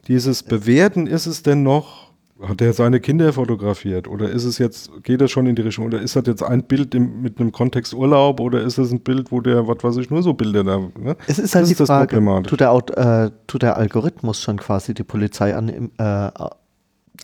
Dieses 0.06 0.44
Bewerten 0.44 1.08
ist 1.08 1.26
es 1.26 1.42
denn 1.42 1.64
noch 1.64 2.12
hat 2.42 2.60
er 2.60 2.72
seine 2.72 3.00
Kinder 3.00 3.32
fotografiert? 3.32 4.08
Oder 4.08 4.30
ist 4.30 4.44
es 4.44 4.58
jetzt, 4.58 4.90
geht 5.02 5.20
das 5.20 5.30
schon 5.30 5.46
in 5.46 5.54
die 5.54 5.62
Richtung? 5.62 5.86
Oder 5.86 6.00
ist 6.00 6.16
das 6.16 6.24
jetzt 6.26 6.42
ein 6.42 6.64
Bild 6.64 6.94
im, 6.94 7.22
mit 7.22 7.38
einem 7.38 7.52
Kontext 7.52 7.94
Urlaub? 7.94 8.40
Oder 8.40 8.62
ist 8.62 8.78
es 8.78 8.90
ein 8.90 9.00
Bild, 9.00 9.30
wo 9.30 9.40
der, 9.40 9.68
was 9.68 9.82
weiß 9.82 9.96
ich, 9.98 10.10
nur 10.10 10.22
so 10.22 10.34
Bilder 10.34 10.64
da. 10.64 10.78
Ne? 10.78 11.16
Es 11.26 11.38
ist 11.38 11.54
halt 11.54 11.62
das 11.62 11.68
die 11.76 11.82
ist 11.82 11.86
Frage, 11.86 12.42
tut 12.44 12.60
der, 12.60 12.72
äh, 12.96 13.30
tut 13.46 13.62
der 13.62 13.76
Algorithmus 13.76 14.40
schon 14.40 14.58
quasi 14.58 14.94
die 14.94 15.04
Polizei 15.04 15.54
an, 15.54 15.68
äh, 15.68 15.92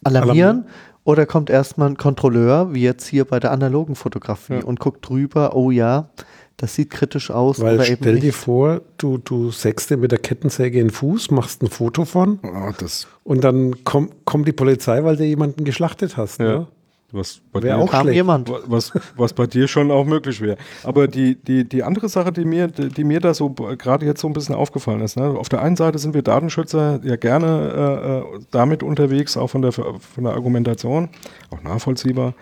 alarmieren? 0.04 0.58
Alarm. 0.58 0.64
Oder 1.02 1.26
kommt 1.26 1.48
erstmal 1.48 1.88
ein 1.88 1.96
Kontrolleur, 1.96 2.74
wie 2.74 2.82
jetzt 2.82 3.06
hier 3.06 3.24
bei 3.24 3.40
der 3.40 3.52
analogen 3.52 3.96
Fotografie, 3.96 4.54
ja. 4.54 4.64
und 4.64 4.80
guckt 4.80 5.08
drüber, 5.08 5.56
oh 5.56 5.70
ja, 5.70 6.10
das 6.60 6.74
sieht 6.74 6.90
kritisch 6.90 7.30
aus. 7.30 7.58
Weil 7.60 7.82
stell 7.82 8.20
dir 8.20 8.34
vor, 8.34 8.82
du, 8.98 9.16
du 9.16 9.50
sägst 9.50 9.88
dir 9.88 9.96
mit 9.96 10.12
der 10.12 10.18
Kettensäge 10.18 10.78
in 10.78 10.88
den 10.88 10.92
Fuß, 10.92 11.30
machst 11.30 11.62
ein 11.62 11.70
Foto 11.70 12.04
von 12.04 12.38
oh, 12.42 12.72
und 13.24 13.42
dann 13.42 13.82
komm, 13.84 14.10
kommt 14.26 14.46
die 14.46 14.52
Polizei, 14.52 15.02
weil 15.02 15.16
du 15.16 15.24
jemanden 15.24 15.64
geschlachtet 15.64 16.18
hast. 16.18 16.38
Ja. 16.38 16.46
Ne? 16.46 16.66
Was 17.12 17.40
bei 17.50 17.60
dir 17.60 17.76
auch 17.78 18.04
jemand. 18.04 18.52
Was, 18.66 18.92
was 19.16 19.32
bei 19.32 19.46
dir 19.46 19.66
schon 19.66 19.90
auch 19.90 20.04
möglich 20.04 20.40
wäre. 20.40 20.58
Aber 20.84 21.08
die, 21.08 21.34
die, 21.34 21.68
die 21.68 21.82
andere 21.82 22.08
Sache, 22.08 22.30
die 22.30 22.44
mir, 22.44 22.68
die, 22.68 22.88
die 22.88 23.04
mir 23.04 23.20
da 23.20 23.34
so 23.34 23.50
gerade 23.50 24.06
jetzt 24.06 24.20
so 24.20 24.28
ein 24.28 24.32
bisschen 24.32 24.54
aufgefallen 24.54 25.00
ist, 25.00 25.16
ne? 25.16 25.24
auf 25.24 25.48
der 25.48 25.62
einen 25.62 25.76
Seite 25.76 25.98
sind 25.98 26.14
wir 26.14 26.22
Datenschützer 26.22 27.00
ja 27.02 27.16
gerne 27.16 28.22
äh, 28.36 28.36
äh 28.36 28.40
damit 28.52 28.82
unterwegs, 28.82 29.36
auch 29.36 29.48
von 29.48 29.62
der, 29.62 29.72
von 29.72 29.94
der 30.18 30.34
Argumentation, 30.34 31.08
auch 31.50 31.62
nachvollziehbar. 31.62 32.34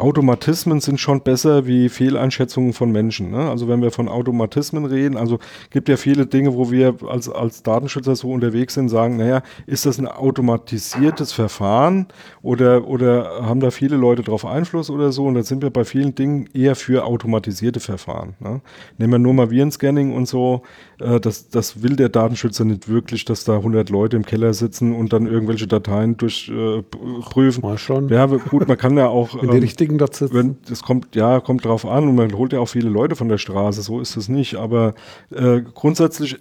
Automatismen 0.00 0.80
sind 0.80 0.98
schon 0.98 1.20
besser 1.20 1.66
wie 1.66 1.90
Fehleinschätzungen 1.90 2.72
von 2.72 2.90
Menschen. 2.90 3.30
Ne? 3.30 3.50
Also 3.50 3.68
wenn 3.68 3.82
wir 3.82 3.90
von 3.90 4.08
Automatismen 4.08 4.86
reden, 4.86 5.16
also 5.16 5.38
gibt 5.70 5.88
ja 5.90 5.96
viele 5.96 6.26
Dinge, 6.26 6.54
wo 6.54 6.70
wir 6.70 6.96
als, 7.06 7.28
als 7.28 7.62
Datenschützer 7.62 8.16
so 8.16 8.30
unterwegs 8.30 8.74
sind, 8.74 8.88
sagen, 8.88 9.18
naja, 9.18 9.42
ist 9.66 9.84
das 9.84 9.98
ein 9.98 10.08
automatisiertes 10.08 11.32
Verfahren 11.32 12.06
oder, 12.42 12.88
oder 12.88 13.46
haben 13.46 13.60
da 13.60 13.70
viele 13.70 13.96
Leute 13.96 14.22
drauf 14.22 14.46
Einfluss 14.46 14.88
oder 14.88 15.12
so? 15.12 15.26
Und 15.26 15.34
da 15.34 15.42
sind 15.42 15.62
wir 15.62 15.70
bei 15.70 15.84
vielen 15.84 16.14
Dingen 16.14 16.48
eher 16.54 16.76
für 16.76 17.04
automatisierte 17.04 17.80
Verfahren. 17.80 18.34
Ne? 18.40 18.62
Nehmen 18.96 19.12
wir 19.12 19.18
nur 19.18 19.34
mal 19.34 19.50
Virenscanning 19.50 20.14
und 20.14 20.26
so, 20.26 20.62
äh, 20.98 21.20
das, 21.20 21.50
das 21.50 21.82
will 21.82 21.96
der 21.96 22.08
Datenschützer 22.08 22.64
nicht 22.64 22.88
wirklich, 22.88 23.26
dass 23.26 23.44
da 23.44 23.56
100 23.56 23.90
Leute 23.90 24.16
im 24.16 24.24
Keller 24.24 24.54
sitzen 24.54 24.94
und 24.94 25.12
dann 25.12 25.26
irgendwelche 25.26 25.66
Dateien 25.66 26.16
durchprüfen. 26.16 27.62
Äh, 27.62 27.66
mal 27.66 27.76
schon. 27.76 28.08
Ja, 28.08 28.24
gut, 28.24 28.66
man 28.66 28.78
kann 28.78 28.96
ja 28.96 29.08
auch... 29.08 29.34
In 29.42 29.50
die 29.50 29.56
ähm, 29.56 29.62
richtigen 29.90 29.98
dazu. 29.98 30.32
Wenn, 30.32 30.58
das 30.68 30.82
kommt, 30.82 31.14
ja, 31.14 31.40
kommt 31.40 31.64
drauf 31.64 31.84
an 31.84 32.08
und 32.08 32.14
man 32.14 32.32
holt 32.34 32.52
ja 32.52 32.60
auch 32.60 32.68
viele 32.68 32.88
Leute 32.88 33.16
von 33.16 33.28
der 33.28 33.38
Straße, 33.38 33.82
so 33.82 34.00
ist 34.00 34.16
es 34.16 34.28
nicht. 34.28 34.56
Aber 34.56 34.94
äh, 35.30 35.60
grundsätzlich 35.62 36.38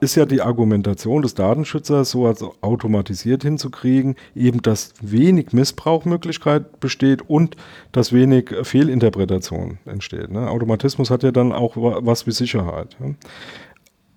ist 0.00 0.14
ja 0.14 0.24
die 0.24 0.40
Argumentation 0.40 1.20
des 1.20 1.34
Datenschützers, 1.34 2.10
so 2.10 2.26
als 2.26 2.42
automatisiert 2.62 3.42
hinzukriegen, 3.42 4.16
eben 4.34 4.62
dass 4.62 4.94
wenig 5.02 5.52
Missbrauchmöglichkeit 5.52 6.80
besteht 6.80 7.28
und 7.28 7.56
dass 7.92 8.14
wenig 8.14 8.54
Fehlinterpretation 8.62 9.78
entsteht. 9.84 10.30
Ne? 10.30 10.48
Automatismus 10.48 11.10
hat 11.10 11.24
ja 11.24 11.30
dann 11.30 11.52
auch 11.52 11.74
was 11.76 12.26
wie 12.26 12.32
Sicherheit. 12.32 12.96
Ne? 13.00 13.16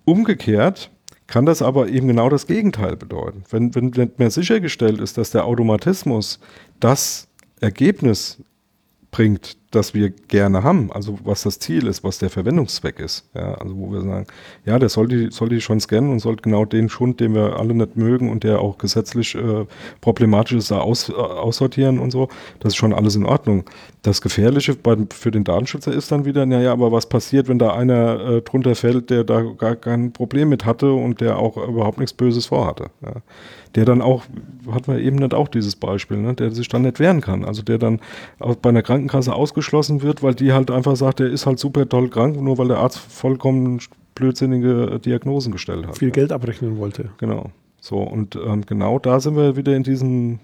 Umgekehrt 0.06 0.90
kann 1.26 1.44
das 1.44 1.60
aber 1.60 1.88
eben 1.88 2.08
genau 2.08 2.30
das 2.30 2.46
Gegenteil 2.46 2.96
bedeuten. 2.96 3.44
Wenn, 3.50 3.74
wenn 3.74 4.12
mehr 4.16 4.30
sichergestellt 4.30 4.98
ist, 4.98 5.18
dass 5.18 5.30
der 5.30 5.44
Automatismus 5.44 6.40
das 6.80 7.28
Ergebnis 7.60 8.42
bringt, 9.14 9.56
das 9.70 9.94
wir 9.94 10.10
gerne 10.10 10.64
haben, 10.64 10.90
also 10.90 11.20
was 11.22 11.44
das 11.44 11.60
Ziel 11.60 11.86
ist, 11.86 12.02
was 12.02 12.18
der 12.18 12.30
Verwendungszweck 12.30 12.98
ist. 12.98 13.30
Ja, 13.32 13.54
also 13.54 13.76
wo 13.76 13.92
wir 13.92 14.00
sagen, 14.00 14.26
ja, 14.66 14.76
der 14.80 14.88
soll 14.88 15.06
die, 15.06 15.60
schon 15.60 15.78
scannen 15.78 16.10
und 16.10 16.18
soll 16.18 16.34
genau 16.34 16.64
den 16.64 16.88
Schund, 16.88 17.20
den 17.20 17.32
wir 17.32 17.56
alle 17.56 17.74
nicht 17.74 17.96
mögen 17.96 18.28
und 18.28 18.42
der 18.42 18.58
auch 18.58 18.76
gesetzlich 18.76 19.36
äh, 19.36 19.66
problematisch 20.00 20.56
ist, 20.56 20.72
da 20.72 20.80
aus, 20.80 21.10
äh, 21.10 21.12
aussortieren 21.12 22.00
und 22.00 22.10
so, 22.10 22.28
das 22.58 22.72
ist 22.72 22.76
schon 22.76 22.92
alles 22.92 23.14
in 23.14 23.24
Ordnung. 23.24 23.70
Das 24.02 24.20
Gefährliche 24.20 24.74
bei, 24.74 24.96
für 25.10 25.30
den 25.30 25.44
Datenschützer 25.44 25.92
ist 25.92 26.10
dann 26.10 26.24
wieder, 26.24 26.44
naja, 26.44 26.72
aber 26.72 26.90
was 26.90 27.08
passiert, 27.08 27.46
wenn 27.46 27.60
da 27.60 27.72
einer 27.72 28.18
äh, 28.18 28.42
drunter 28.42 28.74
fällt, 28.74 29.10
der 29.10 29.22
da 29.22 29.42
gar 29.42 29.76
kein 29.76 30.12
Problem 30.12 30.48
mit 30.48 30.64
hatte 30.64 30.92
und 30.92 31.20
der 31.20 31.38
auch 31.38 31.56
überhaupt 31.56 31.98
nichts 31.98 32.14
Böses 32.14 32.46
vorhatte. 32.46 32.90
Ja 33.00 33.22
der 33.74 33.84
dann 33.84 34.02
auch, 34.02 34.24
hat 34.70 34.88
man 34.88 34.98
eben 34.98 35.16
nicht 35.16 35.34
auch 35.34 35.48
dieses 35.48 35.76
Beispiel, 35.76 36.18
ne, 36.18 36.34
der 36.34 36.50
sich 36.50 36.68
dann 36.68 36.82
nicht 36.82 37.00
wehren 37.00 37.20
kann. 37.20 37.44
Also 37.44 37.62
der 37.62 37.78
dann 37.78 38.00
bei 38.62 38.68
einer 38.68 38.82
Krankenkasse 38.82 39.34
ausgeschlossen 39.34 40.02
wird, 40.02 40.22
weil 40.22 40.34
die 40.34 40.52
halt 40.52 40.70
einfach 40.70 40.96
sagt, 40.96 41.20
der 41.20 41.28
ist 41.28 41.46
halt 41.46 41.58
super 41.58 41.88
toll 41.88 42.08
krank, 42.08 42.40
nur 42.40 42.58
weil 42.58 42.68
der 42.68 42.78
Arzt 42.78 42.98
vollkommen 42.98 43.80
blödsinnige 44.14 45.00
Diagnosen 45.04 45.52
gestellt 45.52 45.86
hat. 45.86 45.98
Viel 45.98 46.12
Geld 46.12 46.30
abrechnen 46.30 46.78
wollte. 46.78 47.10
Genau. 47.18 47.50
So, 47.84 47.98
und 47.98 48.34
ähm, 48.34 48.64
genau 48.64 48.98
da 48.98 49.20
sind 49.20 49.36
wir 49.36 49.56
wieder 49.56 49.76
in 49.76 49.82
diesem, 49.82 50.38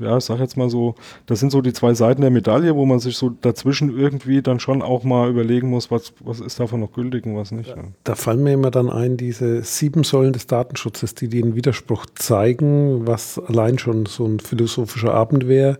ja, 0.00 0.16
ich 0.16 0.24
sag 0.24 0.40
jetzt 0.40 0.56
mal 0.56 0.68
so, 0.68 0.96
das 1.26 1.38
sind 1.38 1.52
so 1.52 1.60
die 1.60 1.72
zwei 1.72 1.94
Seiten 1.94 2.22
der 2.22 2.32
Medaille, 2.32 2.74
wo 2.74 2.84
man 2.86 2.98
sich 2.98 3.16
so 3.16 3.30
dazwischen 3.30 3.96
irgendwie 3.96 4.42
dann 4.42 4.58
schon 4.58 4.82
auch 4.82 5.04
mal 5.04 5.30
überlegen 5.30 5.70
muss, 5.70 5.92
was, 5.92 6.12
was 6.18 6.40
ist 6.40 6.58
davon 6.58 6.80
noch 6.80 6.92
gültig 6.92 7.24
und 7.24 7.36
was 7.36 7.52
nicht. 7.52 7.68
Ja. 7.68 7.76
Da 8.02 8.16
fallen 8.16 8.42
mir 8.42 8.54
immer 8.54 8.72
dann 8.72 8.90
ein, 8.90 9.16
diese 9.16 9.62
sieben 9.62 10.02
Säulen 10.02 10.32
des 10.32 10.48
Datenschutzes, 10.48 11.14
die 11.14 11.28
den 11.28 11.54
Widerspruch 11.54 12.04
zeigen, 12.16 13.06
was 13.06 13.38
allein 13.38 13.78
schon 13.78 14.06
so 14.06 14.26
ein 14.26 14.40
philosophischer 14.40 15.14
Abend 15.14 15.46
wäre. 15.46 15.78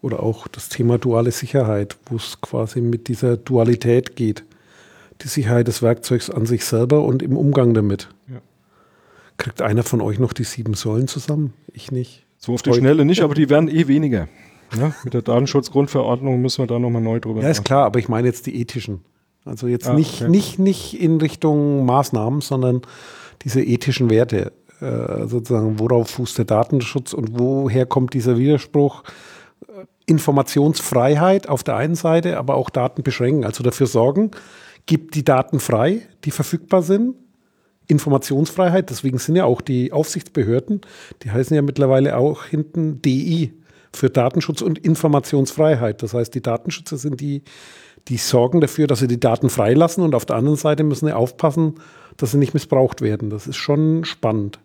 Oder 0.00 0.22
auch 0.22 0.48
das 0.48 0.70
Thema 0.70 0.96
duale 0.96 1.32
Sicherheit, 1.32 1.98
wo 2.06 2.16
es 2.16 2.40
quasi 2.40 2.80
mit 2.80 3.08
dieser 3.08 3.36
Dualität 3.36 4.16
geht. 4.16 4.44
Die 5.20 5.28
Sicherheit 5.28 5.68
des 5.68 5.82
Werkzeugs 5.82 6.30
an 6.30 6.46
sich 6.46 6.64
selber 6.64 7.04
und 7.04 7.22
im 7.22 7.36
Umgang 7.36 7.74
damit. 7.74 8.08
Kriegt 9.40 9.62
einer 9.62 9.82
von 9.82 10.02
euch 10.02 10.18
noch 10.18 10.34
die 10.34 10.44
sieben 10.44 10.74
Säulen 10.74 11.08
zusammen? 11.08 11.54
Ich 11.72 11.90
nicht. 11.90 12.26
So 12.36 12.52
auf 12.52 12.60
die 12.60 12.74
Schnelle 12.74 13.06
nicht, 13.06 13.22
aber 13.22 13.34
die 13.34 13.48
werden 13.48 13.68
eh 13.70 13.88
weniger. 13.88 14.28
Ja, 14.78 14.94
mit 15.02 15.14
der 15.14 15.22
Datenschutzgrundverordnung 15.22 16.42
müssen 16.42 16.62
wir 16.62 16.66
da 16.66 16.78
nochmal 16.78 17.00
neu 17.00 17.20
drüber 17.20 17.40
Ja, 17.40 17.48
ist 17.48 17.64
klar, 17.64 17.86
aber 17.86 17.98
ich 17.98 18.10
meine 18.10 18.28
jetzt 18.28 18.44
die 18.44 18.60
ethischen. 18.60 19.00
Also 19.46 19.66
jetzt 19.66 19.88
ah, 19.88 19.94
nicht, 19.94 20.20
okay. 20.20 20.30
nicht, 20.30 20.58
nicht 20.58 21.00
in 21.00 21.18
Richtung 21.22 21.86
Maßnahmen, 21.86 22.42
sondern 22.42 22.82
diese 23.42 23.62
ethischen 23.62 24.10
Werte. 24.10 24.52
Äh, 24.82 25.26
sozusagen, 25.26 25.78
worauf 25.78 26.10
fußt 26.10 26.36
der 26.36 26.44
Datenschutz 26.44 27.14
und 27.14 27.38
woher 27.38 27.86
kommt 27.86 28.12
dieser 28.12 28.36
Widerspruch? 28.36 29.04
Informationsfreiheit 30.04 31.48
auf 31.48 31.62
der 31.62 31.76
einen 31.76 31.94
Seite, 31.94 32.36
aber 32.36 32.56
auch 32.56 32.68
Daten 32.68 33.02
beschränken. 33.02 33.44
Also 33.44 33.62
dafür 33.62 33.86
sorgen, 33.86 34.32
gibt 34.84 35.14
die 35.14 35.24
Daten 35.24 35.60
frei, 35.60 36.02
die 36.24 36.30
verfügbar 36.30 36.82
sind, 36.82 37.14
Informationsfreiheit, 37.90 38.90
deswegen 38.90 39.18
sind 39.18 39.36
ja 39.36 39.44
auch 39.44 39.60
die 39.60 39.92
Aufsichtsbehörden, 39.92 40.80
die 41.22 41.30
heißen 41.30 41.54
ja 41.54 41.62
mittlerweile 41.62 42.16
auch 42.16 42.44
hinten 42.44 43.02
DI 43.02 43.52
für 43.92 44.08
Datenschutz 44.10 44.62
und 44.62 44.78
Informationsfreiheit. 44.78 46.02
Das 46.02 46.14
heißt, 46.14 46.34
die 46.34 46.42
Datenschützer 46.42 46.96
sind 46.96 47.20
die, 47.20 47.42
die 48.08 48.16
sorgen 48.16 48.60
dafür, 48.60 48.86
dass 48.86 49.00
sie 49.00 49.08
die 49.08 49.20
Daten 49.20 49.50
freilassen 49.50 50.04
und 50.04 50.14
auf 50.14 50.24
der 50.24 50.36
anderen 50.36 50.56
Seite 50.56 50.84
müssen 50.84 51.06
sie 51.06 51.16
aufpassen, 51.16 51.74
dass 52.16 52.32
sie 52.32 52.38
nicht 52.38 52.54
missbraucht 52.54 53.00
werden. 53.00 53.30
Das 53.30 53.46
ist 53.46 53.56
schon 53.56 54.04
spannend. 54.04 54.60